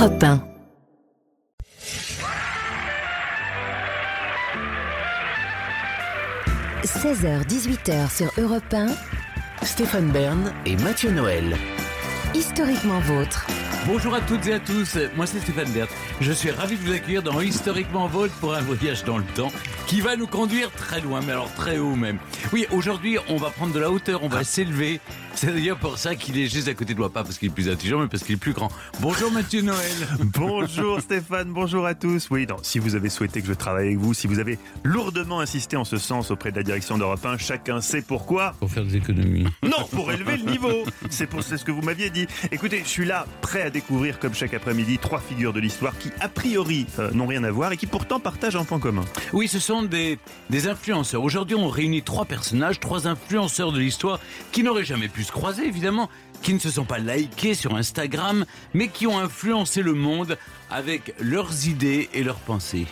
[0.00, 0.40] Europe 1.
[6.84, 8.86] «16h-18h sur Europe 1,
[9.62, 11.54] Stéphane Bern et Mathieu Noël.
[12.34, 13.46] historiquement vôtre.
[13.86, 15.88] Bonjour à toutes et à tous, moi c'est Stéphane Bert.
[16.20, 19.52] Je suis ravi de vous accueillir dans Historiquement Vôtre pour un voyage dans le temps
[19.86, 22.18] qui va nous conduire très loin, mais alors très haut même.
[22.52, 25.00] Oui, aujourd'hui on va prendre de la hauteur, on va s'élever.
[25.40, 27.54] C'est d'ailleurs pour ça qu'il est juste à côté de moi, pas parce qu'il est
[27.54, 28.70] plus intelligent, mais parce qu'il est plus grand.
[29.00, 29.96] Bonjour Mathieu Noël.
[30.20, 32.28] Bonjour Stéphane, bonjour à tous.
[32.30, 35.40] Oui, non, si vous avez souhaité que je travaille avec vous, si vous avez lourdement
[35.40, 38.54] insisté en ce sens auprès de la direction d'Europe 1, chacun sait pourquoi.
[38.60, 39.46] Pour faire des économies.
[39.62, 40.84] Non, pour élever le niveau.
[41.10, 42.26] C'est pour c'est ce que vous m'aviez dit.
[42.50, 46.10] Écoutez, je suis là, prêt à découvrir, comme chaque après-midi, trois figures de l'histoire qui,
[46.20, 49.04] a priori, euh, n'ont rien à voir et qui pourtant partagent un point commun.
[49.32, 50.18] Oui, ce sont des,
[50.50, 51.22] des influenceurs.
[51.22, 54.18] Aujourd'hui, on réunit trois personnages, trois influenceurs de l'histoire
[54.50, 56.10] qui n'auraient jamais pu se croiser, évidemment,
[56.42, 58.44] qui ne se sont pas likés sur Instagram,
[58.74, 60.36] mais qui ont influencé le monde
[60.70, 62.86] avec leurs idées et leurs pensées.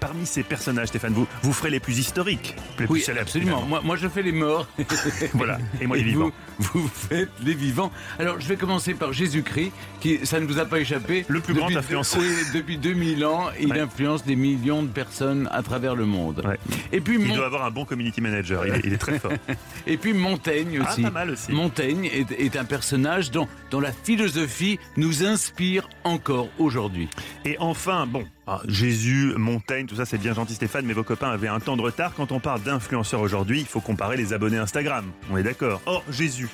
[0.00, 3.22] Parmi ces personnages, Stéphane, vous, vous ferez les plus historiques, les plus Oui, célèbres.
[3.22, 3.62] absolument.
[3.62, 4.66] Moi, moi, je fais les morts.
[5.34, 6.30] Voilà, et moi les vivants.
[6.58, 7.90] Vous, vous faites les vivants.
[8.18, 11.24] Alors, je vais commencer par Jésus-Christ, qui, ça ne vous a pas échappé.
[11.28, 12.22] Le plus grand influenceur.
[12.54, 13.80] depuis 2000 ans, il Ouais.
[13.80, 16.42] influence des millions de personnes à travers le monde.
[16.46, 16.58] Ouais.
[16.92, 19.18] Et puis, Il Mon- doit avoir un bon community manager, il est, il est très
[19.18, 19.32] fort.
[19.86, 21.02] et puis Montaigne Ah, aussi.
[21.02, 21.50] pas mal aussi.
[21.52, 27.08] Montaigne est, est un personnage dont, dont la philosophie nous inspire encore aujourd'hui.
[27.44, 31.30] Et enfin, bon, ah, Jésus, Montaigne, tout ça c'est bien gentil Stéphane, mais vos copains
[31.30, 32.12] avaient un temps de retard.
[32.14, 35.04] Quand on parle d'influenceurs aujourd'hui, il faut comparer les abonnés Instagram.
[35.30, 35.80] On est d'accord.
[35.86, 36.48] Or, Jésus,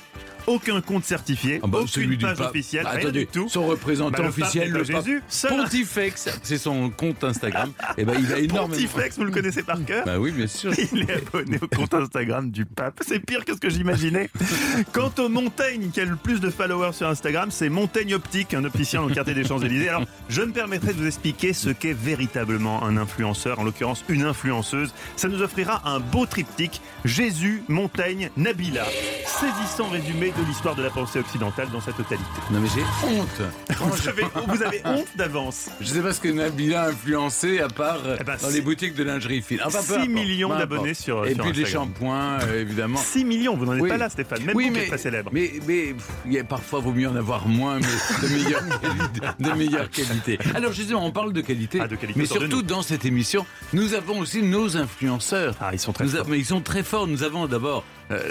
[0.47, 2.49] aucun compte certifié, Ah bah, aucune page pape.
[2.51, 3.49] officielle, Bah, rien attendez, du tout.
[3.49, 5.51] Son représentant Bah, le officiel, le pape Jésus, seul.
[5.51, 7.71] Pontifex, c'est son compte Instagram.
[7.97, 8.67] Et ben, il a énormément.
[8.69, 10.71] Pontifex, vous le connaissez par cœur Bah oui, bien sûr.
[10.93, 12.99] Il est abonné au compte Instagram du pape.
[13.05, 14.29] C'est pire que ce que j'imaginais.
[14.91, 18.63] Quant au Montaigne, qui a le plus de followers sur Instagram, c'est Montaigne Optique, un
[18.63, 19.89] opticien au quartier des Champs-Élysées.
[19.89, 24.23] Alors, je me permettrai de vous expliquer ce qu'est véritablement un influenceur, en l'occurrence une
[24.23, 24.93] influenceuse.
[25.15, 28.85] Ça nous offrira un beau triptyque Jésus, Montaigne, Nabila.
[29.25, 32.25] Saisissant résumé de l'histoire de la pensée occidentale dans sa totalité.
[32.51, 33.41] Non mais j'ai honte.
[33.79, 35.69] Vous avez, vous avez honte d'avance.
[35.79, 38.95] Je sais pas ce que Nabila a influencé à part Eh ben, dans les boutiques
[38.95, 39.59] de lingerie fine.
[39.65, 41.87] Enfin, peu 6 importe, millions d'abonnés sur, Et sur puis des Instagram.
[41.95, 42.97] shampoings, euh, évidemment.
[42.99, 43.89] 6 millions, vous n'en êtes Oui.
[43.89, 45.29] pas là Stéphane, même oui, mais, êtes très célèbre.
[45.33, 48.61] mais, mais pff, il y a parfois vaut mieux en avoir moins, mais de meilleure
[48.81, 49.27] qualité.
[49.39, 50.39] De meilleure qualité.
[50.55, 53.93] Alors justement, on parle de qualité, Ah, de qualité mais surtout dans cette émission, nous
[53.93, 55.55] avons aussi nos influenceurs.
[55.59, 56.27] Ah, ils sont très Nous a- forts.
[56.29, 57.07] mais ils sont très forts.
[57.07, 57.83] Nous avons d'abord,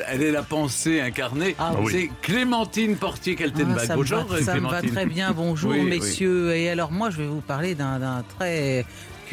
[0.08, 1.54] elle est la pensée incarnée.
[1.58, 1.92] Ah oui.
[1.92, 3.86] C'est Clémentine Portier-Kaltenbach.
[3.88, 5.32] Ah, Bonjour, va, ça me va très bien.
[5.32, 5.88] Bonjour, Oui, oui.
[5.90, 6.54] messieurs.
[6.54, 8.84] Et alors, moi, je vais vous parler d'un très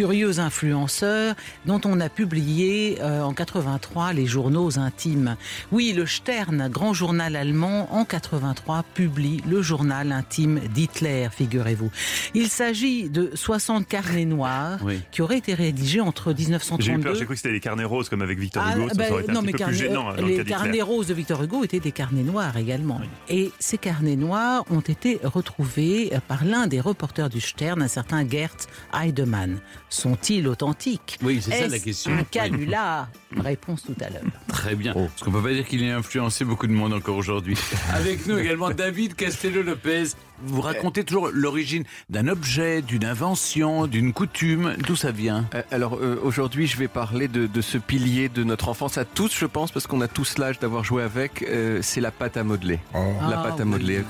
[0.01, 1.33] curieux influenceur
[1.65, 5.37] dont on a publié euh, en 83 les journaux intimes.
[5.71, 11.89] Oui, le Stern, grand journal allemand, en 83 publie le journal intime d'Hitler, figurez-vous.
[12.35, 14.99] Il s'agit de 60 carnets noirs Oui.
[15.11, 17.83] qui auraient été rédigés entre J'ai eu peur, 1932 j'ai cru que c'était les carnets
[17.83, 19.77] roses comme avec Victor Hugo, ça, ça aurait été non, un mais petit peu carnet-
[19.79, 20.13] plus gênant.
[20.13, 23.01] dans le les carnets roses de Victor Hugo étaient des carnets noirs également.
[23.29, 28.27] Et ces carnets noirs ont été retrouvés par l'un des reporters du Stern, un certain
[28.29, 28.55] Gert
[28.93, 29.57] Heidemann.
[29.89, 32.11] Sont-ils authentiques Oui, c'est ça la question.
[32.11, 32.25] Un Oui.
[32.29, 34.21] canular Réponse tout à l'heure.
[34.47, 34.93] Très bien.
[34.95, 35.07] Oh.
[35.07, 37.55] Parce qu'on peut pas dire qu'il ait influencé beaucoup de monde encore aujourd'hui.
[37.93, 40.09] Avec nous également David Castello-Lopez.
[40.43, 44.75] Vous racontez toujours l'origine d'un objet, d'une invention, d'une coutume.
[44.85, 45.45] D'où ça vient?
[45.55, 49.05] Euh, Alors euh, aujourd'hui, je vais parler de, de ce pilier de notre enfance à
[49.05, 51.43] tous, je pense, parce qu'on a tous l'âge d'avoir joué avec.
[51.43, 52.79] euh, c'est la pâte à modeler.
[52.93, 53.69] La Ah, pâte à oui.
[53.69, 54.01] modeler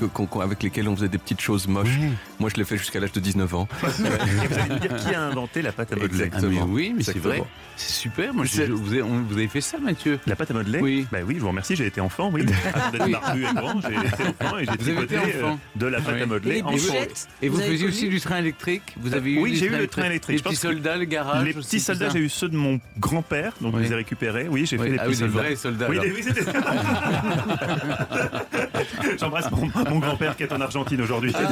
[0.42, 1.98] avec lesquelles on faisait des petites choses moches.
[2.40, 3.68] Moi, je l'ai fait jusqu'à l'âge de 19 ans.
[3.84, 6.94] Et vous allez me dire qui a inventé la pâte à modeler Ah, mais oui,
[6.96, 7.44] mais c'est vrai.
[7.76, 8.34] C'est super.
[8.34, 10.20] Moi, je- vous, avez, on- vous avez fait ça, Mathieu?
[10.28, 10.80] La pâte à modeler?
[10.82, 11.08] Oui.
[11.12, 12.44] Bah oui, je vous remercie, j'ai été enfant, oui.
[12.74, 13.12] Avant d'être Oui.
[13.12, 16.24] barbu et grand, j'ai été enfant et j'ai tricoté euh, de la pâte Oui.
[16.24, 16.72] à modeler en.
[17.42, 20.06] Et vous, faisiez aussi du train électrique Vous avez eu oui, j'ai eu le train
[20.06, 20.38] électrique.
[20.38, 23.74] Les petits soldats, le garage Les petits soldats, j'ai eu ceux de mon grand-père, donc
[23.76, 23.82] Oui.
[23.84, 24.48] je les ai récupérés.
[24.50, 24.86] Oui, j'ai Oui.
[24.86, 25.40] fait les Ah petits soldats.
[25.42, 25.88] vrais soldats.
[25.90, 26.42] Oui, c'était-
[29.20, 31.34] J'embrasse mon, mon grand-père qui est en Argentine aujourd'hui.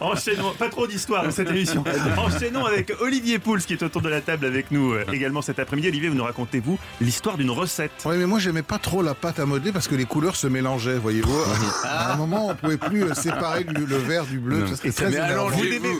[0.00, 1.84] Enchaînons, pas trop d'histoire dans cette émission.
[2.16, 5.58] Enchaînons avec Olivier Pouls qui est autour de la table avec nous euh, également cet
[5.58, 5.88] après-midi.
[5.88, 7.92] Olivier, vous nous racontez, vous, l'histoire d'une recette.
[8.04, 10.45] Oui, mais moi j'aimais pas trop la pâte à modeler parce que les couleurs se
[10.48, 11.36] mélangeaient, voyez-vous.
[11.84, 14.64] À un moment, on pouvait plus euh, séparer le vert du bleu.
[14.64, 14.90] Très.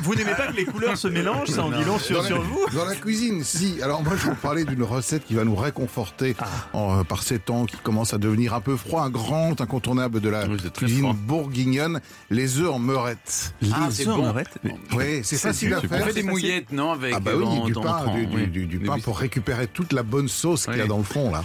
[0.03, 2.43] Vous n'aimez, pas que les couleurs se mélangent, ça en dit long sur, la- sur
[2.43, 3.81] vous Dans la cuisine, si.
[3.83, 6.47] Alors moi, je vais vous parler d'une recette qui va nous réconforter Ah.
[6.73, 10.21] en, euh, par ces temps qui commencent à devenir un peu froid, un grand incontournable
[10.21, 11.15] de la Oui, cuisine froid.
[11.15, 12.01] bourguignonne,
[12.31, 13.55] les œufs en meurette.
[13.73, 14.33] Ah, c'est bon.
[14.95, 16.07] Oui, c'est facile à On faire.
[16.07, 18.47] fait des mouillettes, non avec Ah bah oui, en- du en pain, du, du- oui.
[18.47, 21.05] du- du Mais pain pour récupérer toute la bonne sauce qu'il y a dans le
[21.05, 21.43] fond là.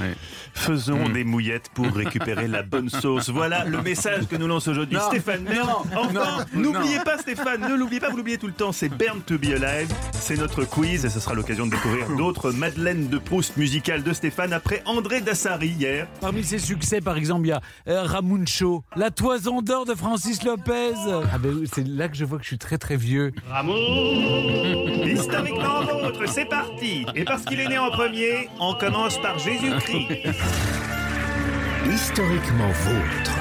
[0.54, 1.14] Faisons Mm.
[1.14, 3.30] des mouillettes pour récupérer la bonne sauce.
[3.30, 5.70] Voilà le message que nous lance aujourd'hui Stéphane Bern.
[5.96, 9.38] Enfin, n'oubliez pas Stéphane, ne l'oubliez pas, vous l'oubliez tout le temps, c'est Burn to
[9.38, 9.94] be Alive.
[10.14, 14.14] C'est notre quiz et ce sera l'occasion de découvrir d'autres Madeleine de Proust musicales de
[14.14, 16.08] Stéphane après André Dassari hier.
[16.20, 20.44] Parmi ses succès, par exemple, il y a euh, Ramuncho, La Toison d'or de Francis
[20.44, 20.94] Lopez.
[21.32, 23.32] Ah ben, c'est là que je vois que je suis très très vieux.
[25.06, 27.06] Historiquement vôtre, c'est parti.
[27.16, 31.01] Et parce qu'il est né en premier, on commence par Jésus-Christ.
[31.90, 33.40] Historiquement vôtre.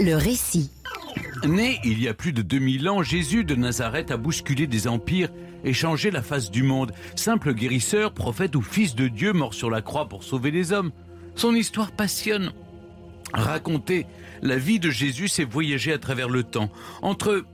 [0.00, 0.70] Le récit.
[1.46, 5.28] Né il y a plus de 2000 ans, Jésus de Nazareth a bousculé des empires
[5.62, 6.92] et changé la face du monde.
[7.16, 10.90] Simple guérisseur, prophète ou fils de Dieu mort sur la croix pour sauver les hommes.
[11.34, 12.52] Son histoire passionne.
[13.34, 14.06] Raconter
[14.40, 16.70] la vie de Jésus, c'est voyager à travers le temps.
[17.02, 17.44] Entre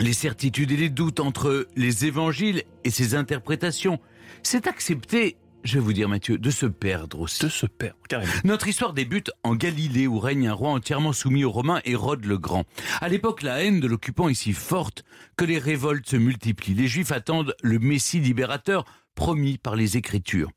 [0.00, 4.00] les certitudes et les doutes, entre les évangiles et ses interprétations.
[4.42, 7.42] C'est accepter, je vais vous dire Mathieu, de se perdre aussi.
[7.42, 8.32] De se perdre, carrément.
[8.44, 12.38] Notre histoire débute en Galilée où règne un roi entièrement soumis aux Romains, Hérode le
[12.38, 12.64] Grand.
[13.00, 15.04] À l'époque, la haine de l'occupant est si forte
[15.36, 16.74] que les révoltes se multiplient.
[16.74, 18.84] Les Juifs attendent le Messie libérateur
[19.14, 20.50] promis par les Écritures.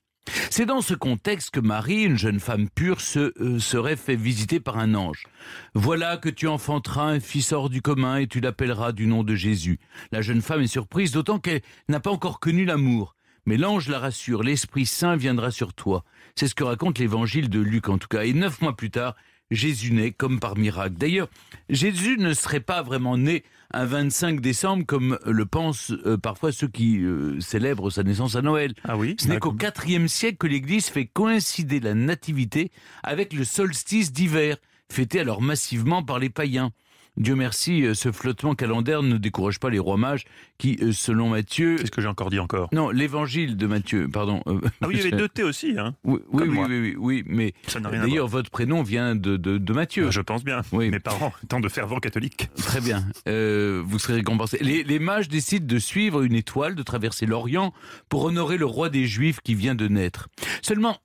[0.50, 4.60] C'est dans ce contexte que Marie, une jeune femme pure, se euh, serait fait visiter
[4.60, 5.24] par un ange.
[5.74, 9.36] Voilà que tu enfanteras un fils hors du commun et tu l'appelleras du nom de
[9.36, 9.80] Jésus.
[10.12, 13.17] La jeune femme est surprise, d'autant qu'elle n'a pas encore connu l'amour.
[13.48, 16.04] Mais l'ange la rassure, l'Esprit Saint viendra sur toi.
[16.36, 18.26] C'est ce que raconte l'évangile de Luc en tout cas.
[18.26, 19.16] Et neuf mois plus tard,
[19.52, 20.96] Jésus naît comme par miracle.
[20.98, 21.30] D'ailleurs,
[21.70, 26.68] Jésus ne serait pas vraiment né un 25 décembre comme le pensent euh, parfois ceux
[26.68, 28.74] qui euh, célèbrent sa naissance à Noël.
[28.84, 32.70] Ah oui Ce n'est qu'au IVe siècle que l'Église fait coïncider la nativité
[33.02, 34.58] avec le solstice d'hiver,
[34.92, 36.74] fêté alors massivement par les païens.
[37.18, 40.26] Dieu merci, euh, ce flottement calendaire ne décourage pas les rois mages
[40.58, 41.76] qui, euh, selon Matthieu...
[41.78, 44.42] Qu'est-ce que j'ai encore dit encore Non, l'évangile de Matthieu, pardon.
[44.48, 45.96] euh, Ah oui, il y avait deux T aussi, hein.
[46.04, 48.10] Oui, oui, oui, oui, oui, oui, mais Ça n'a rien à voir.
[48.10, 50.12] d'ailleurs, votre prénom vient de, de, de Matthieu.
[50.12, 50.62] Je pense bien.
[50.72, 50.90] Oui.
[50.90, 52.50] Mes parents étant de fervents catholiques.
[52.56, 53.04] Très bien.
[53.28, 54.58] Euh, vous serez récompensé.
[54.62, 57.74] Les, les mages décident de suivre une étoile, de traverser l'Orient
[58.10, 60.28] pour honorer le roi des Juifs qui vient de naître.
[60.62, 60.98] Seulement,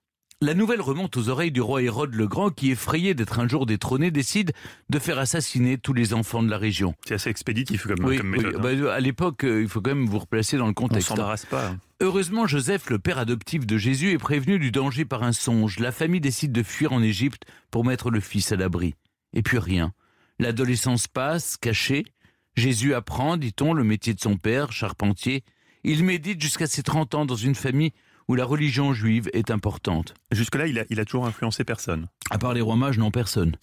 [0.43, 3.65] la nouvelle remonte aux oreilles du roi Hérode le Grand qui, effrayé d'être un jour
[3.65, 4.53] détrôné, décide
[4.91, 6.95] de faire assassiner tous les enfants de la région.
[7.07, 8.57] C'est assez expéditif comme, Oui, comme oui, méthode.
[8.57, 8.77] hein.
[8.83, 11.09] bah, à l'époque, euh, il faut quand même vous replacer dans le On contexte.
[11.09, 11.69] s'embarrasse pas.
[11.69, 11.79] hein.
[12.01, 15.79] Heureusement, Joseph, le père adoptif de Jésus, est prévenu du danger par un songe.
[15.79, 18.95] La famille décide de fuir en Égypte pour mettre le fils à l'abri.
[19.35, 19.93] Et puis rien.
[20.41, 22.05] L'adolescence passe, caché.
[22.57, 25.45] Jésus apprend, dit-on, le métier de son père, charpentier.
[25.85, 27.93] Il médite jusqu'à ses 30 ans dans une famille
[28.33, 30.15] où la religion juive est importante.
[30.31, 32.07] Jusque-là, il a, il a toujours influencé personne.
[32.31, 33.57] À part les rois mages, non personne.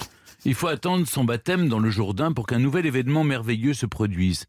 [0.45, 4.45] Il faut attendre son baptême dans le Jourdain pour qu'un nouvel événement merveilleux se produise.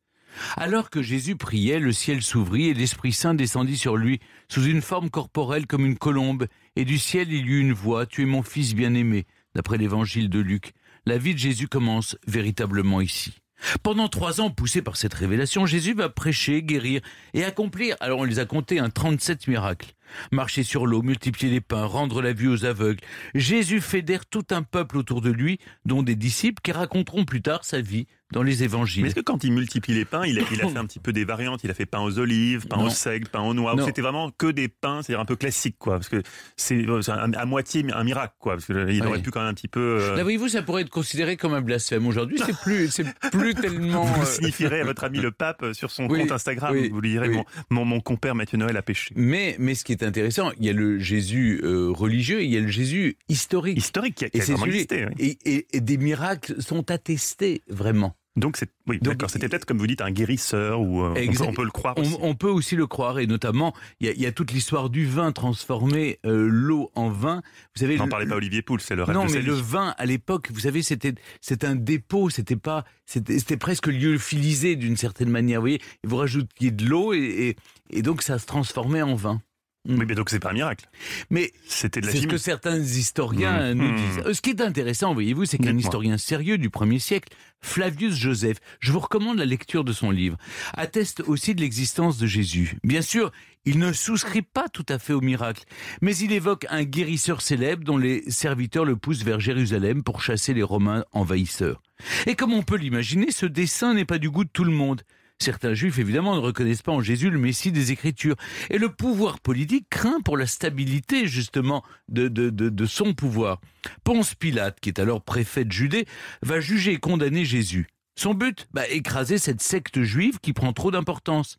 [0.59, 4.21] Alors que Jésus priait, le ciel s'ouvrit et l'Esprit Saint descendit sur lui
[4.51, 8.05] sous une forme corporelle comme une colombe, et du ciel il y eut une voix,
[8.05, 9.25] Tu es mon fils bien-aimé,
[9.55, 10.73] d'après l'évangile de Luc.
[11.07, 13.40] La vie de Jésus commence véritablement ici.
[13.83, 17.01] Pendant trois ans, poussé par cette révélation, Jésus va prêcher, guérir
[17.35, 19.95] et accomplir, alors on les a comptés, un 37 miracles.
[20.33, 23.01] Marcher sur l'eau, multiplier les pains, rendre la vue aux aveugles.
[23.35, 27.65] Jésus fédère tout un peuple autour de lui, dont des disciples qui raconteront plus tard
[27.65, 29.03] sa vie dans les évangiles.
[29.03, 30.99] Mais est-ce que quand il multiplie les pains, il a, il a fait un petit
[31.01, 32.85] peu des variantes Il a fait pain aux olives, pain Non.
[32.87, 33.75] au seigle, pain aux noix.
[33.85, 35.95] C'était vraiment que des pains, c'est-à-dire un peu classique, quoi.
[35.95, 36.23] Parce que
[36.57, 38.55] c'est euh, à moitié un miracle, quoi.
[38.55, 39.23] Parce qu'il aurait Oui.
[39.23, 39.99] pu quand même un petit peu.
[40.01, 42.07] euh, Là, voyez-vous, ça pourrait être considéré comme un blasphème.
[42.07, 44.05] Aujourd'hui, c'est plus, c'est plus tellement.
[44.05, 46.73] vous euh, signifierez à votre ami le pape euh, sur son Oui, compte Instagram.
[46.75, 49.13] oui, vous lui direz mon, mon, mon compère Mathieu Noël a péché.
[49.17, 52.51] Mais, mais ce qui est intéressant, il y a le Jésus euh, religieux, et il
[52.51, 53.77] y a le Jésus historique.
[53.79, 55.07] Historique qui a, qui vraiment existé.
[55.19, 55.39] oui.
[55.45, 58.17] et, et- et des miracles sont attestés vraiment.
[58.37, 59.29] Donc c'est oui, Donc, d'accord.
[59.31, 61.95] C'était peut-être comme vous dites un guérisseur ou euh, on, peut, on peut le croire
[61.99, 62.17] On, aussi.
[62.21, 64.89] on peut aussi le croire, et notamment, il y a, il y a toute l'histoire
[64.89, 67.43] du vin transformer euh, l'eau en vin.
[67.75, 69.53] Vous savez, N'en le- parlez pas Olivier Pouls, c'est le rêve non, de mais le
[69.53, 74.77] vin à l'époque, vous savez, c'était c'est un dépôt, c'était pas c'était c'était presque lyophilisé
[74.77, 75.59] d'une certaine manière.
[75.61, 77.57] Vous voyez, vous rajoutiez de l'eau et,
[77.91, 79.43] et, et donc ça se transformait en vin.
[79.89, 80.87] Oui, mais donc c'est pas un miracle.
[81.31, 83.79] Mais C'était de la c'est ce que certains historiens Mmh.
[83.79, 83.97] nous Mmh.
[83.97, 84.23] disent.
[84.27, 87.33] Euh, Ce qui est intéressant, voyez-vous, c'est qu'un historien sérieux du 1er siècle,
[87.63, 90.37] Flavius Joseph, je vous recommande la lecture de son livre,
[90.75, 92.77] atteste aussi de l'existence de Jésus.
[92.85, 93.33] Bien sûr,
[93.65, 95.65] il ne souscrit pas tout à fait au miracle,
[96.03, 100.53] mais il évoque un guérisseur célèbre dont les serviteurs le poussent vers Jérusalem pour chasser
[100.55, 101.83] les Romains envahisseurs.
[102.27, 105.03] Et comme on peut l'imaginer, ce dessin n'est pas du goût de tout le monde.
[105.43, 108.37] Certains juifs, évidemment, ne reconnaissent pas en Jésus le Messie des Écritures.
[108.69, 113.59] Et le pouvoir politique craint pour la stabilité, justement, de, de, de, de son pouvoir.
[114.05, 116.07] Ponce Pilate, qui est alors préfet de Judée,
[116.43, 117.87] va juger et condamner Jésus.
[118.17, 121.57] Son but bah, Écraser cette secte juive qui prend trop d'importance.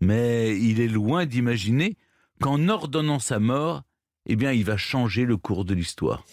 [0.00, 1.96] Mais il est loin d'imaginer
[2.40, 3.82] qu'en ordonnant sa mort,
[4.26, 6.24] eh bien, il va changer le cours de l'histoire.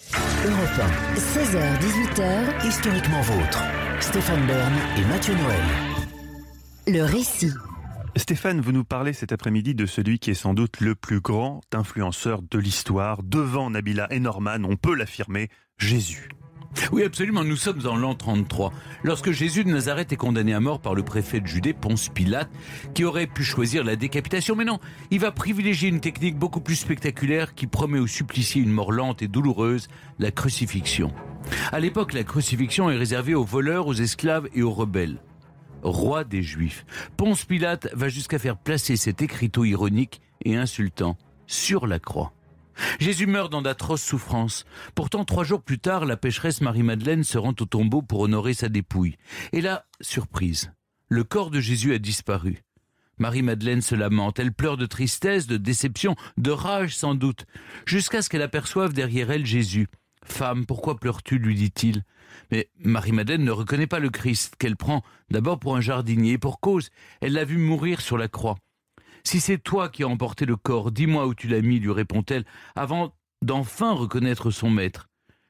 [0.43, 3.61] Europe 1, 16h, 18h, Historiquement vôtre.
[3.99, 5.90] Stéphane Bern et Mathieu Noël.
[6.87, 7.51] Le récit.
[8.15, 11.61] Stéphane, vous nous parlez cet après-midi de celui qui est sans doute le plus grand
[11.73, 13.23] influenceur de l'histoire.
[13.23, 16.29] Devant Nabila et Norman, on peut l'affirmer, Jésus.
[16.91, 17.43] Oui, absolument.
[17.43, 18.71] Nous sommes en l'an 33,
[19.03, 22.49] lorsque Jésus de Nazareth est condamné à mort par le préfet de Judée, Ponce Pilate,
[22.93, 24.55] qui aurait pu choisir la décapitation.
[24.55, 28.71] Mais non, il va privilégier une technique beaucoup plus spectaculaire qui promet aux suppliciés une
[28.71, 29.87] mort lente et douloureuse,
[30.19, 31.13] la crucifixion.
[31.71, 35.19] À l'époque, la crucifixion est réservée aux voleurs, aux esclaves et aux rebelles.
[35.81, 36.85] Roi des Juifs,
[37.17, 42.33] Ponce Pilate va jusqu'à faire placer cet écriteau ironique et insultant sur la croix.
[42.99, 44.65] Jésus meurt dans d'atroces souffrances.
[44.95, 48.69] Pourtant, trois jours plus tard, la pécheresse Marie-Madeleine se rend au tombeau pour honorer sa
[48.69, 49.17] dépouille.
[49.51, 50.71] Et là, surprise,
[51.09, 52.63] le corps de Jésus a disparu.
[53.17, 57.45] Marie-Madeleine se lamente, elle pleure de tristesse, de déception, de rage sans doute,
[57.85, 59.87] jusqu'à ce qu'elle aperçoive derrière elle Jésus.
[60.23, 62.03] Femme, pourquoi pleures-tu lui dit-il.
[62.51, 66.89] Mais Marie-Madeleine ne reconnaît pas le Christ, qu'elle prend d'abord pour un jardinier, pour cause,
[67.21, 68.57] elle l'a vu mourir sur la croix.
[69.23, 72.45] Si c'est toi qui as emporté le corps, dis-moi où tu l'as mis, lui répond-elle,
[72.75, 75.07] avant d'enfin reconnaître son maître.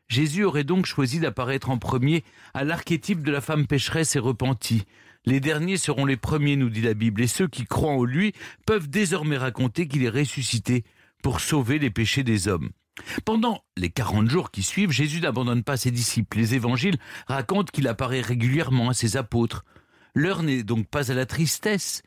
[0.09, 4.83] Jésus aurait donc choisi d'apparaître en premier à l'archétype de la femme pécheresse et repentie.
[5.25, 8.33] Les derniers seront les premiers, nous dit la Bible, et ceux qui croient en lui
[8.65, 10.83] peuvent désormais raconter qu'il est ressuscité
[11.23, 12.71] pour sauver les péchés des hommes.
[13.25, 16.37] Pendant les 40 jours qui suivent, Jésus n'abandonne pas ses disciples.
[16.37, 19.63] Les évangiles racontent qu'il apparaît régulièrement à ses apôtres.
[20.13, 22.03] L'heure n'est donc pas à la tristesse.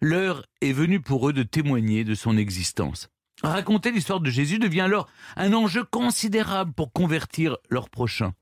[0.00, 3.10] L'heure est venue pour eux de témoigner de son existence.
[3.42, 8.34] Raconter l'histoire de Jésus devient alors un enjeu considérable pour convertir leurs prochains.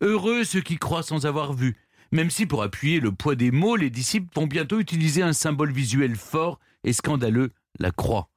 [0.00, 1.76] Heureux ceux qui croient sans avoir vu,
[2.12, 5.72] même si pour appuyer le poids des mots, les disciples vont bientôt utiliser un symbole
[5.72, 8.28] visuel fort et scandaleux, la croix.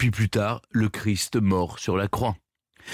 [0.00, 2.34] Puis plus tard, le Christ mort sur la croix.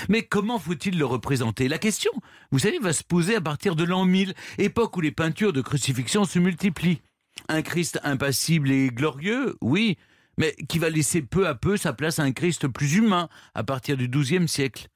[0.08, 1.68] Mais comment faut-il le représenter?
[1.68, 2.10] La question,
[2.50, 5.60] vous savez, va se poser à partir de l'an 1000, époque où les peintures de
[5.60, 7.02] crucifixion se multiplient.
[7.48, 9.98] Un Christ impassible et glorieux, oui,
[10.36, 13.62] mais qui va laisser peu à peu sa place à un Christ plus humain à
[13.62, 14.88] partir du XIIe siècle.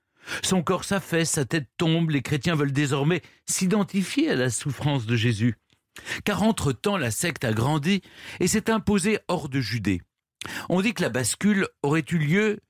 [0.42, 5.14] Son corps s'affaisse, sa tête tombe, les chrétiens veulent désormais s'identifier à la souffrance de
[5.14, 5.54] Jésus.
[6.24, 8.02] Car entre-temps, la secte a grandi
[8.40, 10.02] et s'est imposée hors de Judée.
[10.68, 12.61] On dit que la bascule aurait eu lieu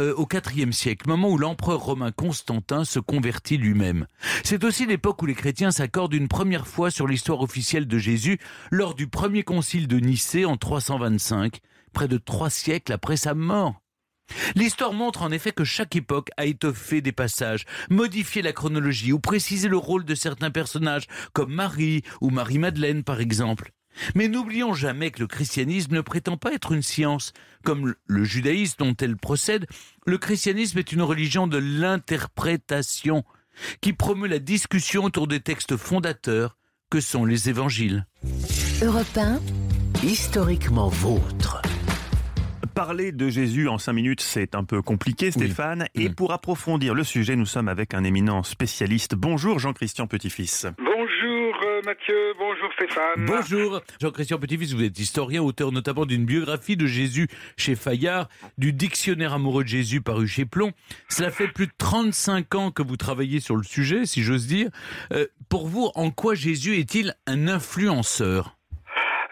[0.00, 4.06] euh, au IVe siècle, moment où l'empereur romain Constantin se convertit lui-même.
[4.44, 8.38] C'est aussi l'époque où les chrétiens s'accordent une première fois sur l'histoire officielle de Jésus
[8.70, 11.60] lors du premier concile de Nicée en 325,
[11.94, 13.80] près de trois siècles après sa mort.
[14.54, 19.20] L'histoire montre en effet que chaque époque a étoffé des passages, modifié la chronologie ou
[19.20, 23.72] précisé le rôle de certains personnages, comme Marie ou Marie-Madeleine par exemple.
[24.14, 27.32] Mais n'oublions jamais que le christianisme ne prétend pas être une science.
[27.64, 29.66] Comme le judaïsme dont elle procède,
[30.06, 33.24] le christianisme est une religion de l'interprétation
[33.80, 36.56] qui promeut la discussion autour des textes fondateurs
[36.90, 38.06] que sont les évangiles.
[38.82, 39.40] Europe 1,
[40.04, 41.62] Historiquement vôtre.
[42.74, 45.86] Parler de Jésus en cinq minutes, c'est un peu compliqué, Stéphane.
[45.94, 46.14] Et Mm.
[46.14, 49.14] pour approfondir le sujet, nous sommes avec un éminent spécialiste.
[49.14, 50.66] Bonjour Jean-Christian Petit-Fils.
[51.86, 53.26] Mathieu, bonjour Stéphane.
[53.26, 58.28] Bonjour, Jean-Christian Petit-Fils, vous êtes historien, auteur notamment d'une biographie de Jésus chez Fayard,
[58.58, 60.72] du dictionnaire amoureux de Jésus paru chez Plomb.
[61.08, 64.68] Cela fait plus de 35 ans que vous travaillez sur le sujet, si j'ose dire.
[65.12, 68.55] Euh, pour vous, en quoi Jésus est-il un influenceur?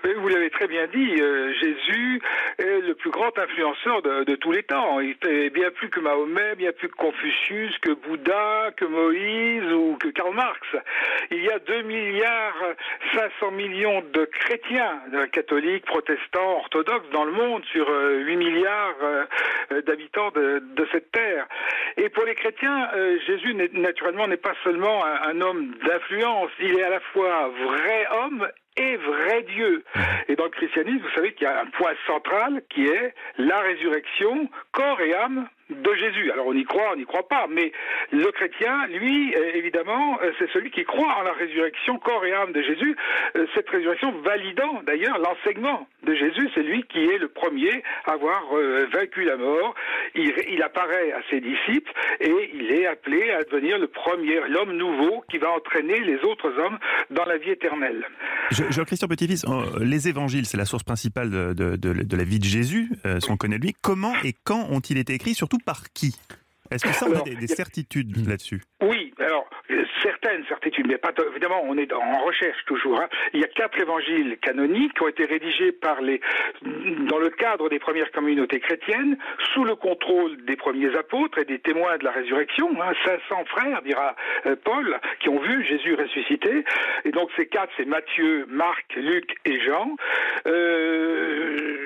[0.05, 2.21] Vous l'avez très bien dit, euh, Jésus
[2.59, 5.01] est le plus grand influenceur de, tous les temps.
[5.01, 9.97] Il était bien plus que Mahomet, bien plus que Confucius, que Bouddha, que Moïse ou
[9.99, 10.61] que Karl Marx.
[11.31, 12.75] Il y a 2 milliards
[13.15, 15.01] 500 millions de chrétiens,
[15.33, 19.25] catholiques, protestants, orthodoxes dans le monde sur euh, 8 milliards euh,
[19.73, 21.47] euh, d'habitants de, cette terre.
[21.97, 26.79] Et pour les chrétiens, euh, Jésus naturellement n'est pas seulement un, un homme d'influence, il
[26.79, 29.85] est à la fois vrai homme et vrai Dieu.
[30.29, 33.61] Et dans le christianisme, vous savez qu'il y a un point central qui est la
[33.61, 35.49] résurrection, corps et âme
[35.83, 36.31] de Jésus.
[36.33, 37.73] Alors on y croit, on n'y croit pas, mais
[38.13, 42.33] le chrétien, lui, euh, évidemment, euh, c'est celui qui croit en la résurrection, corps et
[42.33, 42.97] âme de Jésus.
[43.37, 48.13] Euh, Cette résurrection validant d'ailleurs l'enseignement de Jésus, c'est lui qui est le premier à
[48.13, 48.43] avoir
[48.93, 49.75] vaincu la mort.
[50.15, 51.91] Il, apparaît à ses disciples
[52.21, 56.53] et il est appelé à devenir le premier, l'homme nouveau qui va entraîner les autres
[56.59, 56.79] hommes
[57.11, 58.07] dans la vie éternelle.
[58.51, 59.45] Je- Jean-Christian Petit-Fils,
[59.81, 63.75] les évangiles, c'est la source principale de, la vie de Jésus, ce qu'on connaît lui.
[63.83, 66.17] Comment et quand ont-ils été écrits, surtout par qui?
[66.71, 68.63] Est-ce que ça, on a des, des certitudes là-dessus?
[68.83, 69.14] Oui,
[70.25, 73.01] certaines certitudes, mais pas évidemment, on est en recherche toujours.
[73.01, 73.09] Hein.
[73.33, 76.21] Il y a quatre évangiles canoniques qui ont été rédigés par les,
[76.63, 79.17] dans le cadre des premières communautés chrétiennes,
[79.53, 82.71] sous le contrôle des premiers apôtres et des témoins de la résurrection.
[82.81, 82.93] Hein.
[83.05, 84.17] 500 frères, dira
[84.47, 86.65] euh, Paul, qui ont vu Jésus ressuscité.
[87.05, 89.97] Et donc ces quatre, c'est Matthieu, Marc, Luc et Jean.
[90.47, 91.85] Euh,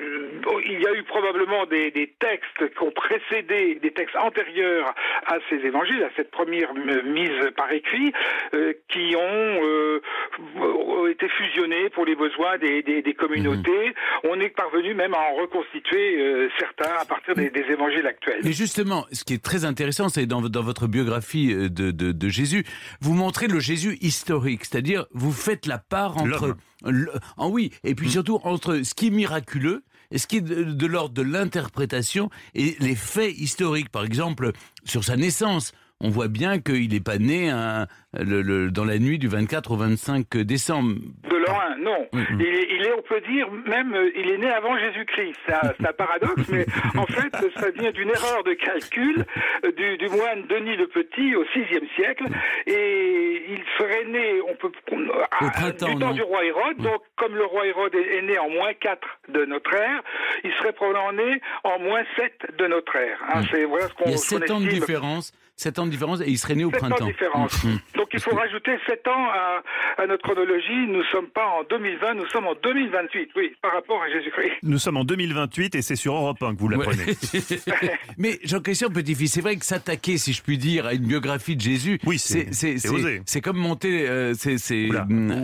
[0.65, 4.93] il y a eu probablement des, textes qui ont précédé, des textes antérieurs
[5.27, 8.28] à ces évangiles, à cette première mise par écrit, euh,
[8.87, 9.59] qui ont
[10.59, 13.89] euh, été fusionnés pour les besoins des, des, des communautés.
[13.89, 14.27] Mmh.
[14.29, 18.45] On est parvenu même à en reconstituer euh, certains à partir des, des, évangiles actuels.
[18.45, 22.11] Et justement, ce qui est très intéressant, c'est dans, dans, votre biographie euh, de, de,
[22.11, 22.63] de, Jésus,
[23.01, 26.55] vous montrez le Jésus historique, c'est-à-dire vous faites la part entre...
[26.85, 28.11] Le, en oui, et puis mmh.
[28.11, 32.77] surtout entre ce qui est miraculeux et ce qui est de l'ordre de l'interprétation et
[32.79, 33.89] les faits historiques.
[33.89, 34.53] Par exemple,
[34.85, 37.51] sur sa naissance, on voit bien qu'il n'est pas né
[38.17, 40.95] le, le, dans la nuit du 24 au 25 décembre.
[41.29, 42.07] De l'an 1, non.
[42.13, 42.39] Mm -hmm.
[42.39, 45.35] il, est, il, est, on peut dire, même, il est né avant Jésus-Christ.
[45.45, 46.65] C'est un, paradoxe, mais
[46.95, 49.25] en fait, ça vient d'une erreur de calcul
[49.77, 52.25] du, du, moine Denis le Petit au VIe siècle.
[52.65, 56.77] Et il serait né, on peut, au printemps, du temps du roi Hérode.
[56.77, 60.01] Donc, comme le roi Hérode est né en moins 4 de notre ère,
[60.43, 63.19] il serait probablement né en moins 7 de notre ère.
[63.29, 63.65] Hein, mm.
[63.65, 65.33] voilà ce il y a 7 ans de différence.
[65.59, 67.03] 7 ans de différence et il serait né au printemps.
[67.03, 67.63] Ans de différence.
[67.63, 67.77] Mmh.
[67.95, 69.61] Donc il faut rajouter 7 ans à,
[69.97, 70.87] à, notre chronologie.
[70.87, 74.53] Nous ne sommes pas en 2020, nous sommes en 2028, oui, par rapport à Jésus-Christ.
[74.63, 77.05] Nous sommes en 2028 et c'est sur Europe 1 que vous l'apprenez.
[77.05, 77.99] Ouais.
[78.17, 81.61] Mais Jean-Christian Petit-Fils, c'est vrai que s'attaquer, si je puis dire, à une biographie de
[81.61, 84.55] Jésus, oui, c'est comme monter, euh, c'est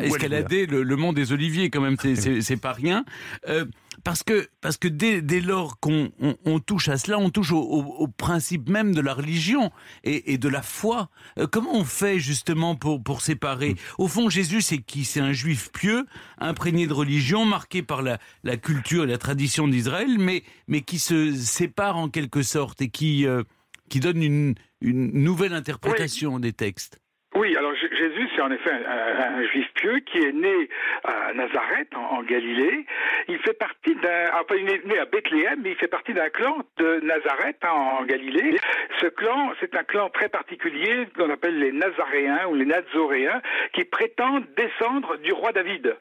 [0.01, 3.03] escalader le, le, mont des Oliviers quand même, c'est pas rien.
[3.49, 3.65] Euh,
[4.03, 7.51] parce que, parce que dès, dès lors qu'on on, on touche à cela, on touche
[7.51, 9.71] au, au, au, principe même de la religion
[10.03, 11.09] et, et de la foi.
[11.39, 13.77] Euh, comment on fait justement pour, pour séparer mmh.
[13.97, 15.05] Au fond, Jésus, c'est qui?
[15.05, 16.05] C'est un juif pieux,
[16.37, 20.99] imprégné de religion, marqué par la, la culture et la tradition d'Israël, mais, mais qui
[20.99, 23.43] se sépare en quelque sorte et qui, euh,
[23.89, 26.41] qui donne une, une nouvelle interprétation oui.
[26.41, 26.99] des textes.
[27.35, 30.69] Oui, alors Jésus, c'est en effet un, juif pieux qui est né
[31.03, 32.85] à Nazareth, en, Galilée.
[33.27, 36.29] Il fait partie d'un, enfin, il est né à Bethléem, mais il fait partie d'un
[36.29, 38.57] clan de Nazareth, hein, en Galilée.
[38.99, 43.41] Ce clan, c'est un clan très particulier qu'on appelle les Nazaréens ou les Nazoréens,
[43.73, 45.95] qui prétendent descendre du roi David.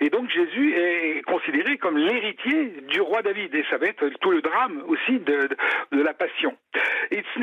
[0.00, 4.30] Et donc Jésus est considéré comme l'héritier du roi David, et ça va être tout
[4.30, 5.48] le drame aussi de,
[5.92, 6.56] la Passion.
[7.10, 7.40] Et ce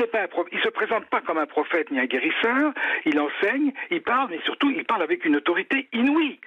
[0.52, 2.72] il se présente pas comme un prophète ni un guérisseur.
[3.04, 6.40] Il en enseigne, il parle, mais surtout, il parle avec une autorité inouïe.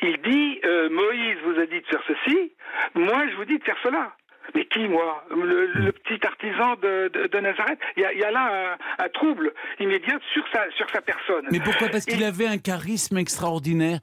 [0.00, 2.52] Il dit, euh, Moïse vous a dit de faire ceci,
[2.94, 4.14] moi je vous dis de faire cela.
[4.54, 5.24] Mais qui, moi?
[5.34, 7.80] Le, le, petit artisan de, de, de Nazareth?
[7.96, 11.00] Il y, a, il y, a, là un, un, trouble immédiat sur sa, sur sa
[11.00, 11.46] personne.
[11.50, 11.88] Mais pourquoi?
[11.88, 13.98] Parce qu'il avait un charisme extraordinaire.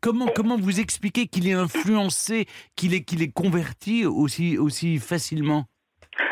[0.00, 5.66] Comment, comment vous expliquez qu'il est influencé, qu'il est, qu'il est converti aussi, aussi facilement?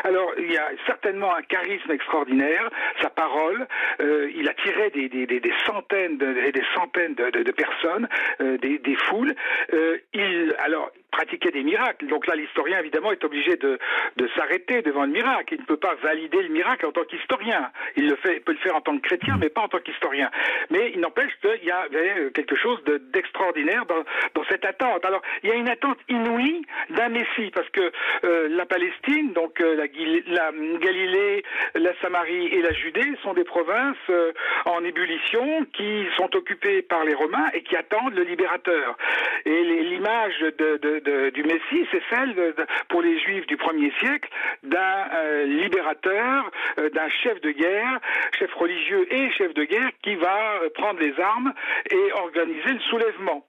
[0.03, 2.69] Alors, il y a certainement un charisme extraordinaire,
[3.01, 3.67] sa parole,
[3.99, 8.07] euh, il attirait des, des, centaines de, des centaines de, personnes,
[8.41, 9.35] euh, des, des foules.
[9.73, 12.07] Euh, il, alors, pratiquait des miracles.
[12.07, 13.79] Donc là, l'historien, évidemment, est obligé de,
[14.17, 15.55] de s'arrêter devant le miracle.
[15.55, 17.71] Il ne peut pas valider le miracle en tant qu'historien.
[17.95, 20.29] Il le fait, peut le faire en tant que chrétien, mais pas en tant qu'historien.
[20.71, 22.79] Mais il n'empêche qu'il y avait quelque chose
[23.13, 24.03] d'extraordinaire de, dans,
[24.35, 25.05] dans cette attente.
[25.05, 27.91] Alors, il y a une attente inouïe d'un Messie, parce que
[28.25, 29.85] euh, la Palestine, donc euh, la,
[30.27, 31.43] la, Galilée,
[31.75, 34.33] la Samarie et la Judée sont des provinces euh,
[34.65, 38.97] en ébullition qui sont occupées par les Romains et qui attendent le libérateur.
[39.45, 42.55] Et l'image de, de du Messie, c'est celle, de,
[42.89, 44.29] pour les Juifs du premier siècle,
[44.63, 47.99] d'un euh, libérateur, euh, d'un chef de guerre,
[48.37, 51.53] chef religieux et chef de guerre, qui va euh, prendre les armes
[51.91, 53.45] et organiser le soulèvement.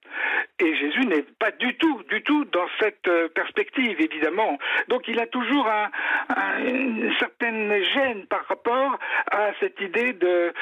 [0.59, 4.59] Et Jésus n'est pas du tout, du tout dans cette euh, perspective, évidemment.
[4.89, 5.91] Donc il a toujours un,
[6.35, 8.99] un, une certaine gêne par rapport
[9.31, 10.53] à cette idée de,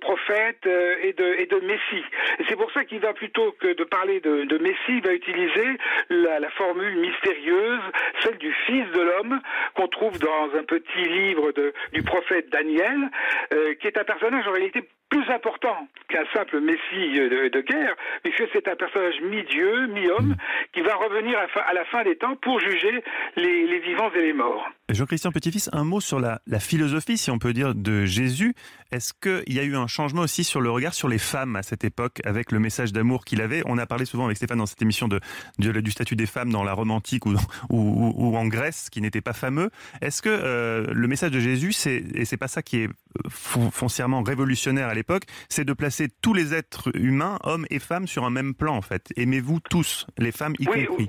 [0.00, 2.04] prophète euh, et de, Messie.
[2.48, 5.66] C'est pour ça qu'il va plutôt que de parler de, Messie, il va utiliser
[6.10, 7.80] la, formule mystérieuse,
[8.20, 9.40] celle du Fils de l'homme,
[9.74, 11.52] qu'on trouve dans un petit livre
[11.92, 13.10] du prophète Daniel,
[13.52, 17.94] euh, qui est un personnage en réalité plus important qu'un simple messie de, de guerre,
[18.22, 20.36] puisque c'est un personnage mi-dieu, mi-homme,
[20.72, 23.02] qui va revenir à, la fin des temps pour juger
[23.36, 24.68] les, vivants et les morts.
[24.88, 28.54] Jean-Christian Petit-Fils, un mot sur la, philosophie, si on peut dire, de Jésus.
[28.92, 31.62] Est-ce qu'il y a eu un changement aussi sur le regard sur les femmes à
[31.62, 33.62] cette époque, avec le message d'amour qu'il avait?
[33.66, 35.20] On a parlé souvent avec Stéphane dans cette émission de,
[35.58, 37.32] de du statut des femmes dans la Rome antique ou,
[37.70, 39.70] ou, ou, ou en Grèce, qui n'était pas fameux.
[40.00, 42.88] Est-ce que euh, le message de Jésus, c'est, et c'est pas ça qui est
[43.28, 48.24] foncièrement révolutionnaire à l'époque, c'est de placer tous les êtres humains, hommes et femmes, sur
[48.24, 49.12] un même plan en fait.
[49.16, 51.08] Aimez-vous tous, les femmes y Oui, compris?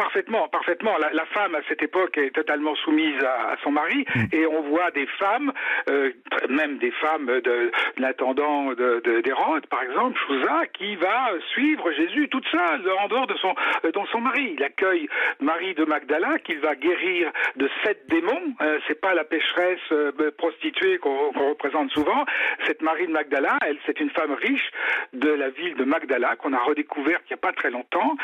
[0.00, 0.96] Parfaitement, parfaitement.
[0.98, 4.24] La, la femme à cette époque est totalement soumise à, à son mari, Mm.
[4.32, 5.52] et on voit des femmes,
[5.90, 6.10] euh,
[6.48, 12.28] même des femmes de l'intendant de, de- d'Hérode, par exemple, Chouza, qui va suivre Jésus
[12.28, 14.54] toute seule en dehors de son, euh, dans son mari.
[14.56, 15.08] Il accueille
[15.40, 18.54] Marie de Magdala, qu'il va guérir de sept démons.
[18.62, 22.24] Euh, c'est pas la pécheresse euh, prostituée qu'on, qu'on représente souvent.
[22.66, 24.70] Cette Marie de Magdala, elle, c'est une femme riche
[25.12, 28.16] de la ville de Magdala qu'on a redécouverte il n'y a pas très longtemps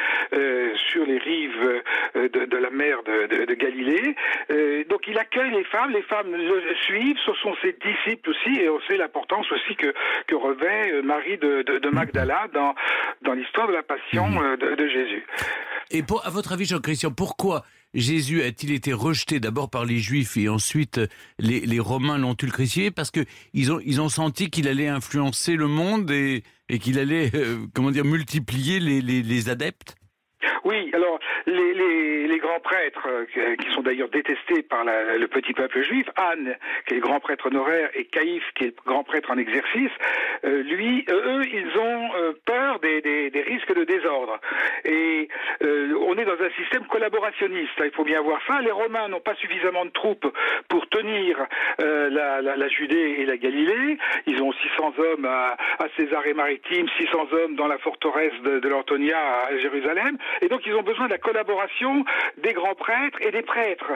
[0.90, 4.14] sur les rives de, de la mer de, Galilée.
[4.50, 8.61] Euh, donc il accueille les femmes, les femmes le suivent, ce sont ses disciples aussi,
[8.61, 9.92] et on sait l'importance aussi que,
[10.26, 12.74] que revêt euh, Marie de, Magdala dans,
[13.22, 15.24] dans l'histoire de la passion euh, de, Jésus.
[15.90, 20.37] Et pour, à votre avis, Jean-Christian, pourquoi Jésus a-t-il été rejeté d'abord par les Juifs
[20.37, 21.07] et ensuite euh,
[21.38, 22.90] les, les Romains l'ont-ils crucifié?
[22.90, 23.20] Parce que
[23.55, 27.59] ils ont, ils ont senti qu'il allait influencer le monde et, et qu'il allait, euh,
[27.74, 29.96] comment dire, multiplier les, les, les adeptes?
[30.64, 36.06] Oui, alors les, grands prêtres, euh, qui- sont d'ailleurs détestés par le petit peuple juif,
[36.16, 36.56] Anne,
[36.87, 39.90] qui est le grand prêtre honoraire, et Caïphe, qui est le grand prêtre en exercice,
[40.44, 42.11] euh, lui, euh, eux, ils ont
[42.44, 44.38] peur des, risques de désordre.
[44.85, 45.28] Et
[45.61, 48.61] on est dans un système collaborationniste, il faut bien voir ça.
[48.61, 50.26] Les Romains n'ont pas suffisamment de troupes
[50.68, 51.46] pour tenir
[51.78, 53.98] la, Judée et la Galilée.
[54.26, 59.56] Ils ont 600 hommes à, à Césarée-Maritime, 600 hommes dans la forteresse de, l'Antonia à
[59.59, 60.18] Jérusalem.
[60.42, 61.18] Et donc ils ont besoin de la
[62.38, 63.92] des grands prêtres et des prêtres.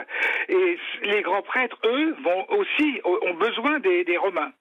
[0.49, 4.51] Et les grands prêtres, eux, vont aussi ont besoin des, des Romains.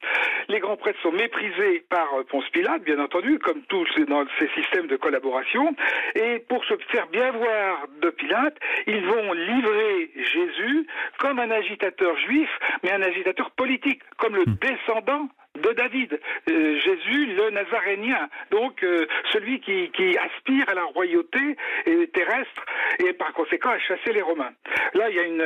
[0.49, 4.49] Les grands prêtres sont méprisés par euh, Ponce Pilate, bien entendu, comme tous dans ces
[4.49, 5.75] systèmes de collaboration.
[6.15, 10.87] Et pour se faire bien voir de Pilate, ils vont livrer Jésus
[11.19, 12.51] comme un agitateur juif,
[12.83, 19.07] mais un agitateur politique, comme le descendant de David, Euh, Jésus le Nazarénien, donc euh,
[19.33, 21.39] celui qui, qui aspire à la royauté
[21.87, 22.65] euh, terrestre
[22.99, 24.53] et par conséquent à chasser les Romains.
[24.95, 25.41] Là, il y a une...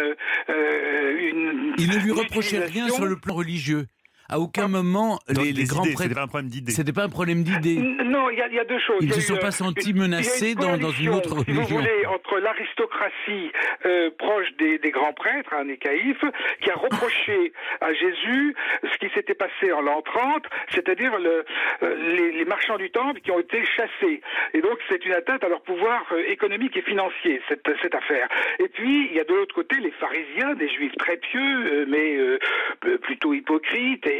[0.51, 3.87] euh, une Il ne lui reprochait rien sur le plan religieux.
[4.29, 6.03] À aucun moment, Donc, les, des les grands prêtres.
[6.03, 6.73] c'était pas un problème d'idées.
[6.73, 7.77] C'était pas un problème d'idée.
[7.77, 8.97] Non, il y, a- il y a deux choses.
[9.01, 10.89] Ils ne se sont eu, pas euh, sentis une- menacés il y a une dans-
[10.89, 11.77] dans une autre si vous religion.
[11.79, 13.51] voulez, entre l'aristocratie
[13.87, 16.25] euh, proche des, des grands prêtres, et Caïphe,
[16.63, 21.45] qui a reproché à Jésus ce qui s'était passé en l'an 30, c'est-à-dire le-
[21.83, 24.21] euh, les, les marchands du temple qui ont été chassés.
[24.55, 28.29] Et donc c'est une atteinte à leur pouvoir euh, économique et financier, cette, cette affaire.
[28.59, 31.85] Et puis, il y a de l'autre côté les pharisiens, des juifs très pieux, euh,
[31.89, 32.39] mais euh,
[32.87, 34.14] euh, plutôt hypocrites et,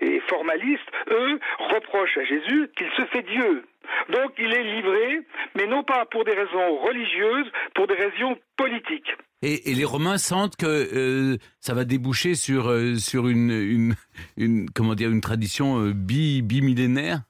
[0.00, 1.38] et formalistes, eux
[1.74, 3.64] reprochent à Jésus qu'il se fait Dieu.
[4.10, 5.20] Donc il est livré,
[5.56, 9.12] mais non pas pour des raisons religieuses, pour des raisons politiques.
[9.42, 13.94] Et, les Romains sentent que euh, ça va déboucher sur, euh, sur une, une,
[14.36, 17.22] une, comment dire, une tradition euh, bi, bimillénaire?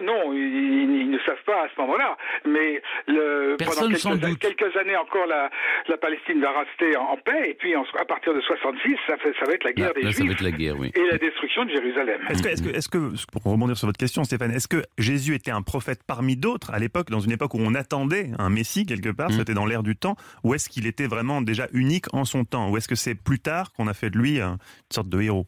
[0.00, 2.16] Non, ils, ils ne savent pas à ce moment-là.
[2.46, 4.38] Mais le, Personne pendant quelques, doute.
[4.56, 5.50] quelques années encore, la,
[5.88, 7.50] la Palestine va rester en, en paix.
[7.50, 9.92] Et puis en- à partir de 66, ça, fait, ça va être la guerre Là,
[9.94, 10.90] des là, ça va être la guerre, oui.
[10.94, 12.20] et la destruction de Jérusalem.
[12.30, 12.98] Est-ce que,
[13.32, 16.78] pour rebondir sur votre question, Stéphane, est-ce que Jésus était un prophète parmi d'autres à
[16.78, 19.34] l'époque, dans une époque où on attendait un Messie quelque part, Mm.
[19.38, 22.70] c'était dans l'ère du temps, ou est-ce qu'il était vraiment déjà unique en son temps,
[22.70, 24.58] ou est-ce que c'est plus tard qu'on a fait de lui euh, une
[24.92, 25.46] sorte de héros?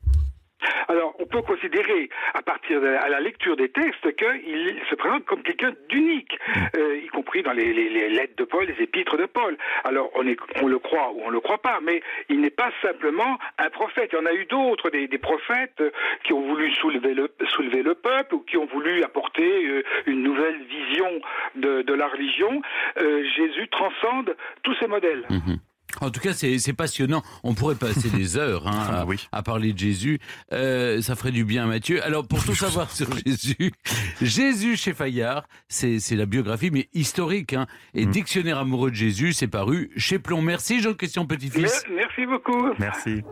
[0.89, 5.25] Alors, on peut considérer, à partir de à la lecture des textes, qu'il se présente
[5.25, 6.39] comme quelqu'un d'unique,
[6.77, 9.57] euh, y compris dans les, les- les lettres de Paul, les épîtres de Paul.
[9.85, 12.71] Alors, on, est, on le croit ou on le croit pas, mais il n'est pas
[12.83, 14.11] simplement un prophète.
[14.13, 15.91] Il y en a eu d'autres, des, des prophètes euh,
[16.25, 20.23] qui ont voulu soulever le, soulever le peuple ou qui ont voulu apporter euh, une
[20.23, 21.21] nouvelle vision
[21.57, 22.61] de, de la religion.
[23.01, 25.25] Euh, Jésus transcende tous ces modèles.
[25.31, 25.59] Mhm.
[26.01, 27.23] En tout cas, c'est c'est passionnant.
[27.43, 29.17] On pourrait passer des heures hein, Ah à, oui.
[29.33, 30.19] à parler de Jésus.
[30.53, 32.05] Euh, ça ferait du bien à Mathieu.
[32.05, 33.73] Alors, pour tout savoir sur Jésus,
[34.21, 37.53] Jésus chez Fayard, c'est c'est la biographie, mais historique.
[37.55, 40.43] Hein, et Dictionnaire amoureux de Jésus, c'est paru chez Plomb.
[40.43, 41.85] Merci Jean-Christian Petit-Fils.
[41.89, 42.69] Mer- Merci beaucoup.
[42.79, 43.23] Merci.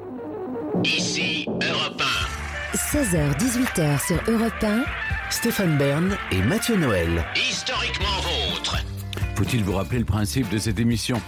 [0.85, 2.03] Ici Europe
[2.75, 4.85] 16h-18h sur Europe 1.
[5.31, 7.25] Stéphane Bern et Mathieu Noël.
[7.37, 7.38] 1.
[7.38, 8.32] Historiquement.
[9.42, 11.20] Faut-il vous rappeler le principe de cette émission?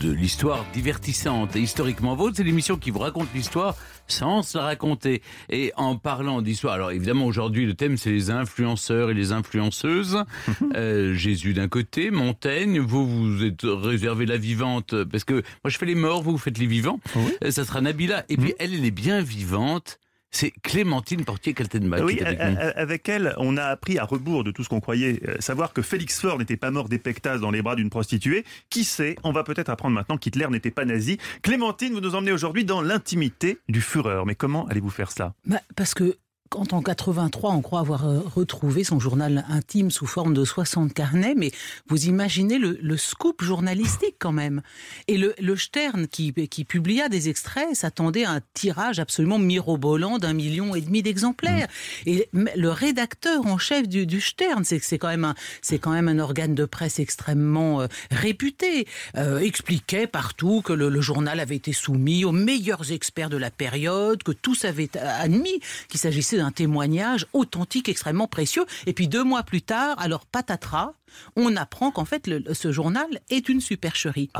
[0.00, 3.76] De l'histoire divertissante et historiquement vôtre, c'est l'émission qui vous raconte l'histoire
[4.08, 5.20] sans se la raconter.
[5.50, 10.24] Et en parlant d'histoire, alors évidemment aujourd'hui le thème c'est les influenceurs et les influenceuses.
[10.76, 15.76] Euh, Jésus d'un côté, Montaigne, vous vous êtes réservé la vivante parce que moi je
[15.76, 17.00] fais les morts, vous vous faites les vivants.
[17.44, 18.24] Euh, Ça sera Nabila.
[18.28, 19.98] Et puis elle, elle est bien vivante.
[20.30, 24.80] C'est Clémentine Portier-Kaltenbach Oui, avec elle, on a appris à rebours de tout ce qu'on
[24.80, 28.44] croyait, euh, savoir que Félix Faure n'était pas mort d'épectase dans les bras d'une prostituée.
[28.70, 31.18] Qui sait On va peut-être apprendre maintenant qu'Hitler n'était pas nazi.
[31.42, 34.22] Clémentine, vous nous emmenez aujourd'hui dans l'intimité du Führer.
[34.24, 35.34] Mais comment allez-vous faire cela?
[35.46, 36.16] Bah, parce que
[36.50, 40.92] quand en 83, on croit avoir euh, retrouvé son journal intime sous forme de 60
[40.92, 41.52] carnets, mais
[41.88, 44.60] vous imaginez le, le scoop journalistique quand même.
[45.06, 50.18] Et le, le Stern, qui, qui publia des extraits, s'attendait à un tirage absolument mirobolant
[50.18, 51.68] d'un million et demi d'exemplaires.
[52.04, 55.36] Et m- le rédacteur en chef du, du Stern, c'est que c'est quand même un,
[55.62, 60.88] c'est quand même un organe de presse extrêmement euh, réputé, euh, expliquait partout que le,
[60.88, 65.60] le journal avait été soumis aux meilleurs experts de la période, que tous avaient admis
[65.88, 68.64] qu'il s'agissait d'un témoignage authentique, extrêmement précieux.
[68.86, 70.94] Et puis deux mois plus tard, alors patatras,
[71.36, 74.30] on apprend qu'en fait le- ce journal est une supercherie.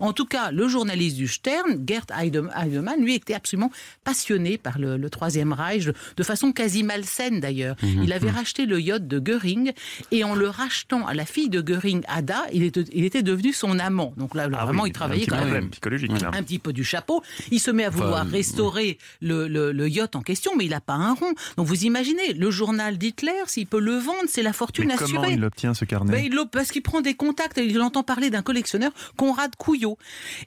[0.00, 3.70] En tout cas, le journaliste du Stern, Gerd Heidem- Heidemann, lui était absolument
[4.04, 5.84] passionné par le, le Troisième Reich,
[6.16, 7.76] de, façon quasi malsaine d'ailleurs.
[7.82, 9.72] Il avait racheté le yacht de Göring
[10.10, 13.52] et en le rachetant à la fille de Göring, Ada, il était, il était devenu
[13.52, 14.12] son amant.
[14.16, 16.20] Donc là, Ah vraiment, oui, il travaillait un petit quand même problème psychologique.
[16.20, 16.30] là.
[16.32, 17.22] un petit peu du chapeau.
[17.50, 20.70] Il se met à vouloir Enfin, restaurer le, le- le yacht en question, mais il
[20.70, 21.32] n'a pas un rond.
[21.56, 25.20] Donc vous imaginez, le journal d'Hitler, s'il peut le vendre, c'est la fortune Mais comment
[25.20, 25.34] assurée.
[25.34, 26.11] il obtient ce carnet?
[26.12, 29.96] Ben, il parce qu'il prend des contacts et il entend parler d'un collectionneur, Conrad Couillot.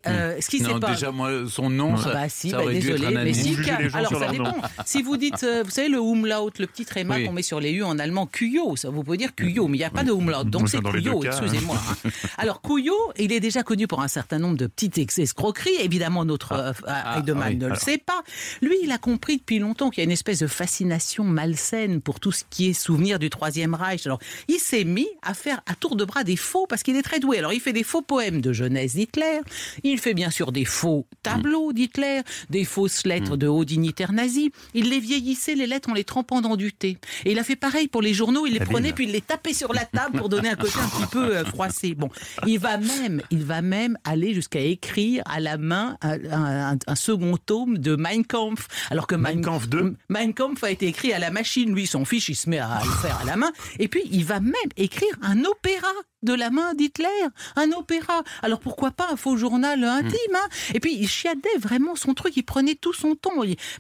[0.07, 0.91] Euh, ce qui Non, pas...
[0.91, 3.23] déjà, moi, son nom, Ah ça, bah si, ça bah aurait dû être désolé, un
[3.23, 4.43] mais si, car- alors ça dépend.
[4.43, 4.53] nom.
[4.85, 7.25] si vous dites, euh, vous savez le umlaut, le petit tréma Oui.
[7.25, 9.81] qu'on met sur les U en allemand, Cuyo, ça vous pouvez dire Cuyo, mais il
[9.81, 11.77] n'y a pas de umlaut, donc c'est Cuyo, excusez-moi.
[12.05, 12.09] hein.
[12.37, 16.51] Alors Cuyo, il est déjà connu pour un certain nombre de petites escroqueries, évidemment notre
[16.53, 16.71] euh,
[17.17, 18.21] Heidemann ah oui, ne le sait pas.
[18.61, 22.19] Lui, il a compris depuis longtemps qu'il y a une espèce de fascination malsaine pour
[22.19, 24.05] tout ce qui est souvenir du Troisième Reich.
[24.05, 27.01] Alors il s'est mis à faire à tour de bras des faux, parce qu'il est
[27.01, 27.37] très doué.
[27.39, 29.39] Alors il fait des faux poèmes de jeunesse d'Hitler,
[29.83, 34.49] il fait bien sûr des faux tableaux d'Hitler, des fausses lettres de hauts dignitaires nazis.
[34.73, 36.97] Il les vieillissait, les lettres, en les trempant dans du thé.
[37.25, 39.53] Et il a fait pareil pour les journaux, il les prenait puis il les tapait
[39.53, 41.93] sur la table pour donner un côté un petit peu euh, froissé.
[41.95, 42.09] Bon,
[42.45, 46.95] il va même, il va même aller jusqu'à écrire à la main un, un- un
[46.95, 48.67] second tome de Mein Kampf.
[48.89, 49.95] Alors que Mein Kampf 2.
[50.09, 52.81] Mein Kampf a été écrit à la machine, lui, son fiche, il se met à
[52.83, 53.51] le faire à la main.
[53.79, 55.87] Et puis, il va même écrire un opéra
[56.23, 57.07] de la main d'Hitler,
[57.55, 58.23] un opéra.
[58.41, 62.35] Alors pourquoi pas un faux journal intime hein Et puis il chiadait vraiment son truc,
[62.35, 63.31] il prenait tout son temps.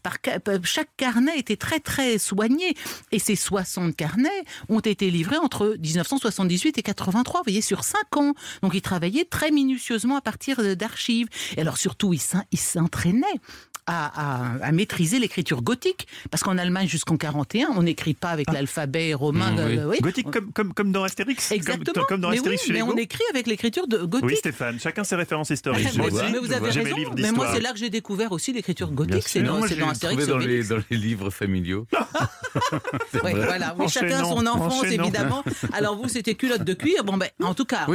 [0.03, 2.75] Par, par- chaque carnet était très très soigné.
[3.11, 8.17] Et ces 60 carnets ont été livrés entre 1978 et 83, vous voyez, sur 5
[8.17, 8.33] ans.
[8.61, 11.27] Donc il travaillait très minutieusement à partir de- d'archives.
[11.57, 13.25] Et alors surtout, il s'entraînait
[13.87, 18.51] à, à- à maîtriser l'écriture gothique, parce qu'en Allemagne jusqu'en 41, on n'écrit pas avec
[18.51, 19.51] l'alphabet romain.
[19.51, 19.79] Mmh, oui.
[19.87, 19.97] oui.
[20.01, 22.05] Gothique comme, comme, comme dans Astérix Comme- Exactement.
[22.07, 24.29] Comme, dans mais Astérix oui, chez mais on écrit avec l'écriture de gothique.
[24.29, 25.87] Oui, Stéphane, chacun ses références historiques.
[25.95, 26.95] mais, Moi aussi, mais vous avez raison.
[27.17, 29.27] Mais moi, c'est là que j'ai découvert aussi l'écriture gothique.
[29.27, 31.87] C'est dans, Astérix dans les, dans les livres familiaux.
[33.23, 33.75] Ouais, voilà.
[33.77, 35.43] Oui, chacun son enfance, évidemment.
[35.73, 37.03] Alors vous, c'était culotte de cuir.
[37.03, 37.85] Bon, ben, en tout cas,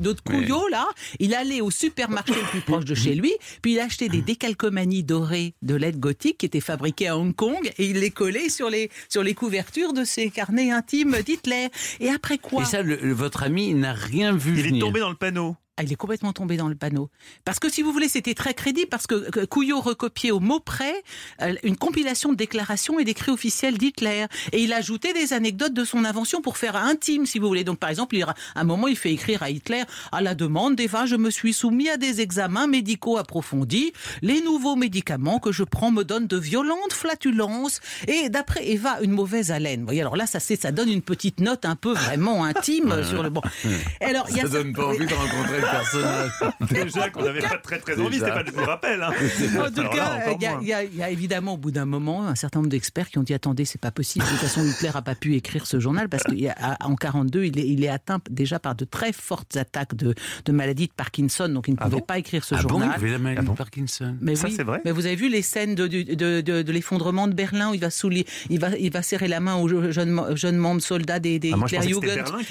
[0.00, 0.86] notre couillot, là,
[1.18, 3.32] il allait au supermarché le plus proche de chez lui,
[3.62, 7.70] puis il achetait des décalcomanies dorées de lettres gothiques qui étaient fabriquées à Hong Kong,
[7.78, 11.68] et il les collait sur les, sur les couvertures de ses carnets intimes d'Hitler.
[12.00, 15.10] Et après quoi Et ça, le- votre ami n'a rien vu Il est tombé dans
[15.10, 15.56] le panneau.
[15.80, 17.08] Ah, il est complètement tombé dans le panneau.
[17.46, 20.92] Parce que si vous voulez, c'était très crédible parce que Couillot recopiait au mot près
[21.40, 24.26] euh, une compilation de déclarations et d'écrits officiels d'Hitler.
[24.52, 27.64] Et il ajoutait des anecdotes de son invention pour faire intime, si vous voulez.
[27.64, 30.76] Donc, par exemple, il, à un moment, il fait écrire à Hitler, à la demande
[30.76, 33.94] d'Eva, je me suis soumis à des examens médicaux approfondis.
[34.20, 37.80] Les nouveaux médicaments que je prends me donnent de violentes flatulences.
[38.06, 39.80] Et d'après Eva, une mauvaise haleine.
[39.80, 43.22] Vous voyez, alors là, ça, ça donne une petite note un peu vraiment intime sur
[43.22, 43.40] le bon.
[44.02, 46.30] Alors, il y a Ça donne pas envie de rencontrer personnage.
[46.70, 48.26] Déjà qu'on n'avait pas très très envie, Déjà.
[48.26, 49.02] Stéphane, je vous rappelle.
[49.02, 49.10] hein.
[49.60, 50.20] En tout cas,
[50.60, 53.18] il y, a- y y évidemment au bout d'un moment un certain nombre d'experts qui
[53.18, 54.24] ont dit attendez, c'est pas possible.
[54.24, 57.66] De toute façon, Hitler a pas pu écrire ce journal parce qu'en 42, il est,
[57.68, 61.68] il est atteint déjà par de très fortes attaques de, de maladie de Parkinson, donc
[61.68, 62.92] il ne Ah pouvait bon pas écrire ce Ah bon, il journal.
[62.94, 64.16] avait la maladie Ah bon de Parkinson.
[64.20, 66.62] mais Ça, oui, c'est vrai mais vous avez vu les scènes de, de, de, de-
[66.62, 69.40] de l'effondrement de Berlin où il va, sous les- il va, il va serrer la
[69.40, 72.02] main aux je- jeunes, jeunes membres soldats des, des Ah, Hitlerjugend.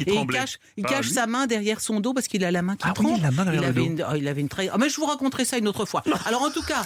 [0.06, 2.76] Et il cache, il cache sa main derrière son dos parce qu'il a la main
[2.76, 3.09] qui Ah oui, tremble.
[3.17, 3.86] La main derrière il, le avait dos.
[3.86, 4.69] une, oh, il avait une très.
[4.69, 6.04] Ah, mais je vous raconterai ça une autre fois.
[6.26, 6.86] Alors en tout cas.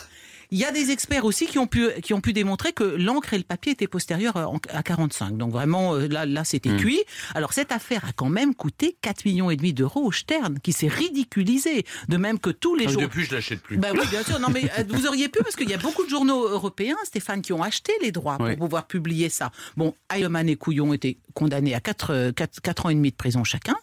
[0.54, 3.34] Il y a des experts aussi qui ont pu qui ont pu démontrer que l'encre
[3.34, 4.38] et le papier étaient postérieurs
[4.72, 5.36] à 45.
[5.36, 7.02] Donc vraiment euh, là là c'était cuit.
[7.34, 10.72] Alors cette affaire a quand même coûté 4 millions et demi d'euros au Stern qui
[10.72, 13.78] s'est ridiculisé de même que tous les jours Depuis, je l'achète plus.
[13.78, 14.40] bah oui, bien sûr.
[14.40, 17.42] Non, mais euh, vous auriez pu, parce qu'il y a beaucoup de journaux européens, Stéphane,
[17.42, 18.56] qui ont acheté les droits pour Oui.
[18.56, 19.52] pouvoir publier ça.
[19.76, 22.12] Bon, Heilemann et Couillon étaient condamnés à 4,
[22.86, 23.76] ans et demi de prison chacun.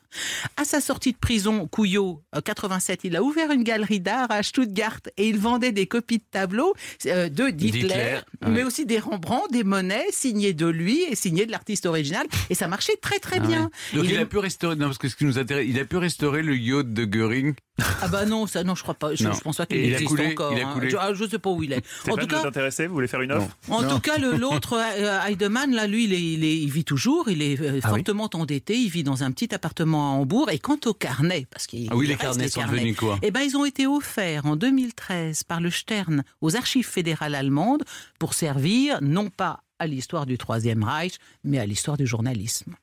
[0.57, 4.45] À sa sortie de prison, Couillot, euh, 87, il a ouvert une galerie d'art à
[4.45, 6.60] Stuttgart et il vendait des copies de tableaux
[7.07, 8.63] euh, de Hitler, mais ouais.
[8.65, 12.27] aussi des Rembrandt, des Monet signés de lui et signés de l'artiste original.
[12.51, 13.63] Et ça marchait très très Ah bien.
[13.95, 13.99] ouais.
[14.01, 14.77] Donc il, a pu restaurer.
[14.77, 17.55] Non, parce que ce qui nous intéresse, il a pu restaurer le yacht de Göring.
[18.03, 19.15] Ah bah non, ça, non, je crois pas.
[19.15, 20.53] Je, je pense pas qu'il existe coulé, encore.
[20.53, 20.81] il a hein.
[20.83, 21.83] Je, ah, je sais pas où il est.
[22.11, 25.21] En tout vous cas, intéressé Vous voulez faire une offre en tout cas, l'autre euh,
[25.27, 27.29] Heidemann, là, lui, il, est- il est- il vit toujours.
[27.31, 28.77] Il est euh, Ah oui fortement endetté.
[28.77, 30.51] Il vit dans un petit appartement à Hambourg.
[30.51, 33.41] Et quant aux carnets, parce qu'il Ah oui, les carnets sont devenus quoi eh ben,
[33.41, 37.83] ils ont été offerts en 2013 par le Stern aux archives fédérales allemandes
[38.19, 42.75] pour servir non pas à l'histoire du Troisième Reich, mais à l'histoire du journalisme.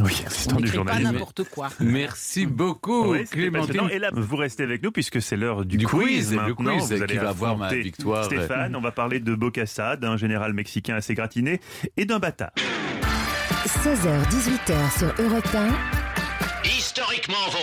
[0.00, 1.12] Oui, assistant du n'écrit pas journalisme.
[1.12, 1.70] n'importe quoi.
[1.80, 3.86] Merci beaucoup, Oui, c'était passionnant.
[3.88, 3.96] Clémentine.
[3.96, 6.76] Et là, vous restez avec nous puisque c'est l'heure du, Du quiz, le maintenant.
[6.76, 8.24] quiz vous allez qui va avoir ma victoire.
[8.26, 11.58] Stéphane, on va parler de Bokassa, d'un général mexicain assez gratiné
[11.96, 12.52] et d'un bâtard.
[13.84, 15.68] 16h-18h sur Europe 1.
[16.68, 17.61] Historiquement vôtre.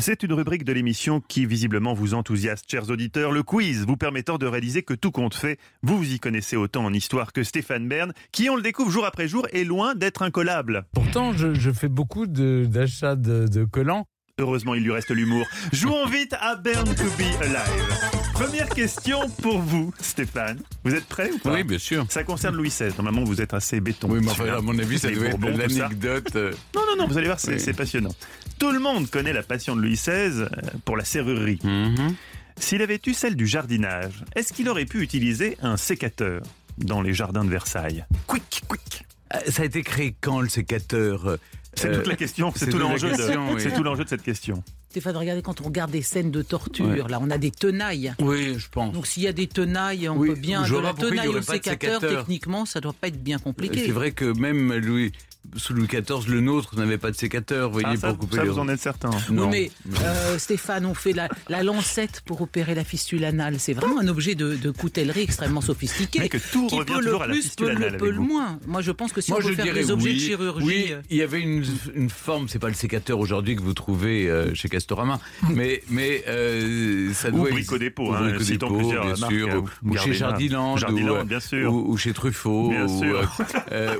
[0.00, 3.32] C'est une rubrique de l'émission qui visiblement vous enthousiaste, chers auditeurs.
[3.32, 6.84] Le quiz vous permettant de réaliser que tout compte fait, vous vous y connaissez autant
[6.84, 10.22] en histoire que Stéphane Bern, qui, on le découvre jour après jour, est loin d'être
[10.22, 10.86] incollable.
[10.92, 14.06] Pourtant, je, fais beaucoup d'achats de collants.
[14.40, 15.44] Heureusement, il lui reste l'humour.
[15.72, 17.98] Jouons vite à Burn to be Alive.
[18.34, 20.60] Première question pour vous, Stéphane.
[20.84, 22.06] Vous êtes prêt ou pas Oui, bien sûr.
[22.08, 22.90] Ça concerne Louis XVI.
[22.96, 24.08] Normalement, vous êtes assez béton.
[24.08, 26.36] Oui, mais enfin, à mon avis, ça doit être l'anecdote.
[26.36, 27.72] euh, Non, non, non, vous allez voir, c'est Oui.
[27.72, 28.14] passionnant.
[28.60, 30.48] Tout le monde connaît la passion de Louis XVI euh,
[30.84, 31.58] pour la serrurerie.
[31.64, 32.14] mhm.
[32.60, 36.42] S'il avait eu celle du jardinage, est-ce qu'il aurait pu utiliser un sécateur
[36.76, 38.04] dans les jardins de Versailles?
[38.28, 41.38] Quick, quick Euh, Ça a été créé quand le sécateur?
[41.74, 43.60] C'est toute la question, c'est tout l'enjeu de, question, oui.
[43.60, 44.62] c'est tout l'enjeu de cette question.
[44.90, 47.02] Stéphane, regardez, quand on regarde des scènes de torture, Ouais.
[47.08, 48.14] là, on a des tenailles.
[48.20, 48.92] Oui, je pense.
[48.94, 51.42] Donc s'il y a des tenailles, on Oui, peut bien je de la tenaille au
[51.42, 52.20] sécateur, sécateur.
[52.20, 53.84] techniquement, ça doit pas être bien compliqué.
[53.84, 55.12] C'est vrai que même Louis,
[55.56, 58.36] sous Louis XIV, le nôtre n'avait pas de sécateur, vous voyez, Ah, ça, pour couper
[58.36, 59.08] ça, les vous en êtes certain.
[59.30, 59.48] Oui, Non.
[59.48, 59.70] mais
[60.02, 63.56] euh, Stéphane, on fait la, la lancette pour opérer la fistule anale.
[63.58, 66.18] C'est vraiment un objet de, de coutellerie extrêmement sophistiqué.
[66.20, 67.96] Mais que tout qui revient peut toujours le à la plus, fistule peut, le- anale
[67.96, 68.26] peut avec le vous.
[68.28, 68.58] moins.
[68.66, 70.14] Moi, je pense que si Moi, on veut je faire des objets oui.
[70.16, 73.56] de chirurgie, Oui, euh, il y avait une, une forme, c'est pas le sécateur aujourd'hui
[73.56, 78.14] que vous trouvez euh, chez Castorama, mais, mais euh, ça Ou doit Brico Dépôt, Ou
[78.14, 81.72] hein, Brico citons Dépôt, plusieurs bien marques, sûr, ou, chez Jardiland, ou, bien sûr.
[81.72, 83.32] ou, ou chez Truffaut, Bien ou, sûr.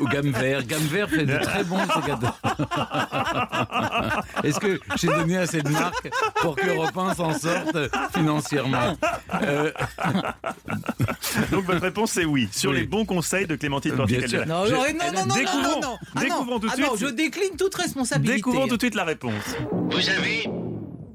[0.03, 0.63] ou Gamme Vert.
[0.67, 2.39] Gamme Vert fait de très bons sécateurs.
[4.45, 6.09] Est-ce que j'ai donné assez de marques
[6.41, 7.77] pour que Europe 1 s'en sorte
[8.15, 8.97] financièrement
[9.43, 9.71] Euh,
[11.51, 12.49] Donc votre réponse c'est oui.
[12.53, 12.79] Sur Oui.
[12.79, 13.95] les bons conseils de Clémentine
[14.29, 14.47] sûr.
[14.47, 15.99] Non, Je- non, non, non, non, Découvrons- non, non.
[16.01, 17.09] Ah non, découvrons tout de ah non, suite.
[17.09, 18.37] je décline toute responsabilité.
[18.37, 19.33] Découvrons tout de suite la réponse.
[19.91, 20.49] Vous avez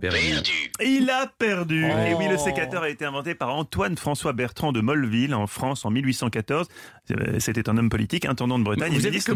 [0.09, 0.71] perdu.
[0.83, 1.85] Il a perdu.
[1.85, 2.07] Oh.
[2.07, 5.91] Et oui, le sécateur a été inventé par Antoine-François Bertrand de Molleville en France en
[5.91, 6.67] 1814.
[7.11, 9.31] Euh, C'était un homme politique, intendant de Bretagne Vous savez que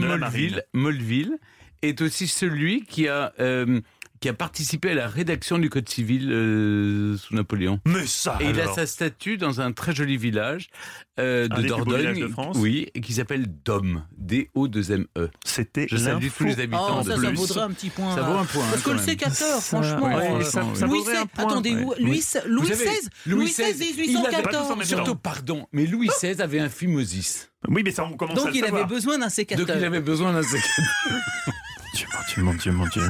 [0.74, 1.38] Molleville
[1.82, 3.82] est aussi celui qui a, euh,
[4.20, 7.80] qui a participé à la rédaction du Code civil euh, sous Napoléon.
[7.86, 8.76] Mais ça Et il a alors.
[8.76, 10.70] sa statue dans un très joli village
[11.20, 12.58] euh, Un de des plus beaux Dordogne, villages de France.
[12.60, 15.30] oui, et qui s'appelle Dom, D-O-2-M-E.
[15.46, 17.36] C'était Je salue tous les habitants Oh, de ça, ça plus.
[17.38, 18.16] vaudrait un petit point.
[18.16, 19.06] Ça vaut un point, Parce hein, que le quand même.
[19.06, 20.08] sécateur, Ça- franchement.
[20.16, 21.46] ouais, euh, ça- ça Louis vaudrait XVI, un point.
[21.52, 21.82] attendez, Ouais.
[21.82, 22.24] Louis, Oui.
[22.48, 22.90] Louis XVI,
[23.26, 24.84] Louis XVI, XVI, il avait- 1814.
[24.84, 27.50] Surtout, pardon, mais Louis XVI avait un phimosis.
[27.68, 28.88] Oui, mais ça, on commence à Donc le il avait savoir.
[28.88, 29.78] besoin d'un Donc sécateur.
[29.78, 30.86] il avait besoin d'un sécateur.
[31.98, 33.02] Dieu, mon Dieu, mon Dieu, mon Dieu.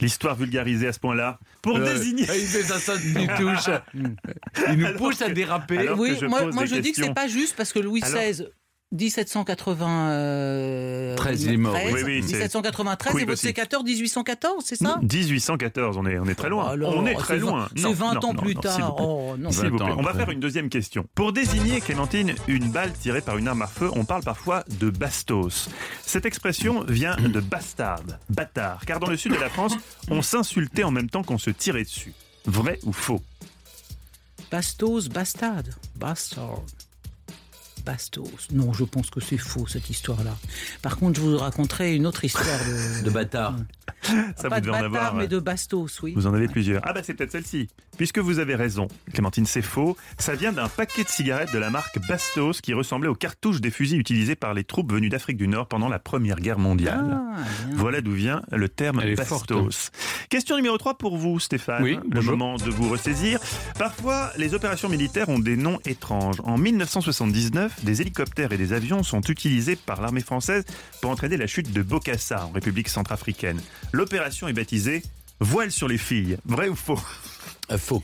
[0.00, 1.38] L'histoire vulgarisée à ce point-là.
[1.62, 2.22] Pour Euh, désigner.
[2.22, 3.74] Il fait ça, ça il touche.
[3.94, 5.90] Il nous Alors pousse à déraper.
[5.96, 8.46] Oui, moi, je dis que c'est pas juste parce que Louis Alors- XVI.
[8.92, 10.10] 1780.
[10.10, 11.90] euh, 13, il est mort, oui.
[11.92, 14.98] Oui, oui, c'est- 1793 Quick et votre sécateur 1814, c'est ça?
[15.02, 16.68] 1814, on est, on est très loin.
[16.70, 17.60] Alors, on est très c'est loin.
[17.64, 18.78] vingt- C'est Non, 20 non, ans non, plus non, tard.
[18.90, 19.04] vous plaît.
[19.06, 19.50] Oh non.
[19.50, 19.94] S'il vous 20 plaît.
[19.94, 21.06] ans On va faire une deuxième question.
[21.14, 24.88] Pour désigner, Clémentine, une balle tirée par une arme à feu, on parle parfois de
[24.90, 25.68] bastos.
[26.02, 29.74] Cette expression vient de bastard, bâtard, car dans le sud de la France,
[30.10, 32.14] on s'insultait en même temps qu'on se tirait dessus.
[32.46, 33.20] Vrai ou faux?
[34.50, 35.62] Bastos, bastard.
[35.96, 36.62] Bastard.
[37.88, 38.48] Bastos.
[38.52, 40.36] Non, je pense que c'est faux cette histoire-là.
[40.82, 43.02] Par contre, je vous raconterai une autre histoire de.
[43.02, 43.56] De bâtard.
[44.36, 45.14] Ça, pas vous de devez en bâtard, avoir.
[45.14, 46.12] mais de bastos, oui.
[46.14, 46.82] Vous en avez plusieurs.
[46.84, 47.68] Ah bah c'est peut-être celle-ci.
[47.96, 49.96] Puisque vous avez raison, Clémentine, c'est faux.
[50.18, 53.70] Ça vient d'un paquet de cigarettes de la marque Bastos qui ressemblait aux cartouches des
[53.70, 57.18] fusils utilisés par les troupes venues d'Afrique du Nord pendant la Première Guerre mondiale.
[57.36, 57.42] Ah.
[57.72, 59.38] Voilà d'où vient le terme Elle bastos.
[59.48, 59.92] forte,
[60.28, 61.82] Question numéro 3 pour vous, Stéphane.
[61.82, 62.36] Oui, le bonjour.
[62.36, 63.40] moment de vous ressaisir.
[63.78, 66.36] Parfois, les opérations militaires ont des noms étranges.
[66.44, 70.64] En 1979, des hélicoptères et des avions sont utilisés par l'armée française
[71.00, 73.60] pour entraîner la chute de Bokassa en République centrafricaine.
[73.92, 75.02] L'opération est baptisée
[75.40, 76.36] Voile sur les filles.
[76.44, 77.00] Vrai ou faux
[77.70, 78.02] Euh, faux.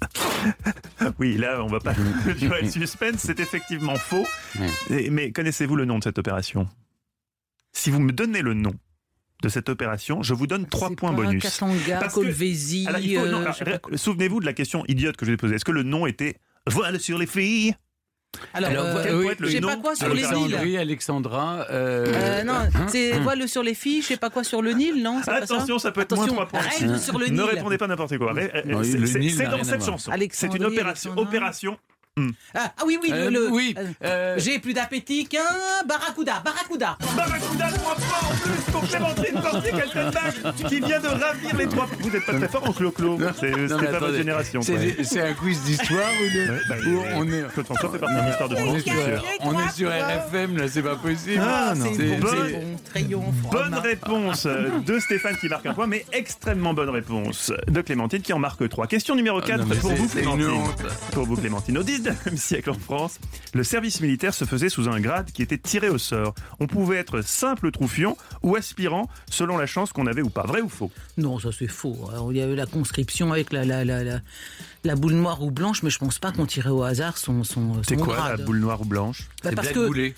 [1.18, 1.94] Oui, là, on va pas
[2.38, 3.20] durer le suspense.
[3.20, 4.26] C'est effectivement faux.
[4.90, 6.68] Et- Mais connaissez-vous le nom de cette opération?
[7.72, 8.72] Si vous me donnez le nom
[9.42, 11.42] de cette opération, je vous donne 3 C'est points pas bonus.
[11.42, 12.86] Katanga, Parce que- Colvézi.
[12.88, 15.24] Alors, il faut- non, alors, je sais pas ré- Souvenez-vous de la question idiote que
[15.26, 15.54] je vous ai posée.
[15.56, 17.74] Est-ce que le nom était Voile sur les filles?
[18.52, 20.14] Alors, Alors, euh, quel oui, pourrait être le je sais nom pas quoi sur de
[20.14, 20.26] les îles.
[20.34, 21.66] Alexandrie, Alexandra.
[21.70, 22.54] euh, Euh, non,
[22.88, 25.90] c'est voile sur les filles, je sais pas quoi sur le Nil, non Attention, ça
[25.92, 26.98] peut être Attention, moins 3 points.
[26.98, 27.34] sur le Nil.
[27.34, 28.32] Ne répondez pas n'importe quoi.
[28.34, 30.10] Non, c'est- dans cette chanson.
[30.10, 31.14] C'est Alexandrie, une opération.
[32.16, 32.34] Opération.
[32.54, 35.40] Ah, ah oui, oui, le, Euh, le- oui, euh, euh, J'ai plus d'appétit qu'un
[35.86, 36.96] barracuda, barracuda.
[37.16, 42.10] Barracuda, 3 points en plus pour Clémentine Portier-Kaltenbach qui vient de ravir les 3 Vous
[42.10, 43.18] n'êtes pas très fort en clo-clo.
[43.40, 44.60] C'est pas votre génération.
[44.62, 47.52] C'est un quiz d'histoire ou de- Bah, euh, on est.
[47.52, 48.82] Claude François fait partie d'une histoire de On France,
[49.40, 51.42] on est sur RFM, là, c'est pas possible.
[51.44, 51.86] Ah, non.
[51.96, 53.18] c'est bon.
[53.50, 58.32] Bonne réponse de Stéphane qui marque un point, mais extrêmement bonne réponse de Clémentine qui
[58.32, 58.86] en marque 3.
[58.86, 60.62] Question numéro 4 non, mais pour vous, Clémentine.
[61.12, 61.78] Pour vous, Clémentine.
[61.78, 63.18] Au 19e siècle en France,
[63.54, 66.34] le service militaire se faisait sous un grade qui était tiré au sort.
[66.60, 70.42] On pouvait être simple troufion ou aspirant selon la chance qu'on avait ou pas.
[70.46, 70.90] Vrai ou faux?
[71.16, 72.08] Non, ça c'est faux.
[72.12, 74.20] Alors, il y avait la conscription avec la, la, la, la,
[74.84, 77.82] la boule noire ou blanche, mais je pense pas qu'on tirait au hasard son, son,
[77.86, 78.38] C'est son quoi grade.
[78.40, 79.28] la boule noire ou blanche?
[79.42, 80.14] Bah, C'est Black que Boulet.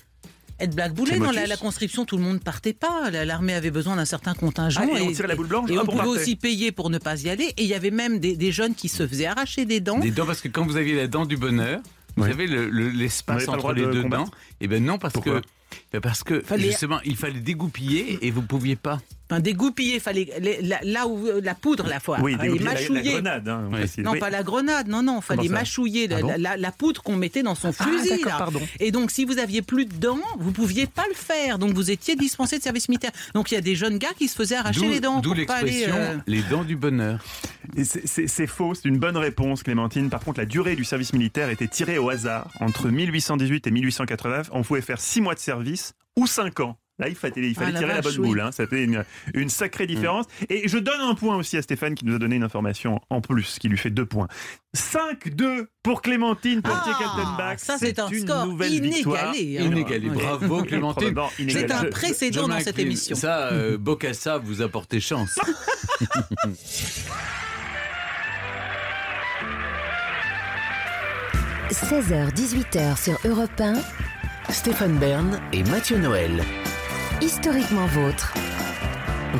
[0.59, 3.09] Être blackboulé, dans la, la conscription, tout le monde partait pas.
[3.11, 4.81] La- L'armée avait besoin d'un certain contingent.
[4.83, 6.09] Ah, et on tirait la boule blanche, Et on on pouvait partait.
[6.11, 7.53] aussi payer pour ne pas y aller.
[7.57, 9.99] Et il y avait même des, des jeunes qui se faisaient arracher des dents.
[9.99, 11.79] Des dents, parce que quand vous aviez la dent du bonheur,
[12.15, 12.47] vous Oui.
[12.47, 14.31] le- On l'espace le entre les de deux combattre dents.
[14.61, 15.47] Et ben non, parce Pourquoi que.
[15.93, 18.99] ben parce que Fallait- justement, il fallait dégoupiller et vous pouviez pas.
[19.29, 22.73] Enfin, dégoupiller, fallait les- la- là où la poudre, la fois, Oui, fallait la,
[23.11, 23.49] grenade.
[23.49, 23.69] hein.
[23.97, 24.19] Non, Oui.
[24.19, 27.17] pas la grenade, non, non, fallait mâchouiller la, Ah bon la- la- la poudre qu'on
[27.17, 28.21] mettait dans son fusil.
[28.25, 28.37] là.
[28.37, 28.61] pardon.
[28.79, 31.59] Et donc, si vous aviez plus de dents, vous pouviez pas le faire.
[31.59, 33.11] Donc, vous étiez dispensé de service militaire.
[33.33, 35.19] Donc, il y a des jeunes gars qui se faisaient arracher les dents.
[35.19, 37.19] d'où l'expression euh, les dents du bonheur.
[37.83, 40.09] C'est- faux, c'est une bonne réponse, Clémentine.
[40.09, 42.49] Par contre, la durée du service militaire était tirée au hasard.
[42.61, 46.77] Entre 1818 et 1880, on pouvait faire 6 mois de service ou 5 ans.
[46.99, 48.27] Là, il fallait, il fallait Ah, tirer la bonne oui.
[48.27, 48.41] boule.
[48.41, 48.51] Hein.
[48.51, 50.25] Ça fait une, une sacrée différence.
[50.49, 53.21] Et je donne un point aussi à Stéphane qui nous a donné une information en
[53.21, 54.27] plus, qui lui fait 2 points.
[54.75, 57.59] 5-2 pour Clémentine Ah, Portier-Kaltenbach.
[57.59, 59.35] ça, c'est un une score nouvelle victoire.
[59.35, 59.59] inégalé.
[59.59, 59.63] hein.
[59.71, 60.09] Inégalé.
[60.09, 60.15] Ouais.
[60.15, 61.15] Bravo Clémentine.
[61.49, 63.15] C'est un Je- précédent je dans cette émission.
[63.15, 65.35] Ça, euh, Bocassa vous a porté chance.
[71.71, 73.73] 16h-18h sur Europe 1,
[74.51, 76.41] Stéphane Bern et Mathieu Noël.
[77.21, 78.33] Historiquement vôtre.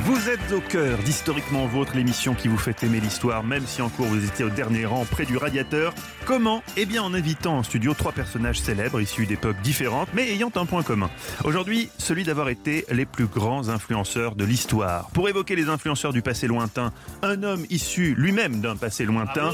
[0.03, 3.89] Vous êtes au cœur d'Historiquement Vôtre, l'émission qui vous fait aimer l'histoire, même si en
[3.89, 5.93] cours vous étiez au dernier rang près du radiateur.
[6.25, 6.61] Comment?
[6.75, 10.65] Eh bien en invitant en studio trois personnages célèbres issus d'époques différentes, mais ayant un
[10.65, 11.09] point commun.
[11.45, 15.09] Aujourd'hui, celui d'avoir été les plus grands influenceurs de l'histoire.
[15.13, 16.91] Pour évoquer les influenceurs du passé lointain,
[17.23, 19.51] un homme issu lui-même d'un passé lointain,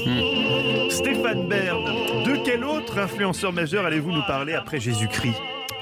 [0.90, 1.84] Stéphane Bern.
[2.24, 5.36] De quel autre influenceur majeur allez-vous nous parler après Jésus-Christ?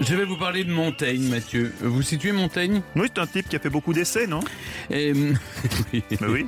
[0.05, 1.73] Je vais vous parler de Montaigne, Mathieu.
[1.81, 2.83] Vous situez Montaigne?
[2.97, 4.41] Oui, c'est un type qui a fait beaucoup d'essais, non?
[4.91, 5.13] Et,
[5.93, 6.03] oui.
[6.29, 6.47] Oui.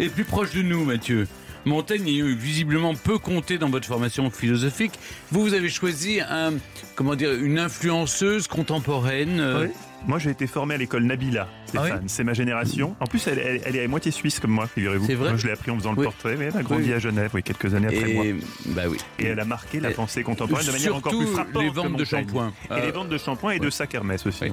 [0.00, 1.28] Et plus proche de nous, Mathieu.
[1.64, 4.92] Montaigne est visiblement peu compté dans votre formation philosophique.
[5.30, 6.54] Vous, vous avez choisi un,
[6.96, 9.38] comment dire, une influenceuse contemporaine.
[9.40, 9.72] euh, Oui.
[10.06, 11.90] Moi, j'ai été formé à l'école Nabila, Stéphane.
[11.92, 12.94] Ah oui C'est ma génération.
[13.00, 15.06] En plus, elle, elle- elle est à moitié suisse comme moi, figurez-vous.
[15.06, 16.36] C'est vrai Moi, je l'ai appris en faisant le portrait.
[16.38, 16.92] Mais elle a grandi Oui.
[16.94, 18.24] à Genève, oui, quelques années après moi.
[18.24, 18.34] Et,
[18.66, 18.96] bah oui.
[19.18, 21.62] Et elle a marqué la Et- pensée contemporaine de manière encore plus frappante.
[21.62, 22.52] les que ventes de shampoing.
[22.70, 24.44] Et Euh, les ventes de shampoing et de sacs Hermès aussi.
[24.44, 24.50] Oui.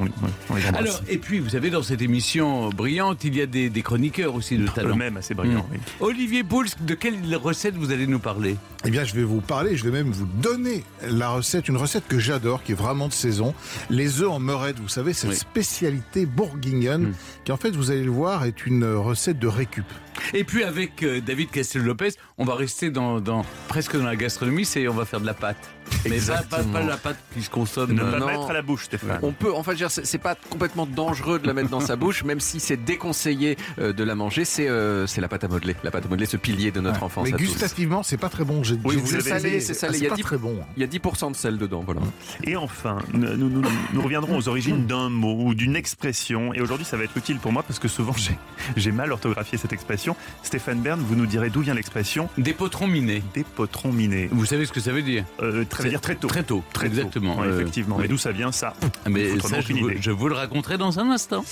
[0.49, 0.73] On, les- on.
[0.75, 4.35] Alors, et puis, vous savez, dans cette émission brillante, il y a des, des chroniqueurs
[4.35, 4.89] aussi de talent.
[4.95, 5.59] Eux-mêmes assez brillants.
[5.69, 5.73] Mm.
[5.73, 5.79] oui.
[5.99, 8.55] Olivier Pouls, de quelle recette vous allez nous parler?
[8.87, 12.07] Eh bien, je vais vous parler, je vais même vous donner la recette, une recette
[12.07, 13.53] que j'adore, qui est vraiment de saison.
[13.89, 15.34] Les œufs en meurette, vous savez, Oui.
[15.35, 17.13] Spécialité bourguignonne, Mm.
[17.45, 19.85] qui en fait, vous allez le voir, est une recette de récup.
[20.33, 24.65] Et puis avec euh, David Castel-Lopez, on va rester dans, dans- presque dans la gastronomie,
[24.65, 25.69] c'est on va faire de la pâte.
[26.09, 27.91] Mais pas, pas, pas la pâte qui se consomme.
[27.93, 28.27] Ne pas non.
[28.27, 29.19] mettre à la bouche, Stéphane.
[29.21, 31.69] On peut, en fait, je veux dire, c'est c'est pas complètement dangereux de la mettre
[31.69, 34.45] dans sa bouche, même si c'est déconseillé euh, de la manger.
[34.45, 35.75] C'est euh, c'est la pâte à modeler.
[35.83, 37.27] La pâte à modeler, ce pilier de notre enfance.
[37.27, 38.63] Mais à gustativement, c'est pas très bon.
[38.63, 39.93] J'ai- Oui, l'avez salé, c'est salé.
[39.95, 40.57] Ah, Il y a pas dix- très bon.
[40.77, 42.01] Il y a 10% de sel dedans, voilà.
[42.43, 46.53] Et enfin, nous, nous- reviendrons aux origines d'un mot ou d'une expression.
[46.53, 48.37] Et aujourd'hui, ça va être utile pour moi parce que souvent, j'ai-
[48.77, 50.15] j'ai mal orthographié cette expression.
[50.43, 53.23] Stéphane Bern, vous nous direz d'où vient l'expression Des potrons minés.
[53.33, 54.29] des potrons minés.
[54.31, 55.25] Vous savez ce que ça veut dire?
[55.41, 56.27] Euh, ça veut dire très tôt.
[56.27, 56.95] Très tôt, Très tôt.
[56.95, 57.37] exactement.
[57.39, 57.95] Ouais, Euh, effectivement.
[57.97, 58.03] oui.
[58.03, 58.73] Mais d'où ça vient, ça
[59.09, 61.43] Mais Autrement, ça, je vous, je vous le raconterai dans un instant.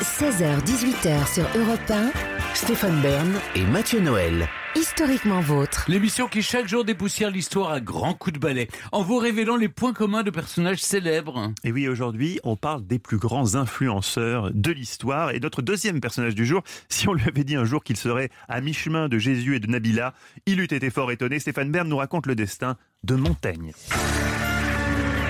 [0.00, 2.10] 16h-18h sur Europe 1,
[2.54, 4.48] Stéphane Bern et Mathieu Noël.
[4.74, 5.84] Historiquement vôtre.
[5.88, 9.68] L'émission qui chaque jour dépoussière l'histoire à grands coups de balai, en vous révélant les
[9.68, 11.52] points communs de personnages célèbres.
[11.64, 15.30] Et oui, aujourd'hui, on parle des plus grands influenceurs de l'histoire.
[15.32, 18.30] Et notre deuxième personnage du jour, si on lui avait dit un jour qu'il serait
[18.48, 20.14] à mi-chemin de Jésus et de Nabila,
[20.46, 21.38] il eût été fort étonné.
[21.38, 23.72] Stéphane Bern nous raconte le destin de Montaigne.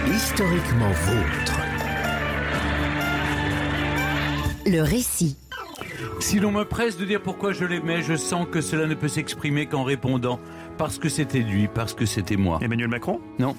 [0.09, 1.61] Historiquement vôtre.
[4.67, 5.37] Le récit.
[6.21, 9.09] Si l'on me presse de dire pourquoi je l'aimais, je sens que cela ne peut
[9.09, 10.41] s'exprimer qu'en répondant
[10.79, 12.59] parce que c'était lui, parce que c'était moi.
[12.63, 13.57] Emmanuel Macron Non,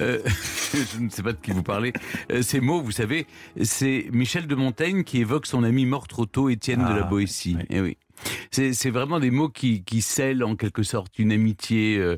[0.00, 0.20] euh,
[0.94, 1.92] je ne sais pas de qui vous parlez.
[2.30, 3.26] Euh, Ces mots, vous savez,
[3.62, 7.08] c'est Michel de Montaigne qui évoque son ami mort trop tôt, Étienne de la Ah,
[7.08, 7.56] Boétie.
[7.58, 7.66] oui.
[7.70, 7.96] Eh oui.
[8.50, 12.16] C'est vraiment des mots qui, qui scellent en quelque sorte une amitié euh,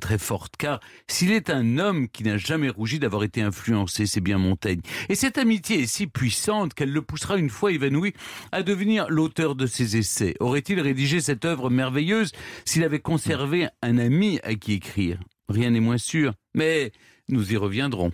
[0.00, 0.54] très forte.
[0.56, 4.80] Car s'il est un homme qui n'a jamais rougi d'avoir été influencé, c'est bien Montaigne.
[5.08, 8.14] Et cette amitié est si puissante qu'elle le poussera une fois évanoui
[8.52, 10.34] à devenir l'auteur de ses essais.
[10.40, 12.32] Aurait-il rédigé cette œuvre merveilleuse
[12.64, 15.18] s'il avait conservé un ami à qui écrire?
[15.48, 16.32] Rien n'est moins sûr.
[16.54, 16.92] Mais
[17.28, 18.12] nous y reviendrons.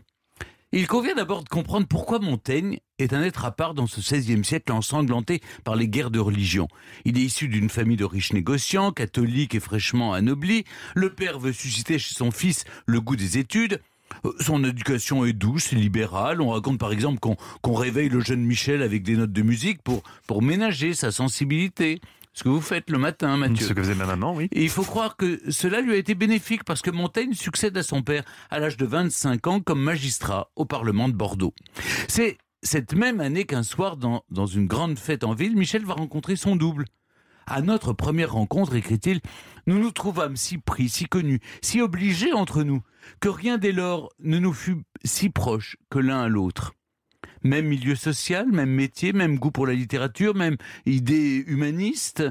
[0.72, 4.44] Il convient d'abord de comprendre pourquoi Montaigne est un être à part dans ce XVIe
[4.44, 6.68] siècle ensanglanté par les guerres de religion.
[7.04, 10.64] Il est issu d'une famille de riches négociants, catholiques et fraîchement anoblis.
[10.94, 13.80] Le père veut susciter chez son fils le goût des études.
[14.24, 16.40] Euh, Son éducation est douce et libérale.
[16.40, 19.82] On raconte par exemple qu'on qu'on réveille le jeune Michel avec des notes de musique
[19.82, 22.00] pour, pour ménager sa sensibilité.
[22.34, 23.66] Ce que vous faites le matin, Mathieu.
[23.66, 24.48] Ce que faisait ma maman, oui.
[24.52, 27.82] Et il faut croire que cela lui a été bénéfique parce que Montaigne succède à
[27.82, 31.52] son père à l'âge de 25 ans comme magistrat au Parlement de Bordeaux.
[32.08, 36.36] C'est cette même année qu'un soir, dans, une grande fête en ville, Michel va rencontrer
[36.36, 36.86] son double.
[37.46, 39.20] À notre première rencontre, écrit-il,
[39.66, 42.82] nous nous trouvâmes si pris, si connus, si obligés entre nous,
[43.20, 46.74] que rien dès lors ne nous fut si proche que l'un à l'autre.
[47.42, 50.56] Même milieu social, même métier, même goût pour la littérature, même
[50.86, 52.22] idée humaniste.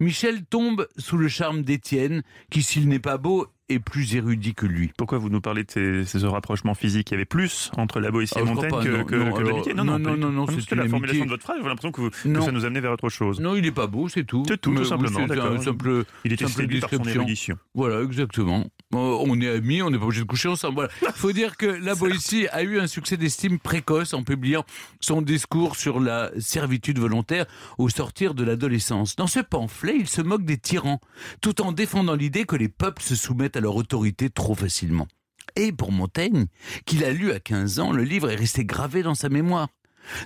[0.00, 4.66] Michel tombe sous le charme d'Étienne, qui, s'il n'est pas beau, est plus érudit que
[4.66, 4.90] lui.
[4.96, 7.10] Pourquoi vous nous parlez de ces, ces rapprochements physiques?
[7.10, 9.32] Il y avait plus entre la Boétie Ah, et crois Montaigne que, non, que, non,
[9.32, 10.32] que alors, non, non, non, tout.
[10.32, 11.58] non, C'était c'est la formulation de votre phrase.
[11.62, 12.42] J'ai l'impression que, Non.
[12.42, 13.38] ça nous amenait vers autre chose.
[13.40, 14.42] Non, il n'est pas beau, c'est tout.
[14.48, 15.62] C'est tout, tout Mais oui, simplement, c'est un d'accord.
[15.62, 17.58] simple, Il était simple séduit par son érudition.
[17.74, 18.66] Voilà, exactement.
[18.92, 20.74] On est amis, on n'est pas obligé de coucher ensemble.
[20.74, 21.12] Voilà.
[21.14, 24.64] faut dire que la Boétie a eu un succès d'estime précoce en publiant
[24.98, 27.46] son discours sur la servitude volontaire
[27.78, 29.14] au sortir de l'adolescence.
[29.14, 31.00] Dans ce pamphlet, il se moque des tyrans,
[31.40, 35.06] tout en défendant l'idée que les peuples se soumettent à leur autorité trop facilement.
[35.54, 36.46] Et pour Montaigne,
[36.84, 39.68] qu'il a lu à 15 ans, le livre est resté gravé dans sa mémoire.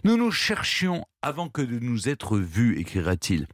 [0.04, 3.46] Nous nous cherchions avant que de nous être vus, écrira-t-il.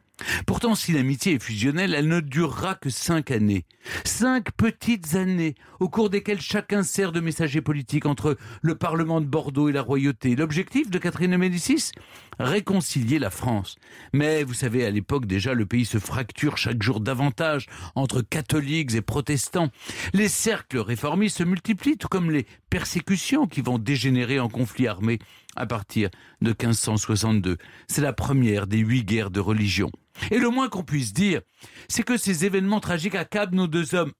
[0.47, 3.64] Pourtant, si l'amitié est fusionnelle, elle ne durera que cinq années.
[4.05, 9.27] Cinq petites années, au cours desquelles chacun sert de messager politique entre le Parlement de
[9.27, 10.37] Bordeaux et la royauté.
[10.37, 11.93] L'objectif de Catherine de Médicis?
[12.39, 13.77] Réconcilier la France.
[14.12, 18.95] Mais vous savez, à l'époque déjà, le pays se fracture chaque jour davantage entre catholiques
[18.95, 19.68] et protestants.
[20.12, 25.18] Les cercles réformistes se multiplient, tout comme les persécutions qui vont dégénérer en conflits armés
[25.57, 26.11] à partir
[26.41, 27.59] de 1562.
[27.89, 29.91] C'est la première des huit guerres de religion.
[30.31, 31.41] Et le moins qu'on puisse dire,
[31.89, 34.12] c'est que ces événements tragiques accablent nos deux hommes,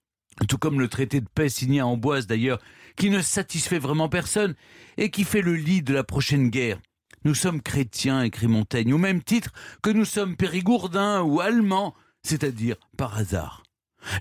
[0.48, 2.61] tout comme le traité de paix signé à Amboise d'ailleurs,
[2.96, 4.55] qui ne satisfait vraiment personne
[4.96, 6.78] et qui fait le lit de la prochaine guerre.
[7.24, 9.51] Nous sommes chrétiens, écrit Montaigne, au même titre
[9.82, 13.62] que nous sommes périgourdins ou allemands, c'est-à-dire par hasard.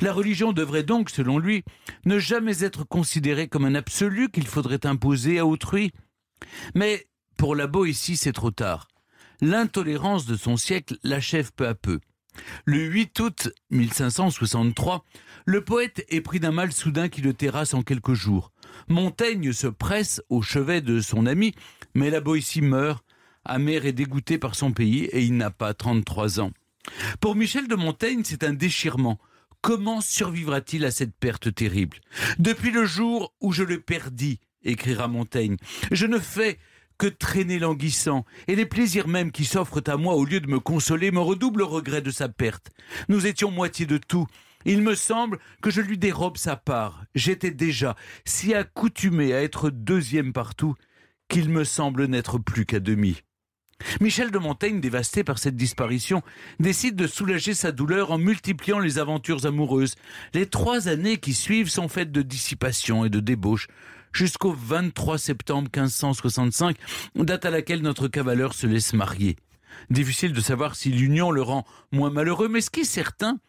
[0.02, 1.64] La religion devrait donc, selon lui,
[2.06, 5.94] ne jamais être considérée comme un absolu qu'il faudrait imposer à autrui.
[6.76, 7.08] Mais
[7.38, 8.88] pour la Boétie, c'est trop tard.
[9.42, 12.00] L'intolérance de son siècle l'achève peu à peu.
[12.66, 15.06] Le 8 août 1563,
[15.46, 18.52] le poète est pris d'un mal soudain qui le terrasse en quelques jours.
[18.88, 21.54] Montaigne se presse au chevet de son ami,
[21.94, 23.04] mais la Boétie meurt,
[23.46, 26.52] amer et dégoûté par son pays, et il n'a pas 33 ans.
[27.20, 29.20] Pour Michel de Montaigne, c'est un déchirement.
[29.62, 31.98] Comment survivra-t-il à cette perte terrible?
[32.38, 35.58] Depuis le jour où je le perdis, écrira Montaigne,
[35.92, 36.60] je ne fais
[37.00, 40.60] que traîner languissant, et les plaisirs mêmes qui s'offrent à moi au lieu de me
[40.60, 42.70] consoler me redoublent le regret de sa perte.
[43.08, 44.28] Nous étions moitié de tout.
[44.66, 47.06] Il me semble que je lui dérobe sa part.
[47.16, 47.96] J'étais déjà
[48.26, 50.76] si accoutumé à être deuxième partout
[51.30, 53.22] qu'il me semble n'être plus qu'à demi.
[54.02, 56.22] Michel de Montaigne, dévasté par cette disparition,
[56.60, 59.96] décide de soulager sa douleur en multipliant les aventures amoureuses.
[60.34, 63.68] Les trois années qui suivent sont faites de dissipation et de débauche,
[64.12, 66.78] jusqu'au 23 septembre 1565,
[67.16, 69.38] date à laquelle notre cavaleur se laisse marier.
[69.90, 73.40] Difficile de savoir si l'union le rend moins malheureux, mais ce qui est certain,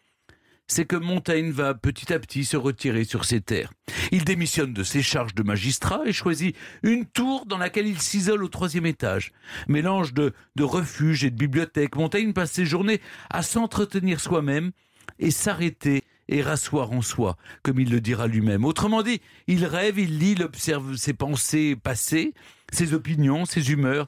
[0.67, 3.73] c'est que Montaigne va petit à petit se retirer sur ses terres.
[4.11, 8.43] Il démissionne de ses charges de magistrat et choisit une tour dans laquelle il s'isole
[8.43, 9.31] au troisième étage.
[9.67, 14.71] Mélange de, de refuge et de bibliothèque, Montaigne passe ses journées à s'entretenir soi-même
[15.19, 18.63] et s'arrêter et rasseoir en soi, comme il le dira lui-même.
[18.63, 22.33] Autrement dit, il rêve, il lit, il observe ses pensées passées,
[22.71, 24.07] ses opinions, ses humeurs.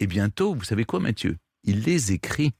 [0.00, 1.36] Et bientôt, vous savez quoi, Mathieu?
[1.62, 2.52] Il les écrit.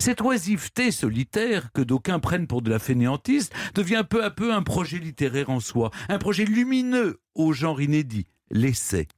[0.00, 4.62] Cette oisiveté solitaire, que d'aucuns prennent pour de la fainéantise, devient peu à peu un
[4.62, 9.08] projet littéraire en soi, un projet lumineux au genre inédit, l'essai.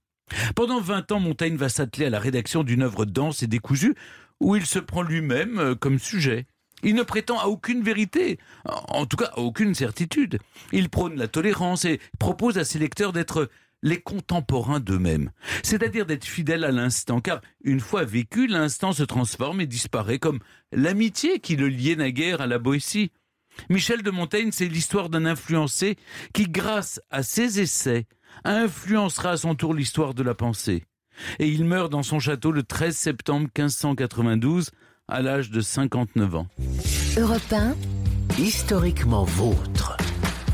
[0.54, 3.94] Pendant 20 ans, Montaigne va s'atteler à la rédaction d'une œuvre dense et décousue,
[4.40, 6.46] où il se prend lui-même euh, comme sujet.
[6.82, 10.38] Il ne prétend à aucune vérité, en tout cas à aucune certitude.
[10.72, 13.48] Il prône la tolérance et propose à ses lecteurs d'être
[13.82, 15.30] les contemporains d'eux-mêmes,
[15.62, 20.40] c'est-à-dire d'être fidèles à l'instant, car une fois vécu, l'instant se transforme et disparaît comme
[20.72, 23.12] l'amitié qui le liait naguère à la Boétie.
[23.70, 25.96] Michel de Montaigne, c'est l'histoire d'un influencé
[26.32, 28.06] qui, grâce à ses essais,
[28.44, 30.84] influencera à son tour l'histoire de la pensée.
[31.38, 34.70] Et il meurt dans son château le 13 septembre 1592
[35.08, 36.46] à l'âge de 59 ans.
[37.16, 37.74] Europe 1,
[38.38, 39.96] Historiquement vôtre.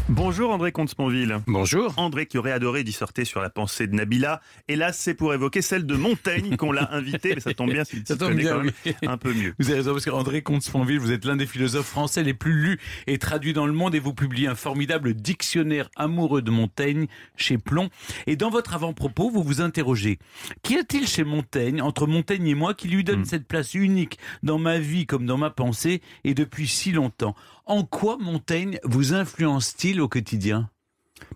[0.09, 1.39] Bonjour André Comte-Sponville.
[1.47, 1.95] Bonjour.
[1.97, 4.41] André qui aurait adoré disserter sur la pensée de Nabila.
[4.69, 7.33] Et là, c'est pour évoquer celle de Montaigne qu'on l'a invité.
[7.35, 8.95] Mais ça tombe bien, si Ça tu tombe connais bien, quand même oui.
[9.07, 9.55] un peu mieux.
[9.59, 12.81] Vous avez raison, parce qu'André Comte-Sponville, vous êtes l'un des philosophes français les plus lus
[13.07, 17.57] et traduits dans le monde et vous publiez un formidable dictionnaire amoureux de Montaigne chez
[17.57, 17.89] Plomb.
[18.27, 20.19] Et dans votre avant-propos, vous vous interrogez,
[20.63, 23.25] qu'y a-t-il chez Montaigne, entre Montaigne et moi, qui lui donne Mm.
[23.27, 27.37] cette place unique dans ma vie comme dans ma pensée et depuis si longtemps?
[27.73, 30.69] En quoi Montaigne vous influence-t-il au quotidien?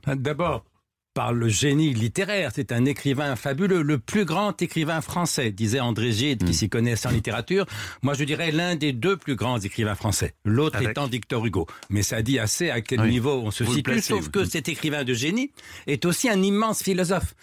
[0.07, 0.66] D'abord,
[1.14, 2.51] par le génie littéraire.
[2.55, 7.09] C'est un écrivain fabuleux, le plus grand écrivain français, disait André Gide, qui s'y connaissait
[7.09, 7.64] en littérature.
[8.03, 10.34] Moi, je dirais l'un des deux plus grands écrivains français.
[10.45, 11.66] L'autre Avec étant Victor Hugo.
[11.89, 13.09] Mais ça dit assez à quel Oui.
[13.12, 15.53] niveau on se Vous situe, placez, sauf que cet écrivain de génie
[15.87, 17.34] est aussi un immense philosophe.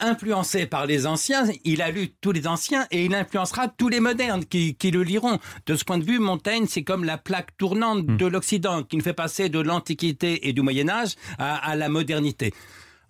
[0.00, 3.98] Influencé par les anciens, il a lu tous les anciens et il influencera tous les
[3.98, 5.40] modernes qui, qui le liront.
[5.66, 9.02] De ce point de vue, Montaigne, c'est comme la plaque tournante de l'Occident qui nous
[9.02, 12.54] fait passer de l'Antiquité et du Moyen Âge à, à la modernité.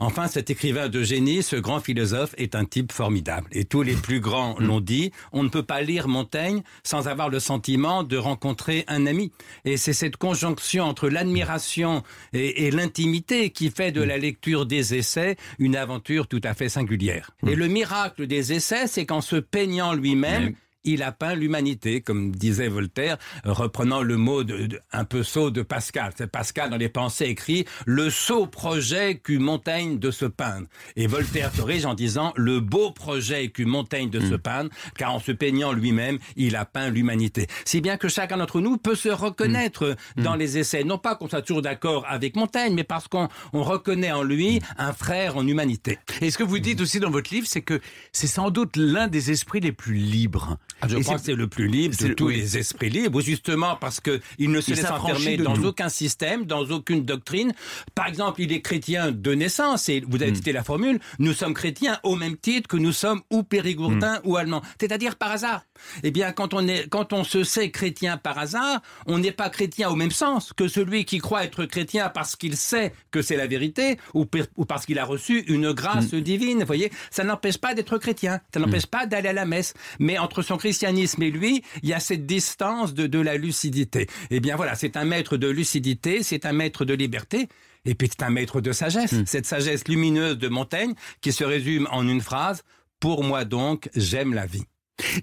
[0.00, 3.48] Enfin, cet écrivain de génie, ce grand philosophe, est un type formidable.
[3.50, 7.28] Et tous les plus grands l'ont dit, on ne peut pas lire Montaigne sans avoir
[7.28, 9.32] le sentiment de rencontrer un ami.
[9.64, 14.94] Et c'est cette conjonction entre l'admiration et, et l'intimité qui fait de la lecture des
[14.94, 17.32] essais une aventure tout à fait singulière.
[17.46, 22.30] Et le miracle des essais, c'est qu'en se peignant lui-même, il a peint l'humanité, comme
[22.34, 26.12] disait Voltaire, euh, reprenant le mot de, de- un peu sot de Pascal.
[26.16, 30.66] C'est Pascal dans les pensées écrit le sot projet qu'eut Montaigne de se peindre.
[30.96, 35.20] Et Voltaire corrige en disant le beau projet qu'eut Montaigne de se peindre, car en
[35.20, 37.46] se peignant lui-même, il a peint l'humanité.
[37.64, 41.28] Si bien que chacun d'entre nous peut se reconnaître dans les essais, non pas qu'on
[41.28, 45.46] soit toujours d'accord avec Montaigne, mais parce qu'on on reconnaît en lui un frère en
[45.46, 45.98] humanité.
[46.20, 47.80] Et ce que vous dites aussi dans votre livre, c'est que
[48.12, 50.58] c'est sans doute l'un des esprits les plus libres.
[50.80, 52.36] Ah, je Et crois c'est- que c'est le plus libre de tous oui.
[52.36, 56.44] les esprits libres, justement parce que il ne se Il laisse enfermer dans aucun système,
[56.44, 57.52] dans aucune doctrine.
[57.96, 61.54] Par exemple, il est chrétien de naissance, et vous avez cité la formule, nous sommes
[61.54, 64.62] chrétiens au même titre que nous sommes ou périgourdins ou allemands.
[64.80, 65.62] C'est-à-dire par hasard.
[66.04, 69.48] Eh bien, quand on est, quand on se sait chrétien par hasard, on n'est pas
[69.50, 73.36] chrétien au même sens que celui qui croit être chrétien parce qu'il sait que c'est
[73.36, 76.60] la vérité ou, parce qu'il a reçu une grâce divine.
[76.60, 79.74] Vous voyez, ça n'empêche pas d'être chrétien, ça n'empêche pas d'aller à la messe.
[79.98, 84.06] Mais entre son christianisme et lui, il y a cette distance de, de la lucidité.
[84.30, 87.48] Eh bien voilà, c'est un maître de lucidité, c'est un maître de liberté.
[87.86, 90.92] Et puis c'est un maître de sagesse, cette sagesse lumineuse de Montaigne
[91.22, 92.62] qui se résume en une phrase
[93.00, 94.64] Pour moi donc, j'aime la vie.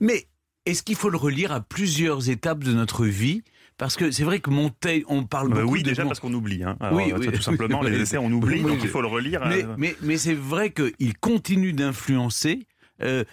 [0.01, 0.25] Mais
[0.65, 3.43] est-ce qu'il faut le relire à plusieurs étapes de notre vie?
[3.77, 6.33] Parce que c'est vrai que Montaigne, on parle Euh, beaucoup oui, de déjà parce qu'on
[6.33, 6.63] oublie.
[6.63, 6.77] Hein.
[6.79, 8.79] Alors, Oui, oui, tout simplement, oui, les essais, on oublie, Oui, donc oui.
[8.83, 9.45] il faut le relire.
[9.45, 12.59] Mais, euh, mais, mais c'est vrai qu'il continue d'influencer.
[13.03, 13.23] Euh,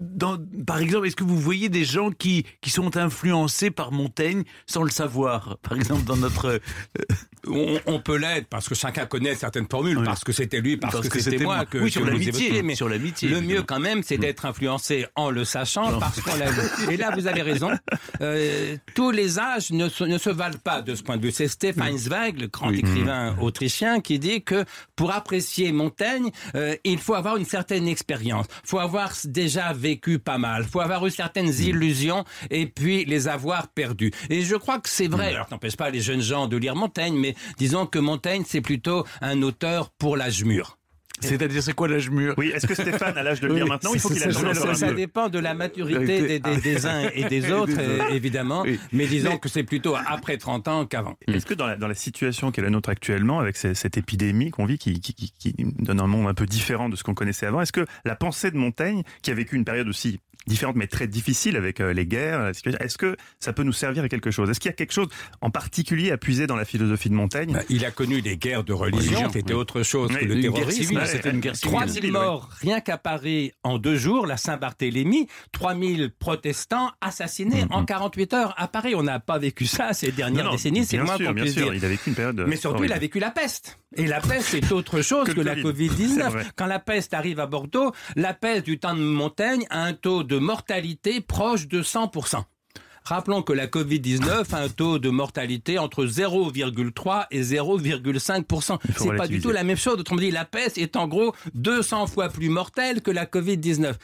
[0.00, 4.44] dans, par exemple, est-ce que vous voyez des gens qui, qui sont influencés par Montaigne
[4.66, 6.46] sans le savoir Par exemple, dans notre...
[6.48, 6.58] euh,
[7.48, 10.04] On, on peut l'être parce que chacun connaît certaines formules, Oui.
[10.04, 12.76] parce que c'était lui, parce, Parce que, que c'était moi que, Oui, sur l'amitié, Mais
[12.76, 13.58] sur l'amitié, Le évidemment.
[13.60, 16.92] mieux quand même, c'est d'être influencé en le sachant parce qu'on l'a vu.
[16.92, 17.70] Et là, vous avez raison.
[18.20, 21.32] Euh, tous les âges ne se, ne se valent pas de ce point de vue.
[21.32, 26.30] C'est Stefan Zweig, le grand écrivain autrichien, qui dit que pour apprécier Montaigne,
[26.84, 28.46] il faut avoir une certaine expérience.
[28.64, 28.91] Il faut avoir
[29.26, 30.64] déjà vécu pas mal.
[30.64, 34.12] Faut avoir eu certaines illusions et puis les avoir perdues.
[34.30, 35.34] Et je crois que c'est vrai.
[35.34, 38.60] Alors, ça n'empêche pas les jeunes gens de lire Montaigne, mais disons que Montaigne, c'est
[38.60, 40.78] plutôt un auteur pour l'âge mûr.
[41.28, 42.34] C'est-à-dire, c'est quoi l'âge mûr?
[42.36, 44.32] Oui, est-ce que Stéphane a l'âge de le lire Oui, maintenant Il faut c'est qu'il
[44.32, 48.62] ça, Ça, dépend de la maturité des, des- des uns et des autres, euh, évidemment.
[48.62, 48.78] Oui.
[48.92, 51.16] Mais disons Mais- que c'est plutôt après 30 ans qu'avant.
[51.26, 53.96] Est-ce que dans la, dans la situation qui est la nôtre actuellement, avec ce- cette
[53.96, 57.02] épidémie qu'on vit, qui, qui, qui- qui donne un monde un peu différent de ce
[57.04, 60.18] qu'on connaissait avant, est-ce que la pensée de Montaigne, qui a vécu une période aussi
[60.46, 63.72] différente mais très difficile avec euh, les guerres, la situation, est-ce que ça peut nous
[63.72, 64.50] servir à quelque chose?
[64.50, 65.08] Est-ce qu'il y a quelque chose
[65.40, 67.52] en particulier à puiser dans la philosophie de Montaigne?
[67.52, 69.60] Bah, Il a connu des guerres de religion, Religion, c'était oui.
[69.60, 71.00] autre chose Oui, que le terrorisme.
[71.06, 71.72] c'était une guerre civile.
[71.72, 77.84] 3000 civile, morts rien qu'à Paris en deux jours, la Saint-Barthélemy, 3000 protestants assassinés en
[77.84, 78.94] 48 heures à Paris.
[78.94, 81.54] On n'a pas vécu ça ces dernières Non, décennies, c'est moins sûr, qu'on bien puisse
[81.54, 81.74] sûr, dire.
[81.74, 82.44] il a vécu une période.
[82.46, 83.78] Mais surtout, il a vécu la peste.
[83.96, 85.88] Et la peste, c'est autre chose Que la Covid.
[85.88, 86.28] C'est Covid-19.
[86.30, 86.44] vrai.
[86.56, 90.22] Quand la peste arrive à Bordeaux, la peste du temps de Montaigne a un taux
[90.22, 92.44] de mortalité proche de 100%.
[93.04, 98.78] Rappelons que la Covid-19 a un taux de mortalité entre 0,3 et 0,5%.
[98.84, 99.98] Il faut C'est pas du tout la même chose.
[99.98, 103.94] Autrement dit, la peste est en gros 200 fois plus mortelle que la Covid-19.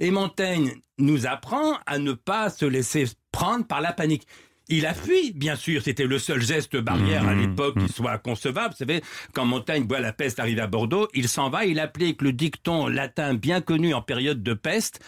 [0.00, 4.26] Et Montaigne nous apprend à ne pas se laisser prendre par la panique.
[4.68, 8.70] Il a fui, bien sûr, c'était le seul geste barrière à l'époque qui soit concevable.
[8.70, 9.00] Vous savez,
[9.32, 12.88] quand Montaigne voit la peste arriver à Bordeaux, il s'en va, il applique le dicton
[12.88, 15.00] latin bien connu en période de peste,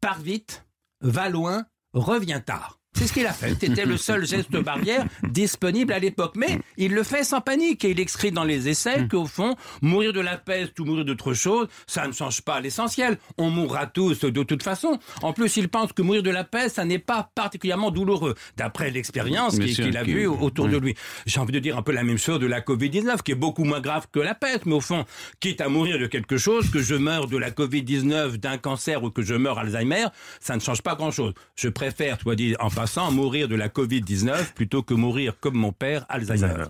[0.00, 0.64] pars vite,
[1.00, 2.79] va loin, reviens tard.
[2.94, 3.56] C'est ce qu'il a fait.
[3.58, 6.34] C'était le seul geste barrière disponible à l'époque.
[6.36, 10.12] Mais il le fait sans panique et il écrit dans les essais qu'au fond, mourir
[10.12, 13.18] de la peste ou mourir d'autre chose, ça ne change pas l'essentiel.
[13.38, 14.98] On mourra tous de toute façon.
[15.22, 18.90] En plus, il pense que mourir de la peste, ça n'est pas particulièrement douloureux, d'après
[18.90, 20.94] l'expérience qu'il a vue autour de lui.
[21.26, 23.64] J'ai envie de dire un peu la même chose de la Covid-19, qui est beaucoup
[23.64, 24.66] moins grave que la peste.
[24.66, 25.04] Mais au fond,
[25.38, 29.10] quitte à mourir de quelque chose, que je meure de la Covid-19, d'un cancer ou
[29.10, 30.06] que je meure Alzheimer,
[30.40, 31.34] ça ne change pas grand-chose.
[31.56, 35.70] Je préfère, toi dit en passant, mourir de la Covid-19 plutôt que mourir comme mon
[35.70, 36.64] père Alzheimer.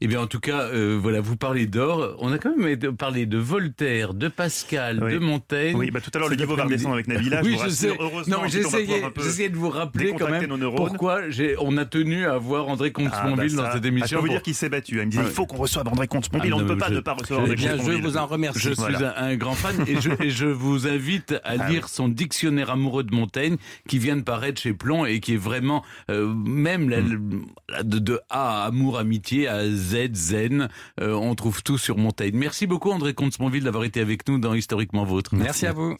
[0.00, 2.16] Eh bien, en tout cas, euh, voilà, vous parlez d'or.
[2.18, 5.14] On a quand même parlé de Voltaire, de Pascal, Oui.
[5.14, 5.76] de Montaigne.
[5.76, 7.42] Oui, bah tout à l'heure, le niveau va redescendre avec Nabila.
[7.42, 8.24] je Oui, je rassure.
[8.24, 8.30] sais.
[8.30, 11.20] Non, j'essayais, de vous rappeler quand même pourquoi
[11.60, 14.16] on a tenu à voir André Ah, bah Comte-Sponville dans cette Ah, je émission.
[14.16, 14.96] peux vous pour- dire qu'il s'est battu.
[14.98, 16.54] Il me disait, Ah, il faut qu'on reçoive André Comte-Sponville.
[16.54, 18.60] On ne peut pas je- ne pas recevoir je- André bien, je vous en remercie.
[18.60, 22.08] Je suis un, un grand fan et je, et je vous invite à lire son
[22.08, 23.56] dictionnaire amoureux de Montaigne
[23.88, 28.20] qui vient de paraître chez Plon et qui est vraiment euh, même la- de, de
[28.30, 30.68] A à amour, amitié à Z, zen.
[31.00, 32.34] euh, on trouve tout sur Montaigne.
[32.36, 35.34] Merci beaucoup André Comte-Sponville d'avoir été avec nous dans Historiquement Vôtre.
[35.34, 35.96] Merci à vous.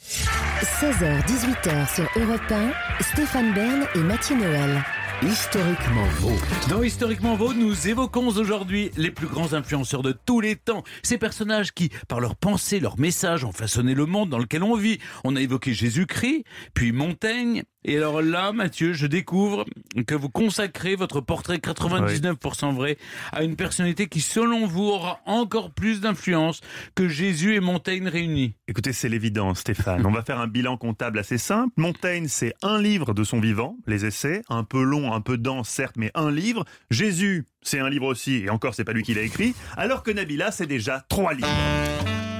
[0.63, 2.71] 16h, 18h sur Europe 1,
[3.03, 4.83] Stéphane Bern et Mathieu Noël.
[5.23, 6.69] Historiquement vôtre.
[6.69, 10.83] Dans Historiquement Vôtre, nous évoquons aujourd'hui les plus grands influenceurs de tous les temps.
[11.03, 14.77] Ces personnages qui, par leurs pensées, leurs messages, ont façonné le monde dans lequel on
[14.77, 14.99] vit.
[15.23, 16.45] On a évoqué Jésus-Christ,
[16.75, 17.63] puis Montaigne.
[17.87, 19.67] Et alors là, Mathieu, je découvre
[20.07, 22.97] que vous consacrez votre portrait 99% vrai
[23.31, 26.63] à une personnalité qui, selon vous, aura encore plus d'influence
[26.95, 28.55] que Jésus et Montaigne réunis.
[28.69, 30.07] Écoutez, c'est l'évidence, Stéphane.
[30.07, 31.75] On va faire un bilan comptable assez simple.
[31.77, 35.69] Montaigne, c'est un livre de son vivant, les essais, un peu long, un peu dense,
[35.69, 36.65] certes, mais un livre.
[36.91, 39.55] Jésus, c'est un livre aussi, et encore, c'est pas lui qui l'a écrit.
[39.77, 41.94] Alors que Nabila, c'est déjà trois livres.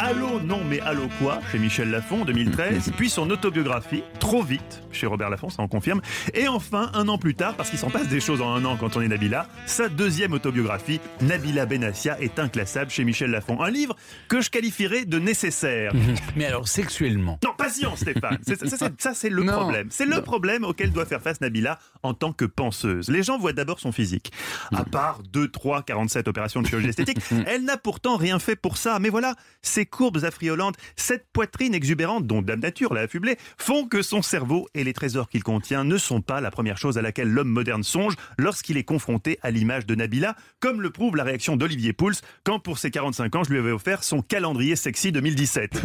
[0.07, 5.07] Allô, non, mais allô quoi chez Michel Lafon, 2013, puis son autobiographie, Trop vite, chez
[5.07, 6.03] Robert Laffont, ça en confirme,
[6.35, 8.77] et enfin, un an plus tard, parce qu'il s'en passe des choses en un an
[8.79, 13.63] quand on est Nabila, sa deuxième autobiographie, Nabila Benassia, est inclassable chez Michel Lafon.
[13.63, 13.97] Un livre
[14.29, 15.93] que je qualifierais de nécessaire.
[16.37, 17.39] Mais alors, sexuellement?
[17.43, 18.39] Non, patience, Stéphane.
[18.47, 19.53] C'est- Ça, c'est- c'est le Non.
[19.55, 19.87] problème.
[19.91, 23.09] C'est le problème auquel doit faire face Nabila en tant que penseuse.
[23.09, 24.33] Les gens voient d'abord son physique.
[24.75, 28.77] À part 2, 3, 47 opérations de chirurgie esthétique, elle n'a pourtant rien fait pour
[28.77, 28.99] ça.
[28.99, 34.03] Mais voilà, ces courbes affriolantes, cette poitrine exubérante dont Dame Nature l'a affublée, font que
[34.03, 37.29] son cerveau et les trésors qu'il contient ne sont pas la première chose à laquelle
[37.29, 41.57] l'homme moderne songe lorsqu'il est confronté à l'image de Nabila, comme le prouve la réaction
[41.57, 45.71] d'Olivier Pouls quand, pour ses 45 ans, je lui avais offert son calendrier sexy 2017.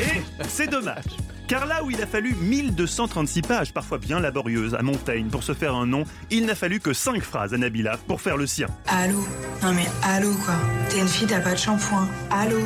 [0.00, 1.04] Et c'est dommage.
[1.48, 5.54] Car là où il a fallu 1236 pages, parfois bien laborieuses, à Montaigne pour se
[5.54, 8.66] faire un nom, il n'a fallu que 5 phrases à Nabila pour faire le sien.
[8.88, 9.24] Allô?
[9.62, 10.54] Non mais allô quoi?
[10.88, 12.08] T'es une fille, t'as pas de shampoing.
[12.30, 12.58] Allô?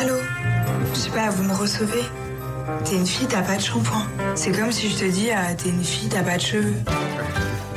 [0.00, 0.14] Allô?
[0.94, 2.04] Je sais pas, vous me recevez?
[2.84, 4.06] T'es une fille, t'as pas de shampoing.
[4.34, 6.74] C'est comme si je te dis, ah, t'es une fille, t'as pas de cheveux.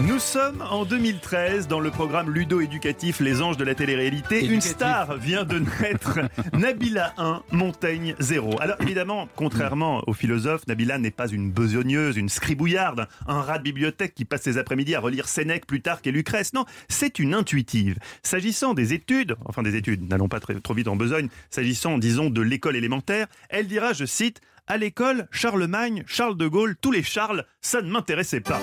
[0.02, 4.44] Nous sommes en 2013 dans le programme ludo-éducatif Les Anges de la télé-réalité.
[4.46, 6.20] Une star vient de naître.
[6.54, 8.60] Nabila 1, Montaigne 0.
[8.60, 13.64] Alors évidemment, contrairement aux philosophes, Nabila n'est pas une besogneuse, une scribouillarde, un rat de
[13.64, 16.54] bibliothèque qui passe ses après-midi à relire Sénèque, Plutarque et Lucrèce.
[16.54, 17.98] Non, c'est une intuitive.
[18.24, 22.30] S'agissant des études, enfin des études, n'allons pas très- trop vite en besogne, s'agissant, disons,
[22.30, 27.04] de l'école élémentaire, elle dira, je cite, à l'école, Charlemagne, Charles de Gaulle, tous les
[27.04, 28.62] Charles, ça ne m'intéressait pas.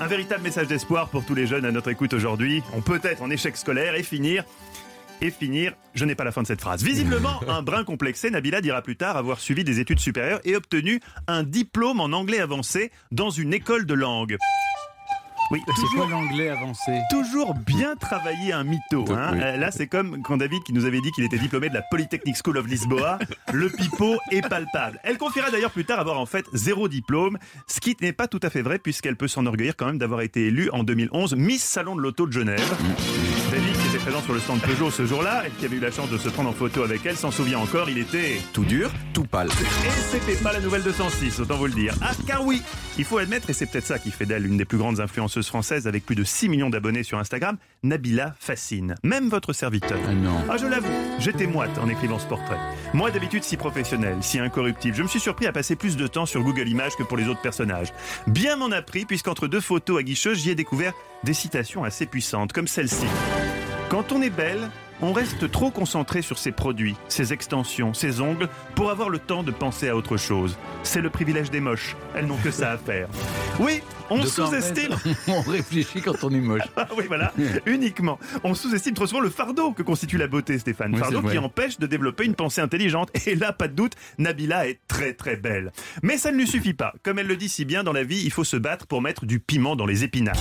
[0.00, 2.62] Un véritable message d'espoir pour tous les jeunes à notre écoute aujourd'hui.
[2.74, 4.44] On peut être en échec scolaire et finir.
[5.22, 6.82] Et finir, je n'ai pas la fin de cette phrase.
[6.82, 11.00] Visiblement, un brin complexé, Nabila dira plus tard avoir suivi des études supérieures et obtenu
[11.26, 14.38] un diplôme en anglais avancé dans une école de langue.
[15.50, 19.04] Oui, C'est toujours- quoi l'anglais avancé toujours bien travaillé un mytho.
[19.10, 19.30] hein.
[19.32, 19.38] Oui.
[19.40, 22.36] Là, c'est comme quand David qui nous avait dit qu'il était diplômé de la Polytechnic
[22.42, 23.18] School of Lisboa.
[23.52, 25.00] Le pipeau est palpable.
[25.02, 27.36] Elle confiera d'ailleurs plus tard avoir en fait zéro diplôme,
[27.66, 30.46] ce qui n'est pas tout à fait vrai puisqu'elle peut s'enorgueillir quand même d'avoir été
[30.46, 32.60] élue en 2011 Miss Salon de l'Auto de Genève.
[33.50, 35.90] David, qui était présent sur le stand Peugeot ce jour-là et qui avait eu la
[35.90, 37.90] chance de se prendre en photo avec elle, s'en souvient encore.
[37.90, 39.48] Il était Tout dur, tout pâle.
[39.48, 41.94] et c'était pas la nouvelle 206, autant vous le dire.
[42.00, 42.62] Ah, car oui,
[42.96, 45.39] il faut admettre, et c'est peut-être ça qui fait d'elle une des plus grandes influenceuses
[45.40, 48.94] influenceuse française avec plus de 6 millions d'abonnés sur Instagram, Nabila fascine.
[49.02, 49.98] Même votre serviteur.
[50.06, 50.36] Ah non.
[50.48, 50.88] Ah, je l'avoue,
[51.18, 52.58] j'étais moite en écrivant ce portrait.
[52.92, 56.26] Moi, d'habitude, si professionnel, si incorruptible, je me suis surpris à passer plus de temps
[56.26, 57.92] sur Google Images que pour les autres personnages.
[58.26, 60.92] Bien m'en a pris, puisqu'entre deux photos aguicheuses, j'y ai découvert
[61.24, 63.06] des citations assez puissantes, comme celle-ci.
[63.88, 64.70] Quand on est belle,
[65.02, 69.42] on reste trop concentré sur ses produits, ses extensions, ses ongles, pour avoir le temps
[69.42, 70.56] de penser à autre chose.
[70.82, 71.96] C'est le privilège des moches.
[72.14, 73.08] Elles n'ont que ça à faire.
[73.58, 74.96] Oui, on sous-estime.
[75.28, 76.62] On réfléchit quand on est moche.
[76.76, 77.32] Ah oui, voilà,
[77.66, 78.18] uniquement.
[78.42, 80.92] On sous-estime trop souvent le fardeau que constitue la beauté, Stéphane.
[80.94, 83.10] Oui, fardeau qui empêche de développer une pensée intelligente.
[83.26, 85.72] Et là, pas de doute, Nabila est très très belle.
[86.02, 86.92] Mais ça ne lui suffit pas.
[87.02, 89.26] Comme elle le dit si bien dans la vie, il faut se battre pour mettre
[89.26, 90.36] du piment dans les épinards.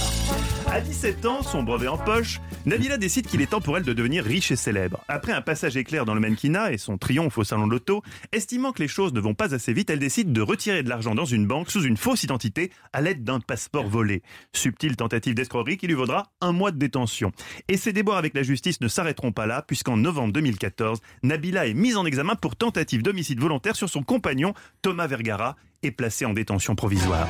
[0.71, 3.91] À 17 ans, son brevet en poche, Nabila décide qu'il est temps pour elle de
[3.91, 5.03] devenir riche et célèbre.
[5.07, 8.03] Après un passage éclair dans le mannequinat et son triomphe au salon de l'auto,
[8.33, 11.15] estimant que les choses ne vont pas assez vite, elle décide de retirer de l'argent
[11.15, 14.21] dans une banque sous une fausse identité à l'aide d'un passeport volé.
[14.53, 17.31] Subtile tentative d'escroquerie qui lui vaudra un mois de détention.
[17.67, 21.73] Et ses déboires avec la justice ne s'arrêteront pas là, puisqu'en novembre 2014, Nabila est
[21.73, 24.53] mise en examen pour tentative d'homicide volontaire sur son compagnon
[24.83, 27.25] Thomas Vergara est placé en détention provisoire.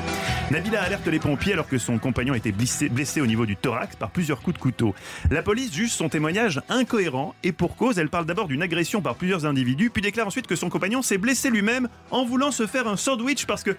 [0.50, 3.94] Nabila alerte les pompiers alors que son compagnon était blessé, blessé au niveau du thorax
[3.94, 4.92] par plusieurs coups de couteau.
[5.30, 9.14] La police juge son témoignage incohérent et pour cause, elle parle d'abord d'une agression par
[9.14, 12.88] plusieurs individus, puis déclare ensuite que son compagnon s'est blessé lui-même en voulant se faire
[12.88, 13.76] un sandwich parce que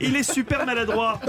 [0.00, 1.20] il est super maladroit.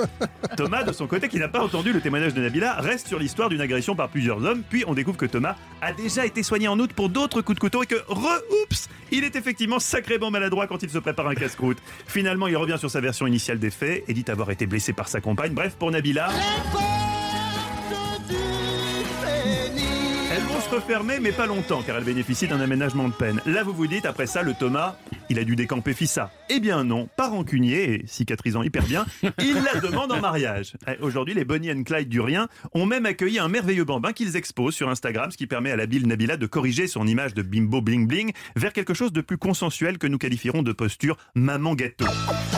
[0.56, 3.50] Thomas, de son côté, qui n'a pas entendu le témoignage de Nabila, reste sur l'histoire
[3.50, 6.78] d'une agression par plusieurs hommes, puis on découvre que Thomas a déjà été soigné en
[6.78, 10.84] août pour d'autres coups de couteau et que, re-oups, il est effectivement sacrément maladroit quand
[10.84, 11.80] il se prépare un casse-croûte.
[12.06, 15.07] Finalement, il revient sur sa version initiale des faits et dit avoir été blessé par
[15.07, 15.53] sa compagne.
[15.53, 16.30] Bref, pour Nabila...
[20.40, 23.42] Elles vont se refermer, mais pas longtemps, car elles bénéficient d'un aménagement de peine.
[23.46, 24.96] Là, vous vous dites, après ça, le Thomas,
[25.30, 26.32] il a dû décamper Fissa.
[26.50, 29.06] Eh bien non, pas rancunier et cicatrisant hyper bien,
[29.42, 30.78] il la demande en mariage.
[30.88, 34.38] Eh, Aujourd'hui, les Bonnie and Clyde du rien ont même accueilli un merveilleux bambin qu'ils
[34.38, 37.42] exposent sur Instagram, ce qui permet à la bille Nabila de corriger son image de
[37.42, 41.76] bimbo bling bling vers quelque chose de plus consensuel que nous qualifierons de posture maman
[41.76, 42.06] gâteau.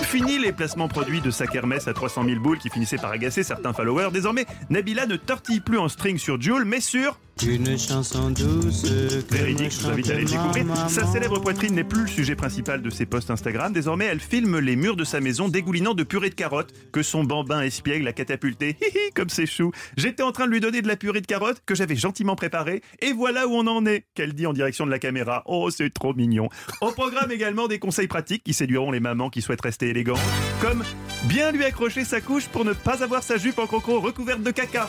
[0.04, 3.42] Fini les placements produits de sac Hermès à 300 000 boules qui finissaient par agacer
[3.44, 4.10] certains followers.
[4.14, 7.18] Désormais, Nabila ne tortille plus en string sur Joule, mais sur
[7.48, 8.84] Une chanson douce.
[8.84, 10.66] que Véridique, je vous invite à aller le découvrir.
[10.66, 10.90] maman.
[10.90, 13.74] Sa célèbre poitrine n'est plus le sujet principal de ses posts Instagram.
[13.74, 17.24] Désormais, elle filme les murs de sa maison dégoulinant de purée de carottes que son
[17.24, 18.78] bambin espiègle a catapulté.
[18.82, 19.72] Hi hi, comme c'est chou.
[19.98, 22.82] J'étais en train de lui donner de la purée de carottes que j'avais gentiment préparée.
[23.02, 25.44] Et voilà où on en est, qu'elle dit en direction de la caméra.
[25.46, 26.50] Oh, c'est trop mignon.
[26.82, 30.20] Au programme également des conseils pratiques qui séduiront les mamans qui souhaitent rester élégantes.
[30.62, 30.84] Comme
[31.26, 34.52] bien lui accrocher sa couche pour ne pas avoir sa jupe en coco recouverte de
[34.52, 34.88] caca.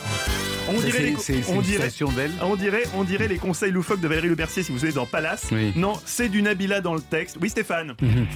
[0.69, 1.15] On Ça, dirait, les-
[1.49, 1.89] on dirait,
[2.41, 5.05] on dirait, on dirait les conseils loufoques de Valérie Le Mercier si vous savez dans
[5.05, 5.47] Palace.
[5.51, 5.73] Oui.
[5.75, 7.37] Non, c'est du Nabila dans le texte.
[7.41, 7.95] Oui, Stéphane.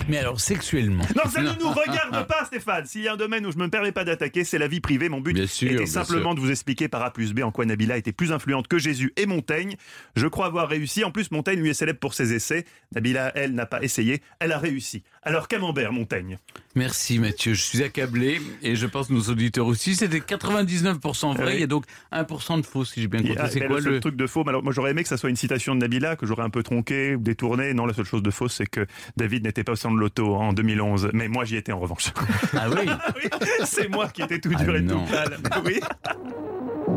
[0.09, 1.05] Mais alors, sexuellement.
[1.15, 2.85] Non, ça ne nous regarde pas, Stéphane.
[2.85, 5.07] S'il y a un domaine où je me permets pas d'attaquer, c'est la vie privée.
[5.07, 6.35] Mon but Bien sûr, était simplement sûr.
[6.35, 9.13] de vous expliquer par A plus B en quoi Nabila était plus influente que Jésus
[9.15, 9.75] et Montaigne.
[10.17, 11.05] Je crois avoir réussi.
[11.05, 12.65] En plus, Montaigne lui est célèbre pour ses essais.
[12.93, 14.21] Nabila, elle, n'a pas essayé.
[14.39, 15.03] Elle a réussi.
[15.23, 16.37] Alors, camembert, Montaigne.
[16.75, 19.95] Merci Mathieu, je suis accablé et je pense que nos auditeurs aussi.
[19.95, 21.51] C'était 99% vrai, Oui.
[21.55, 21.85] il y a donc
[22.23, 23.35] 1% de faux si j'ai bien compris.
[23.39, 23.99] ah, C'est quoi le seul le...
[23.99, 26.25] truc de faux Alors, moi, j'aurais aimé que ça soit une citation de Nabila, que
[26.25, 27.73] j'aurais un peu tronqué ou détourné.
[27.73, 28.85] Non, la seule chose de fausse, c'est que
[29.17, 31.09] David n'était pas au centre de l'auto en 2011.
[31.13, 32.11] Mais moi, j'y étais en revanche.
[32.53, 33.29] Ah oui Oui,
[33.65, 35.05] c'est moi qui étais tout Ah dur et non.
[35.05, 35.37] tout pâle.
[35.65, 35.79] Oui.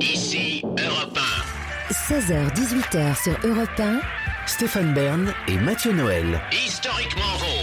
[0.01, 1.19] Ici Europe
[1.91, 4.01] 16h-18h sur Europe 1.
[4.47, 6.41] Stéphane Bern et Mathieu Noël.
[6.53, 6.57] 1.
[6.57, 7.60] Historiquement vôtre.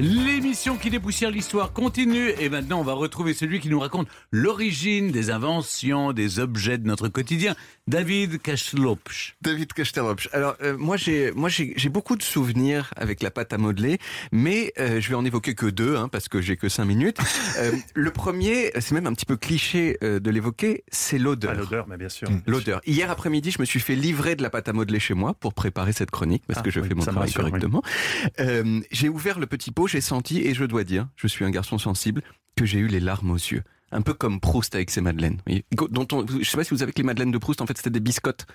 [0.00, 5.10] L'émission qui dépoussière l'histoire continue et maintenant on va retrouver celui qui nous raconte l'origine
[5.10, 7.54] des inventions, des objets de notre quotidien,
[7.86, 9.36] David Kachlopch.
[9.42, 10.30] David Kachterlopch.
[10.32, 13.98] Alors euh, moi j'ai moi j'ai beaucoup de souvenirs avec la pâte à modeler,
[14.32, 17.18] mais euh, je vais en évoquer que deux hein, parce que j'ai que cinq minutes.
[17.58, 21.50] Euh, le premier, c'est même un petit peu cliché euh, de l'évoquer, c'est l'odeur.
[21.52, 22.28] Ah, l'odeur, mais bien sûr.
[22.46, 22.80] L'odeur.
[22.86, 25.52] Hier après-midi, je me suis fait livrer de la pâte à modeler chez moi pour
[25.52, 27.82] préparer cette chronique parce Ah, que je oui, fais mon travail rassure, correctement.
[28.38, 31.50] Euh, j'ai ouvert le petit pot, j'ai senti et je dois dire, je suis un
[31.50, 32.22] garçon sensible,
[32.56, 33.62] que j'ai eu les larmes aux yeux.
[33.92, 35.38] Un peu comme Proust avec ses madeleines.
[35.72, 37.76] dont on, je sais pas si vous savez que les madeleines de Proust, en fait,
[37.76, 38.46] c'était des biscottes.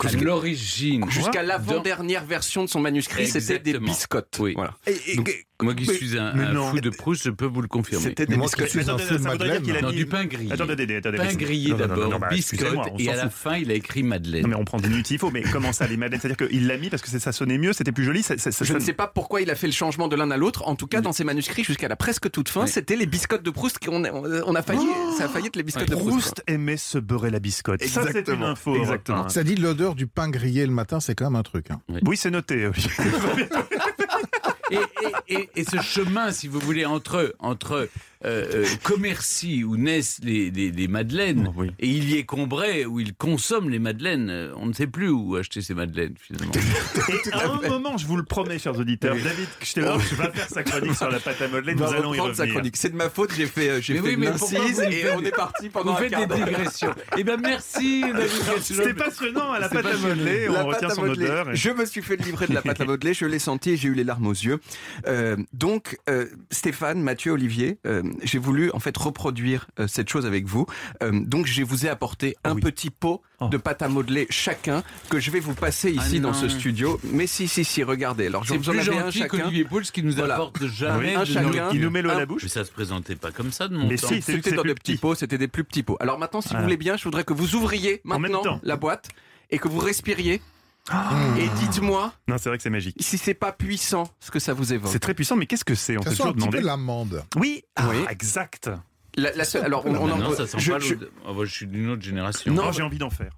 [0.00, 1.08] À l'origine.
[1.10, 3.86] Jusqu'à l'avant-dernière version de son manuscrit, c'était des Exactement.
[3.92, 4.36] biscottes.
[4.40, 4.54] Oui.
[4.56, 4.74] Voilà.
[5.16, 6.70] Donc, moi qui mais- suis un, un non.
[6.70, 8.02] fou de Proust, je peux vous le confirmer.
[8.02, 8.70] C'était des Moi qui biscottes.
[8.70, 9.62] suis un Attendez, de ça dire Madeleine.
[9.62, 10.50] qu'il a Non, mis- du pain grillé.
[10.52, 11.16] Attendez, attendez, attendez.
[11.18, 14.42] Pain grillé d'abord, bah, biscotte, et à la fin, il a écrit Madeleine.
[14.42, 16.88] Non, mais on prend du nutritifo, mais comment ça, les madeleines C'est-à-dire qu'il l'a mis
[16.88, 19.06] parce que ça sonnait mieux, c'était plus joli ça- ça- ça- Je ne sais pas
[19.06, 20.66] pourquoi il a fait le changement de l'un à l'autre.
[20.66, 23.50] En tout cas, dans ses manuscrits, jusqu'à la presque toute fin, c'était les biscottes de
[23.50, 24.86] Proust qu'on on, on a failli,
[25.18, 26.10] ça a failli être les biscottes de Proust.
[26.18, 27.82] Proust aimait se beurrer la biscotte.
[27.84, 28.46] Ça, c'est une Exactement.
[28.48, 28.74] info.
[28.76, 29.18] Exactement.
[29.18, 29.32] Europe un.
[29.32, 31.70] Ça dit l'odeur du pain grillé le matin, c'est quand même un truc.
[31.72, 31.80] hein.
[32.06, 32.70] Oui, c'est noté.
[34.70, 37.90] Et, et- et- et ce chemin, si vous voulez, entre, entre
[38.24, 43.00] euh, euh, commercie où naissent les, les, les madeleines et il y est Combray où
[43.00, 44.50] il consomme les madeleines.
[44.56, 46.52] On ne sait plus où acheter ces madeleines finalement.
[47.08, 50.62] Et à un moment, je vous le promets, chers auditeurs, David Ksteller va faire sa
[50.62, 51.74] chronique sur la pâte à modeler.
[51.74, 52.54] Nous allons y reprendre sa revenir.
[52.54, 52.76] chronique.
[52.76, 55.20] C'est de ma faute, j'ai fait, euh, j'ai Mais fait oui, une incise et on
[55.22, 56.46] est parti pendant Vous un quart des d'heure.
[56.46, 56.94] digressions.
[57.16, 58.62] Eh ben merci David.
[58.62, 60.46] C'était passionnant à la pâte à modeler.
[60.46, 61.24] La On pâte retient à son modeler.
[61.26, 61.50] odeur.
[61.50, 63.76] et- Je me suis fait livrer de la pâte à modeler, je l'ai senti et
[63.76, 64.60] j'ai eu les larmes aux yeux.
[65.06, 70.26] Euh, donc, euh, Stéphane, Mathieu, Olivier, euh, j'ai voulu en fait reproduire euh, cette chose
[70.26, 70.66] avec vous.
[71.02, 75.18] Euh, donc, je vous ai apporté un petit pot de pâte à modeler chacun que
[75.18, 76.34] je vais vous passer Ah ici dans non.
[76.34, 77.00] ce studio.
[77.04, 78.26] Mais si, si, si, regardez.
[78.26, 79.38] Alors, je C'est vous en plus avais un chacun.
[79.38, 80.34] qu'Olivier Pouls qui nous Voilà.
[80.34, 81.70] apporte jamais Un de chacun.
[81.72, 82.42] Il nous met l'eau à la Ah, bouche.
[82.44, 84.08] Mais ça se présentait pas comme ça de mon Mais temps.
[84.08, 85.00] si, c'est- C'était c'est dans plus des petits petit.
[85.00, 85.96] pots, c'était des plus petits pots.
[86.00, 86.58] Alors maintenant, si Ah.
[86.58, 89.08] vous voulez bien, je voudrais que vous ouvriez maintenant la boîte
[89.50, 90.40] et que vous respiriez.
[91.38, 92.96] Et dites-moi Non, c'est vrai que c'est magique.
[93.00, 94.90] si c'est pas puissant ce que ça vous évoque.
[94.92, 95.96] C'est très puissant, mais qu'est-ce que c'est?
[95.96, 96.66] On Ça s'est toujours petit peu demandé.
[96.66, 97.24] l'amande.
[97.36, 98.04] Oui, ah, Oui.
[98.10, 98.70] exact.
[99.16, 101.12] La, la seule- alors, on, on en- non, ça sent je, pas je- l'eau de-
[101.26, 102.52] Ah, bah, je suis d'une autre génération.
[102.52, 103.30] Non, j'ai envie d'en faire.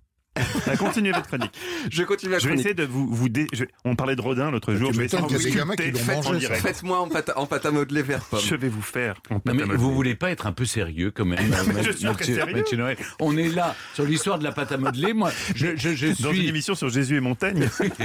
[0.78, 1.52] Continuez votre chronique.
[1.90, 2.60] je continue la Je vais chronique.
[2.66, 3.06] essayer de vous.
[3.08, 4.88] vous dé- je- On parlait de Rodin l'autre jour.
[4.88, 5.92] tu Je vais essayer de vous sculpter.
[6.56, 8.40] Faites-moi en pâte, en pâte à modeler vert pomme.
[8.44, 10.64] Je vais vous faire en Non, pâte mais à vous voulez pas être un peu
[10.64, 11.38] sérieux quand même
[11.82, 12.64] Je suis très Mathieu- sérieux.
[12.76, 15.12] Noël On est là sur l'histoire de la pâte à modeler.
[15.12, 16.48] Moi, je, je, je Dans une suis.
[16.48, 17.96] émission sur Jésus et Montaigne, Bon,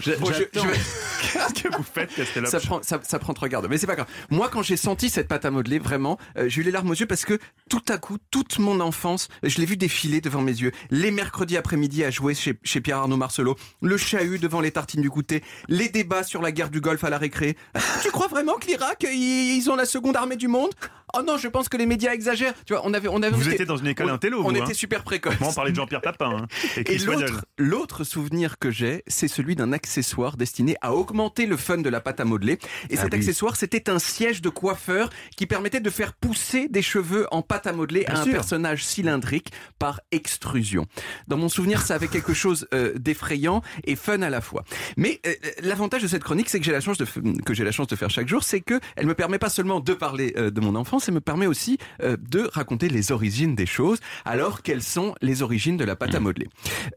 [0.00, 0.14] je- je-
[0.60, 0.74] je vais-
[1.32, 3.66] qu'est-ce que vous faites, Castello ça prend, ça, ça prend trop garde.
[3.68, 4.06] Mais c'est pas grave.
[4.30, 6.94] Moi, quand j'ai senti cette pâte à modeler, vraiment, euh, j'ai eu les larmes aux
[6.94, 10.52] yeux parce que tout à coup, toute mon enfance, je l'ai vu défiler devant mes
[10.52, 10.72] yeux.
[10.90, 15.10] Les mercredis après-midi à jouer chez, Pierre Arnaud Marcelot, le chahut devant les tartines du
[15.10, 17.56] goûter, les débats sur la guerre du Golfe à la récré.
[18.02, 20.70] Tu crois vraiment que l'Irak, ils ont la seconde armée du monde?
[21.16, 22.54] Oh non, je pense que les médias exagèrent.
[22.66, 23.34] Tu vois, on avait, on avait.
[23.34, 25.34] Vous étiez dans une école on, intello, On vous, était hein super précoce.
[25.40, 26.46] On parlait de Jean-Pierre Papin hein,
[26.76, 31.78] et l'autre, l'autre souvenir que j'ai, c'est celui d'un accessoire destiné à augmenter le fun
[31.78, 32.58] de la pâte à modeler.
[32.90, 33.18] Et Ah cet oui.
[33.18, 37.66] accessoire, c'était un siège de coiffeur qui permettait de faire pousser des cheveux en pâte
[37.66, 40.86] à modeler Bien à un personnage cylindrique par extrusion.
[41.28, 44.64] Dans mon souvenir, ça avait quelque chose euh, d'effrayant et fun à la fois.
[44.96, 47.04] Mais euh, l'avantage de cette chronique, c'est que j'ai la chance de
[47.44, 49.80] que j'ai la chance de faire chaque jour, c'est que elle me permet pas seulement
[49.80, 53.54] de parler euh, de mon enfance, elle me permet aussi euh, de raconter les origines
[53.54, 53.98] des choses.
[54.24, 56.48] Alors, quelles sont les origines de la pâte à modeler?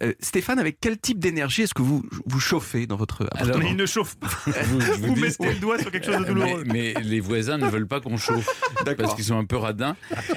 [0.03, 3.57] Euh, Stéphane, avec quel type d'énergie est-ce que vous vous chauffez dans votre appartement?
[3.59, 4.27] Mais il ne chauffe pas.
[4.99, 6.63] Vous, mettez le doigt sur quelque chose de douloureux.
[6.65, 8.47] Mais, mais les voisins ne veulent pas qu'on chauffe
[8.97, 9.95] parce qu'ils sont un peu radins.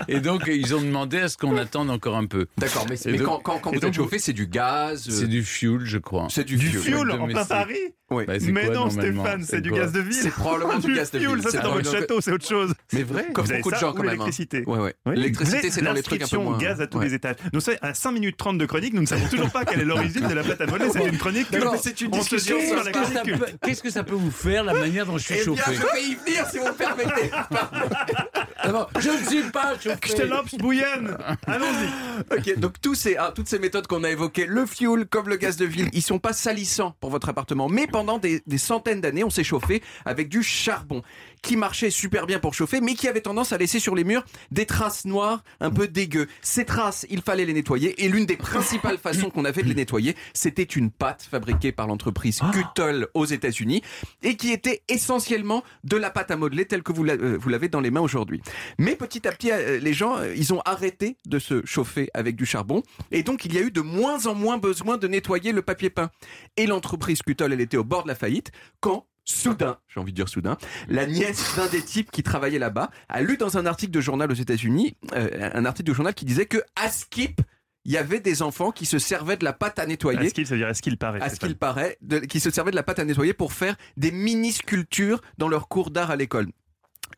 [0.08, 2.46] Et donc, ils ont demandé à ce qu'on attende encore un peu.
[2.58, 5.12] D'accord, mais, Et mais donc- quand, quand, quand vous êtes chauffé, c'est du gaz euh,
[5.12, 6.28] C'est du fuel, je crois.
[6.30, 6.94] C'est du, Du fuel.
[6.94, 7.44] fuel en plein.
[7.44, 7.74] Paris?
[8.12, 8.24] Oui.
[8.26, 10.12] Bah, Mais quoi, non, Stéphane, c'est du gaz de ville.
[10.14, 11.42] C'est probablement du gaz de ville.
[11.42, 12.74] Ça, c'est dans votre château, c'est autre chose.
[12.92, 14.08] Mais vrai, comme Vous avez beaucoup de gens ou quand même.
[14.08, 14.12] hein.
[14.12, 14.94] l'électricité Ouais, ouais.
[15.06, 15.16] Oui.
[15.16, 16.58] L'électricité, c'est dans les trucs un peu moins.
[16.58, 17.06] gaz à tous ouais.
[17.06, 17.36] les étages.
[17.52, 19.84] Nous sommes à 5 minutes 30 de chronique, nous ne savons toujours pas quelle est
[19.84, 20.90] l'origine de la pâte à modeler.
[20.92, 21.50] C'est une chronique.
[21.52, 24.02] D'accord, mais c'est une discussion dit sur la Qu'est-ce que, ça peut, qu'est-ce que ça
[24.04, 26.46] peut vous faire, la manière dont je suis Eh bien, chauffé je vais y venir
[26.50, 27.30] si vous me permettez.
[28.64, 29.96] D'abord, Je ne suis pas chauffé.
[30.00, 31.16] Kstelops bouillonne.
[31.46, 32.36] Allons-y.
[32.36, 35.36] Ok, donc tous ces, ah, toutes ces méthodes qu'on a évoquées, le fuel comme le
[35.36, 37.68] gaz de ville, ils sont pas salissants pour votre appartement.
[37.68, 41.02] Mais pendant des, des centaines d'années, on s'est chauffé avec du charbon
[41.42, 44.24] qui marchait super bien pour chauffer, mais qui avait tendance à laisser sur les murs
[44.50, 46.26] des traces noires un peu dégueu.
[46.42, 49.74] Ces traces, il fallait les nettoyer, et l'une des principales façons qu'on avait de les
[49.74, 53.82] nettoyer, c'était une pâte fabriquée par l'entreprise Cutol aux États-Unis,
[54.22, 57.80] et qui était essentiellement de la pâte à modeler telle que vous euh, l'avez dans
[57.80, 58.42] les mains aujourd'hui.
[58.78, 62.36] Mais petit à petit, euh, les gens, euh, ils ont arrêté de se chauffer avec
[62.36, 65.52] du charbon, et donc il y a eu de moins en moins besoin de nettoyer
[65.52, 66.10] le papier peint.
[66.56, 70.16] Et l'entreprise Cutol, elle était au bord de la faillite, quand Soudain, j'ai envie de
[70.16, 70.56] dire soudain,
[70.88, 74.30] la nièce d'un des types qui travaillait là-bas a lu dans un article de journal
[74.30, 77.40] aux États-Unis, euh, un article de journal qui disait que à Skip,
[77.84, 80.26] il y avait des enfants qui se servaient de la pâte à nettoyer.
[80.26, 82.50] Est-ce qu'il, ça veut dire est-ce qu'il paraît À ce qu'il paraît, de- qui se
[82.50, 86.16] servaient de la pâte à nettoyer pour faire des mini-sculptures dans leur cours d'art à
[86.16, 86.48] l'école.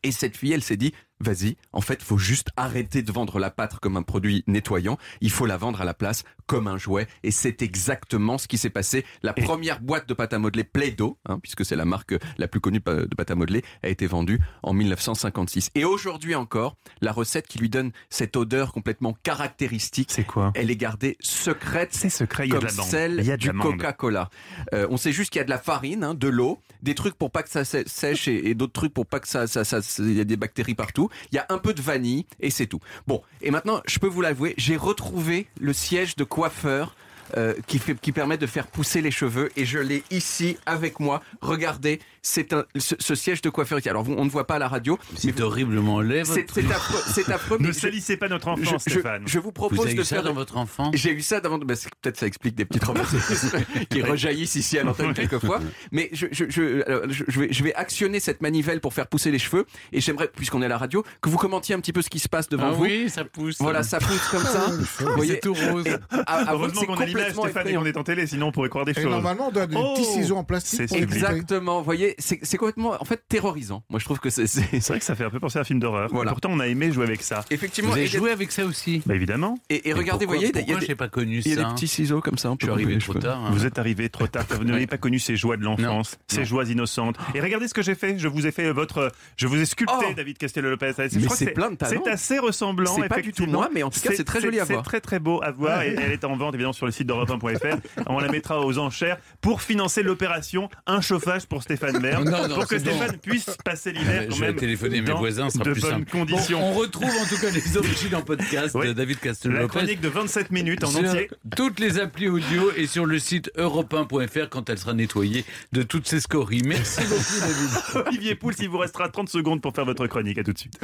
[0.03, 3.49] Et cette fille, elle s'est dit, vas-y, en fait, faut juste arrêter de vendre la
[3.49, 4.97] pâte comme un produit nettoyant.
[5.21, 7.07] Il faut la vendre à la place comme un jouet.
[7.23, 9.05] Et c'est exactement ce qui s'est passé.
[9.21, 12.59] La première boîte de pâte à modeler Play-Doh, hein, puisque c'est la marque la plus
[12.59, 15.69] connue de pâte à modeler, a été vendue en 1956.
[15.75, 20.51] Et aujourd'hui encore, la recette qui lui donne cette odeur complètement caractéristique, c'est quoi?
[20.55, 23.31] Elle est gardée secrète, C'est secret, il y a de comme la celle Il y
[23.31, 23.51] a de du.
[23.53, 24.29] Coca-Cola.
[24.73, 27.15] Euh, on sait juste qu'il y a de la farine, hein, de l'eau, des trucs
[27.15, 29.63] pour pas que ça sè- sèche et, et d'autres trucs pour pas que ça, ça,
[29.63, 31.02] ça, il y a des bactéries partout.
[31.31, 32.79] Il y a un peu de vanille et c'est tout.
[33.07, 36.95] Bon, et maintenant, je peux vous l'avouer, j'ai retrouvé le siège de coiffeur.
[37.37, 41.23] euh, qui, qui permet de faire pousser les cheveux et je l'ai ici avec moi.
[41.41, 43.77] Regardez, c'est un ce, ce siège de coiffeur.
[43.79, 43.89] ici.
[43.89, 44.97] Alors on ne voit pas à la radio.
[45.15, 46.23] C'est horriblement laid.
[46.25, 46.65] C'est truc.
[46.71, 46.99] affreux.
[47.13, 47.57] C'est affreux.
[47.59, 49.23] Ne salissez pas notre enfant, je, Stéphane.
[49.27, 50.89] je vous propose Vous avez de eu ça faire dans votre enfant?
[50.93, 51.57] J'ai eu ça d'avant.
[51.59, 53.59] Bah, c'est- Peut-être ça explique des petits traumatismes
[53.89, 55.59] qui rejaillissent ici à l'antenne quelquefois.
[55.91, 59.07] Mais je, je, je, alors, je- je vais, je vais actionner cette manivelle pour faire
[59.07, 59.65] pousser les cheveux.
[59.91, 62.19] Et j'aimerais, puisqu'on est à la radio, que vous commentiez un petit peu ce qui
[62.19, 62.83] se passe devant Ah vous.
[62.83, 63.57] oui, ça pousse.
[63.59, 64.65] Voilà, ça pousse comme ça.
[64.99, 65.85] Vous voyez C'est tout rose.
[65.85, 68.47] Et à- à Heureusement qu'on a l'image, complètement Stéphane, et qu'on est en télé, sinon
[68.47, 69.05] on pourrait croire des Et choses.
[69.11, 70.91] normalement, on a des Oh petits ciseaux en plastique.
[70.93, 71.79] Exactement.
[71.79, 73.83] Vous voyez, c'est c'est complètement, en fait, terrorisant.
[73.89, 74.47] Moi, je trouve que c'est.
[74.47, 76.09] c'est- C'est vrai que ça fait un peu penser à un film d'horreur.
[76.11, 76.31] Voilà.
[76.31, 77.43] Pourtant, on a aimé jouer avec ça.
[77.51, 77.89] Effectivement.
[77.91, 79.01] Vous avez et- joué avec ça aussi?
[79.05, 79.57] Bah évidemment.
[79.69, 81.63] Et, et regardez, vous pourquoi- voyez, pourquoi des- j'ai pas connu il y a ça
[81.69, 82.49] des petits ciseaux comme ça.
[82.49, 83.39] on Je peut suis couper arrivé trop tard.
[83.45, 83.49] hein.
[83.51, 86.65] Vous êtes arrivé trop tard, vous n'avez pas connu ces joies de l'enfance, ces joies
[86.65, 87.15] innocentes.
[87.35, 88.17] Et regardez ce que j'ai fait.
[88.17, 90.93] Je vous ai fait votre, je vous ai sculpté, Oh David Castello-Lopez.
[90.97, 92.01] Je Mais crois que c'est plein de talent.
[92.05, 92.95] C'est assez ressemblant.
[92.95, 94.85] C'est pas du tout moi, mais en tout cas, c'est très joli à C'est voir.
[94.85, 95.81] très très beau à voir.
[95.83, 97.77] Et elle est en vente évidemment sur le site d'Europe1.fr.
[98.07, 102.55] On la mettra aux enchères pour financer l'opération un chauffage pour Stéphane Bern, Non, non,
[102.55, 102.81] pour que bon.
[102.81, 105.81] Stéphane puisse passer l'hiver quand Je vais même téléphoner mes voisins, ce sera de plus
[105.81, 106.11] bonnes simple.
[106.11, 106.59] conditions.
[106.59, 108.87] Bon, on retrouve en tout cas les origines en podcast Oui.
[108.87, 109.67] de David La Castelopez.
[109.67, 111.29] chronique de 27 minutes en sur entier.
[111.55, 116.07] toutes les applis audio et sur le site europe1.fr quand elle sera nettoyée de toutes
[116.07, 116.61] ces scories.
[116.65, 118.07] Merci beaucoup David.
[118.07, 120.37] Olivier Pouls, il vous restera 30 secondes pour faire votre chronique.
[120.37, 120.77] À tout de suite.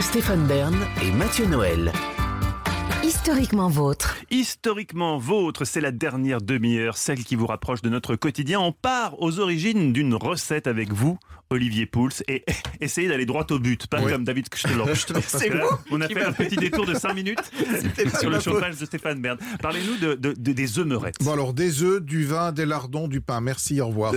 [0.00, 1.92] Stéphane Bern et Mathieu Noël.
[3.26, 4.16] Historiquement vôtre.
[4.30, 8.60] Historiquement vôtre, c'est la dernière demi-heure, celle qui vous rapproche de notre quotidien.
[8.60, 11.18] On part aux origines d'une recette avec vous,
[11.50, 12.44] Olivier Pouls, et
[12.80, 14.84] essayez d'aller droit au but, pas comme David que là,
[15.90, 17.50] on a fait un petit détour de 5 minutes
[18.20, 19.38] sur le chauffage de Stéphane Bern.
[19.60, 21.16] Parlez-nous de, de- de- des œufs meurettes.
[21.20, 23.40] Bon alors des œufs, du vin, des lardons, du pain.
[23.40, 24.12] Merci, au revoir.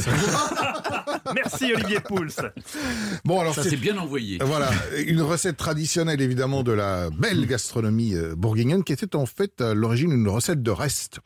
[1.35, 2.27] Merci Olivier Pouls.
[3.25, 4.39] bon alors Ça c'est s'est bien envoyé.
[4.41, 4.69] Voilà,
[5.05, 9.73] une recette traditionnelle évidemment de la belle gastronomie euh, bourguignonne qui était en fait à
[9.73, 11.19] l'origine une recette de reste.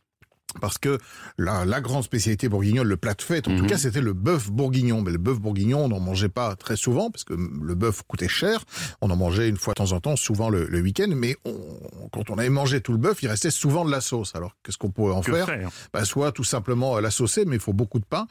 [0.61, 0.99] Parce que
[1.39, 4.51] la, la grande spécialité bourguignonne, le plat de fête, en tout cas, c'était le bœuf
[4.51, 5.01] bourguignon.
[5.01, 8.27] Mais le bœuf bourguignon, on n'en mangeait pas très souvent, parce que le bœuf coûtait
[8.27, 8.63] cher.
[9.01, 11.07] On en mangeait une fois de temps en temps, souvent le, le week-end.
[11.15, 14.35] Mais on- quand on avait mangé tout le bœuf, il restait souvent de la sauce.
[14.35, 15.47] Alors, qu'est-ce qu'on pouvait en Que faire?
[15.47, 15.69] faire?
[15.91, 18.27] Bah, Soit tout simplement la saucer, mais il faut beaucoup de pain.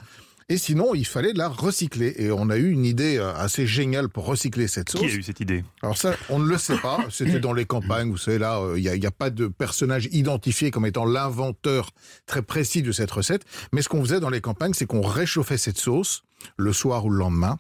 [0.52, 2.12] Et sinon, il fallait la recycler.
[2.18, 5.00] Et on a eu une idée euh, assez géniale pour recycler cette sauce.
[5.00, 5.64] Qui a eu cette idée?
[5.80, 6.98] Alors ça, on ne le sait pas.
[7.10, 10.10] C'était dans les campagnes, vous savez, là, euh, il n'y a, a pas de personnage
[10.12, 11.92] identifié comme étant l'inventeur
[12.26, 13.46] très précis de cette recette.
[13.72, 16.22] Mais ce qu'on faisait dans les campagnes, c'est qu'on réchauffait cette sauce
[16.58, 17.58] le soir ou le lendemain.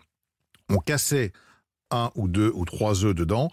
[0.68, 1.32] On cassait
[1.90, 3.50] un ou deux ou trois œufs dedans.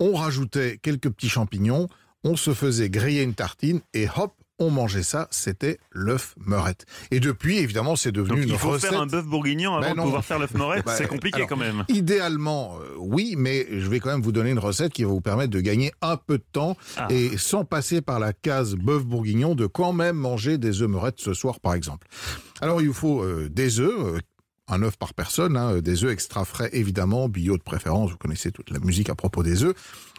[0.00, 1.88] On rajoutait quelques petits champignons.
[2.24, 5.28] On se faisait griller une tartine et hop, on mangeait ça.
[5.30, 6.86] C'était l'œuf meurette.
[7.10, 8.90] Et depuis, évidemment, c'est devenu Donc une il faut recette.
[8.90, 10.84] faire un bœuf bourguignon avant Ben de pouvoir faire l'œuf morette.
[10.86, 11.84] Bah, c'est compliqué alors, quand même.
[11.88, 15.20] Idéalement, euh, oui, mais je vais quand même vous donner une recette qui va vous
[15.20, 17.06] permettre de gagner un peu de temps Ah.
[17.10, 21.20] et sans passer par la case bœuf bourguignon, de quand même manger des œufs meurettes
[21.20, 22.06] ce soir, par exemple.
[22.60, 23.94] Alors, il vous faut euh, des œufs.
[23.98, 24.18] euh,
[24.68, 28.52] un œuf par personne, hein, des œufs extra frais évidemment, bio de préférence, vous connaissez
[28.52, 29.74] toute la musique à propos des œufs.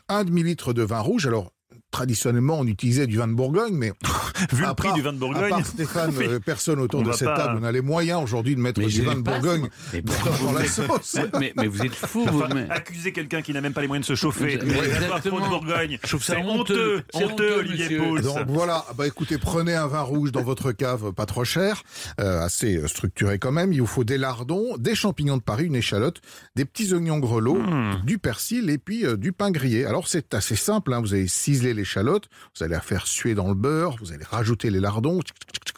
[0.09, 1.52] Un demi-litre de vin rouge, alors
[1.93, 3.93] traditionnellement on utilisait du vin de Bourgogne, mais
[4.51, 5.49] Vu à le prix part- du vin de à Bourgogne.
[5.49, 6.25] part Stéphane, Oui.
[6.29, 8.81] euh, personne autour On de cette pas- table, on a les moyens aujourd'hui de mettre
[8.81, 11.17] Mais du vin de Bourgogne Mais dans, la êtes- sauce.
[11.39, 12.41] mais, mais vous êtes fou, vous.
[12.41, 15.47] Enfin, accuser quelqu'un qui n'a même pas les moyens de se chauffer, d'avoir trop de
[15.47, 17.03] Bourgogne, c'est honteux.
[17.13, 17.97] honteux, Olivier.
[17.97, 18.19] Pouls.
[18.21, 21.83] Donc voilà, bah écoutez, prenez un vin rouge dans votre cave, pas trop cher,
[22.19, 23.71] euh, assez euh, structuré quand même.
[23.71, 26.21] Il vous faut des lardons, des champignons de Paris, une échalote,
[26.55, 28.01] des petits oignons grelots, Hmm.
[28.03, 29.85] du persil et puis euh, du pain grillé.
[29.85, 33.49] Alors c'est assez simple, hein, vous allez ciseler l'échalote, vous allez la faire suer dans
[33.49, 35.19] le beurre, vous allez rajouter les lardons,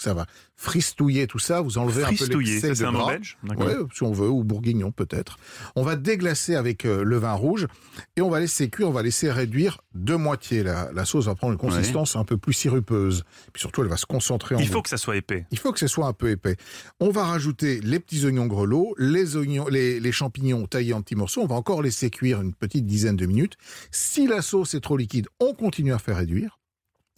[0.06, 0.26] ça va
[0.56, 3.12] fristouiller tout ça, vous enlevez un peu l'excès de c'est un mot gras.
[3.14, 3.38] belge.
[3.58, 5.38] Ouais, si on veut, ou bourguignon peut-être.
[5.76, 7.68] On va déglacer avec euh, le vin rouge
[8.16, 10.64] et on va laisser cuire, on va laisser réduire de moitié.
[10.64, 13.24] La, la sauce va prendre une consistance un peu plus sirupeuse.
[13.52, 14.74] Puis surtout, elle va se concentrer en Il goût.
[14.74, 15.46] faut que ça soit épais.
[15.52, 16.56] Il faut que ce soit un peu épais.
[17.02, 21.16] On va rajouter les petits oignons grelots, les, oignons, les, les champignons taillés en petits
[21.16, 21.42] morceaux.
[21.42, 23.56] On va encore laisser cuire une petite dizaine de minutes.
[23.92, 26.60] Si la sauce est trop liquide, on continue à faire réduire.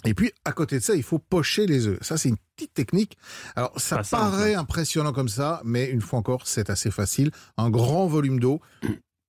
[0.06, 1.98] Et puis, à côté de ça, il faut pocher les œufs.
[2.02, 3.18] Ça, c'est une petite technique.
[3.56, 4.32] Alors, ça Pas simple.
[4.32, 7.32] paraît impressionnant comme ça, mais une fois encore, c'est assez facile.
[7.58, 8.62] Un grand volume d'eau,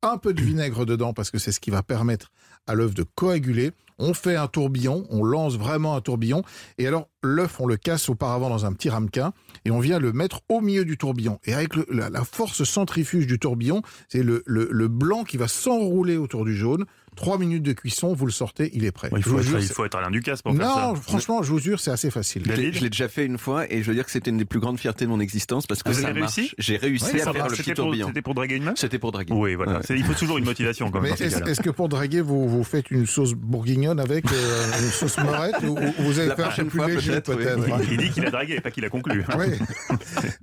[0.03, 2.31] un peu de vinaigre dedans, parce que c'est ce qui va permettre
[2.67, 3.73] à l'œuf de coaguler.
[3.99, 6.45] On fait un tourbillon, on lance vraiment un tourbillon.
[6.77, 9.33] Et alors, l'œuf, on le casse auparavant dans un petit ramequin
[9.65, 11.41] et on vient le mettre au milieu du tourbillon.
[11.47, 15.37] Et avec le- la, la force centrifuge du tourbillon, c'est le, le- le blanc qui
[15.39, 16.85] va s'enrouler autour du jaune.
[17.19, 19.11] Trois minutes de cuisson, vous le sortez, il est prêt.
[19.17, 20.87] Il faut, être, jure, il faut être Alain Ducasse pour faire ça.
[20.87, 22.45] non, franchement, je vous jure, c'est assez facile.
[22.47, 24.39] Je l'ai- je l'ai déjà fait une fois et je veux dire que c'était une
[24.39, 26.37] des plus grandes fiertés de mon existence parce que Vous ça avez marche.
[26.37, 27.51] réussi J'ai réussi Oui, à faire marche.
[27.51, 28.07] le C'était petit tourbillon.
[28.07, 29.33] c'était pour draguer une meuf C'était pour draguer.
[29.35, 29.79] Oui, voilà.
[29.79, 29.85] Ouais.
[29.91, 31.13] Il faut toujours une motivation quand même.
[31.19, 35.57] Est-ce que pour draguer, vous, vous faites une sauce bourguignonne avec euh, une sauce morette
[35.65, 37.87] ou, ou vous allez La faire un prochaine peu fois, plus léger peut-être, oui.
[37.91, 39.25] Il dit qu'il a dragué, pas qu'il a conclu.
[39.37, 39.47] Oui.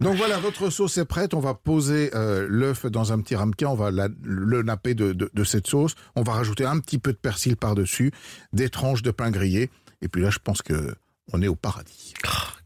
[0.01, 1.33] Donc voilà, votre sauce est prête.
[1.33, 3.67] On va poser euh, l'œuf dans un petit ramequin.
[3.69, 5.95] On va le napper de cette sauce.
[6.17, 8.11] On va rajouter un petit peu de persil par-dessus,
[8.53, 9.69] des tranches de pain grillé.
[10.01, 10.95] Et puis là, je pense que
[11.33, 12.13] on est au paradis.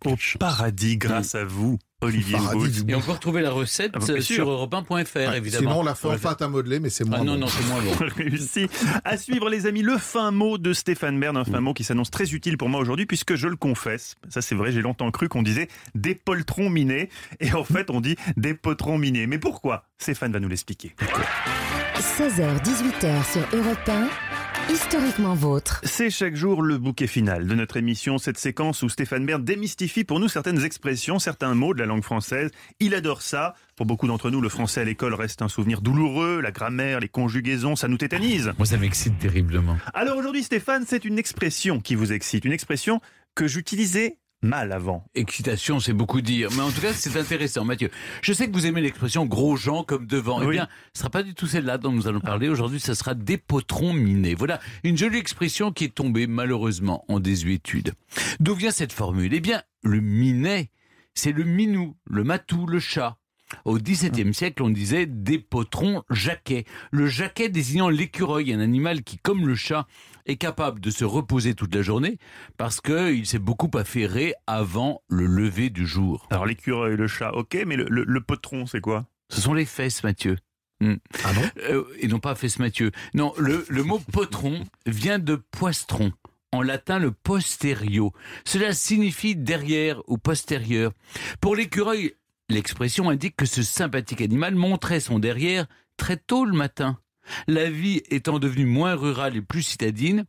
[0.06, 2.38] Au paradis grâce à vous, Olivier
[2.84, 4.36] du Et on peut retrouver la recette Ah, bah, euh, sûr.
[4.36, 5.70] sur europe1.fr, Ouais, évidemment.
[5.72, 7.40] Sinon, on la fait en pâte à modeler, mais c'est moins Ah non, bon.
[7.42, 8.06] non, c'est moins bon.
[8.16, 8.68] réussi.
[9.04, 12.10] À suivre, les amis, le fin mot de Stéphane Bern, un fin mot qui s'annonce
[12.10, 15.28] très utile pour moi aujourd'hui, puisque je le confesse, ça c'est vrai, j'ai longtemps cru
[15.28, 17.10] qu'on disait des poltrons minés,
[17.42, 19.28] et en fait on dit des potrons minés.
[19.28, 19.84] Mais pourquoi?
[19.98, 20.96] Stéphane va nous l'expliquer.
[22.00, 24.08] 16h-18h sur Europe 1,
[24.72, 25.82] historiquement vôtre.
[25.84, 30.04] C'est chaque jour le bouquet final de notre émission, cette séquence où Stéphane Bern démystifie
[30.04, 32.52] pour nous certaines expressions, certains mots de la langue française.
[32.80, 33.56] Il adore ça.
[33.76, 37.10] Pour beaucoup d'entre nous, le français à l'école reste un souvenir douloureux, la grammaire, les
[37.10, 38.52] conjugaisons, ça nous tétanise.
[38.58, 39.78] Moi, ça m'excite terriblement.
[39.94, 43.02] Alors aujourd'hui, Stéphane, c'est une expression qui vous excite, une expression
[43.34, 45.06] que j'utilisais mal avant.
[45.16, 46.50] Excitation, c'est beaucoup dire.
[46.56, 47.66] Mais en tout cas, c'est intéressant.
[47.66, 47.90] Mathieu,
[48.22, 50.42] je sais que vous aimez l'expression gros gens comme devant.
[50.42, 52.50] Eh bien, ce sera pas du tout celle-là dont nous allons parler.
[52.50, 54.36] Aujourd'hui, ce sera des potrons minés.
[54.36, 57.94] Voilà une jolie expression qui est tombée malheureusement en désuétude.
[58.40, 59.34] D'où vient cette formule?
[59.34, 60.70] Eh bien, le minet,
[61.14, 63.18] c'est le minou, le matou, le chat.
[63.66, 66.66] Au XVIIe siècle, on disait des potrons jaquets.
[66.92, 69.88] Le jaquet désignant l'écureuil, un animal qui, comme le chat,
[70.26, 72.20] est capable de se reposer toute la journée
[72.58, 76.28] parce qu'il s'est beaucoup affairé avant le lever du jour.
[76.30, 79.06] Alors l'écureuil, le chat, ok, mais le, le- le potron, c'est quoi?
[79.30, 80.38] Ce sont les fesses, Mathieu.
[80.82, 80.96] Hmm.
[81.24, 81.42] Ah bon?
[81.70, 82.92] Euh, et non pas fesses, Mathieu.
[83.14, 86.12] Non, le, le mot potron vient de poistron.
[86.52, 88.12] En latin, le posterio.
[88.44, 90.94] Cela signifie derrière ou postérieur.
[91.42, 92.14] Pour l'écureuil,
[92.50, 95.66] l'expression indique que ce sympathique animal montrait son derrière
[95.98, 96.98] très tôt le matin.
[97.48, 100.26] La vie étant devenue moins rurale et plus citadine,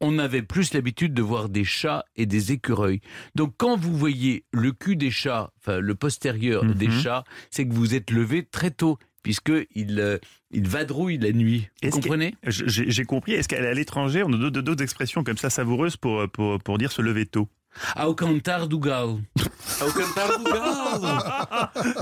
[0.00, 3.00] on avait plus l'habitude de voir des chats et des écureuils.
[3.34, 7.00] Donc quand vous voyez le cul des chats, enfin le postérieur des Mhm.
[7.00, 10.18] chats, c'est que vous êtes levé très tôt, puisque il, euh,
[10.50, 11.68] il vadrouille la nuit.
[11.82, 12.34] Vous comprenez?
[12.46, 13.32] J'ai compris.
[13.32, 16.92] Est-ce qu'à l'étranger, on a d'autres- d'autres expressions comme ça savoureuses pour, pour, pour dire
[16.92, 17.48] se lever tôt?
[18.04, 19.16] Au cantar du gal.
[19.80, 21.00] Au cantar du gaz.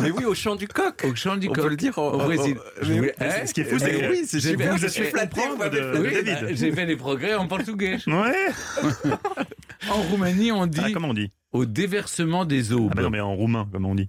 [0.02, 1.04] Mais oui, au chant du coq.
[1.10, 1.64] Au chant du On coq.
[1.64, 2.56] peut le dire au, Au Brésil.
[2.82, 6.22] au- mais- hein Ce qui est fou, c'est que oui, c'est vous fait flatté, de-
[6.22, 6.56] David.
[6.56, 7.98] j'ai fait les progrès en portugais.
[8.06, 8.48] Ouais.
[9.90, 11.32] En Roumanie, on dit Ah, comment on dit?
[11.52, 12.88] au déversement des eaux.
[12.90, 14.08] Ah bah non, mais en roumain, comme on dit.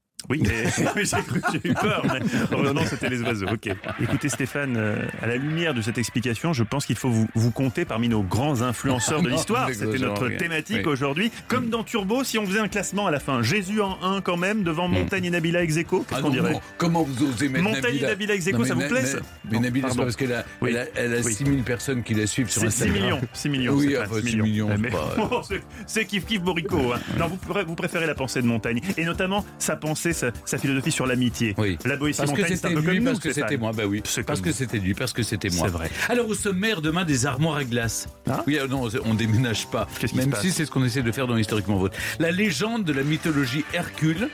[0.29, 0.65] Oui, mais
[1.05, 2.03] j'ai cru, j'ai eu peur.
[2.13, 2.19] Mais
[2.51, 3.47] heureusement, c'était les oiseaux.
[3.51, 3.69] Ok.
[4.01, 7.51] Écoutez, Stéphane, euh, à la lumière de cette explication, je pense qu'il faut vous, vous
[7.51, 9.69] compter parmi nos grands influenceurs de l'histoire.
[9.73, 10.91] C'était notre thématique Oui.
[10.91, 11.31] aujourd'hui.
[11.47, 14.37] Comme dans Turbo, si on faisait un classement à la fin, Jésus en 1 quand
[14.37, 16.19] même, devant Montaigne et Nabila ex aequo, qu'est-ce.
[16.19, 18.63] Ah qu'on dirait non, Comment vous osez mettre Montaigne et Nabila Nabila ex aequo, Non,
[18.63, 20.69] mais ça vous plaît Mais Non, Nabila, c'est parce qu'elle a, Oui.
[20.71, 21.33] elle a, elle a Oui.
[21.33, 23.03] 6000 personnes qui la suivent sur C'est 6 Instagram.
[23.03, 23.73] millions, 6 millions.
[23.73, 24.69] Oui, enfin, 6 6 millions,
[25.87, 26.93] c'est kiff kiff Borico.
[26.93, 26.99] hein.
[27.17, 31.05] Non, vous, préférez la pensée de Montaigne et notamment sa pensée, sa, sa philosophie sur
[31.05, 31.55] l'amitié.
[31.57, 31.77] Oui.
[31.85, 33.71] La Boétie Parce que c'était comme lui, nous, parce que c'était moi.
[33.71, 34.01] Bah oui.
[34.01, 35.67] Parce comme que c'était lui, parce que c'était moi.
[35.67, 35.89] C'est vrai.
[36.09, 38.07] Alors au sommaire demain des armoires à glace.
[38.29, 38.43] Ah.
[38.47, 39.87] oui, euh, non, on déménage pas.
[40.13, 41.97] Même si c'est ce qu'on essaie de faire dans Historiquement Vôtre.
[42.19, 44.29] La légende de la mythologie Hercule.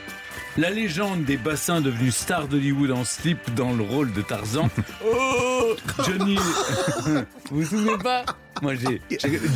[0.58, 4.68] La légende des bassins devenus stars d'Hollywood en slip dans le rôle de Tarzan.
[5.04, 5.74] Oh
[6.06, 6.36] Johnny
[7.50, 8.24] Vous vous souvenez pas
[8.62, 9.02] Moi j'ai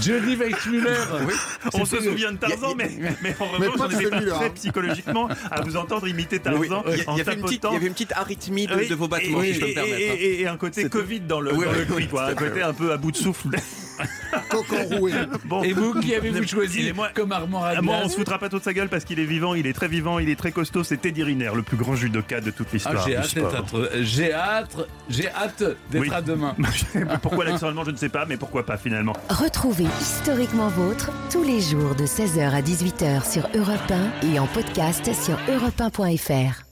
[0.02, 0.94] Johnny Weissmuller
[1.72, 2.90] On se souvient de Tarzan, mais,
[3.22, 4.50] mais en revanche, on n'était pas prêt hein.
[4.54, 7.42] psychologiquement à vous entendre imiter Tarzan Oui, il y a- en il y avait une
[7.42, 9.60] petite- il y avait une petite arythmie de, Oui, de vos battements, et, si je
[9.60, 9.96] peux me et- permettre.
[9.96, 9.98] hein.
[10.18, 12.26] et- et- et un côté Covid dans le, Oui, dans oui, le cri, oui, quoi.
[12.26, 12.62] un côté oui.
[12.62, 13.48] un peu à bout de souffle.
[14.48, 15.12] Coq enroué.
[15.44, 15.62] Bon.
[15.62, 18.48] Et vous, qui avez-vous choisi moi- comme armoire à Ah, Moi, on se foutra pas
[18.48, 20.52] tout de sa gueule parce qu'il est vivant, il est très vivant, il est très
[20.52, 20.82] costaud.
[20.84, 23.06] C'est Teddy Riner, le plus grand judoka de toute Ah, l'histoire.
[23.06, 23.90] j'ai hâte d'être.
[24.00, 24.76] J'ai hâte.
[25.08, 26.10] J'ai hâte d'être Oui.
[26.12, 26.54] à demain.
[27.22, 29.12] pourquoi l'accent allemand, je ne sais pas, mais pourquoi pas finalement.
[29.28, 33.90] Retrouvez historiquement vôtre tous les jours de 16h à 18h sur Europe
[34.22, 36.62] 1 et en podcast sur europe1.fr.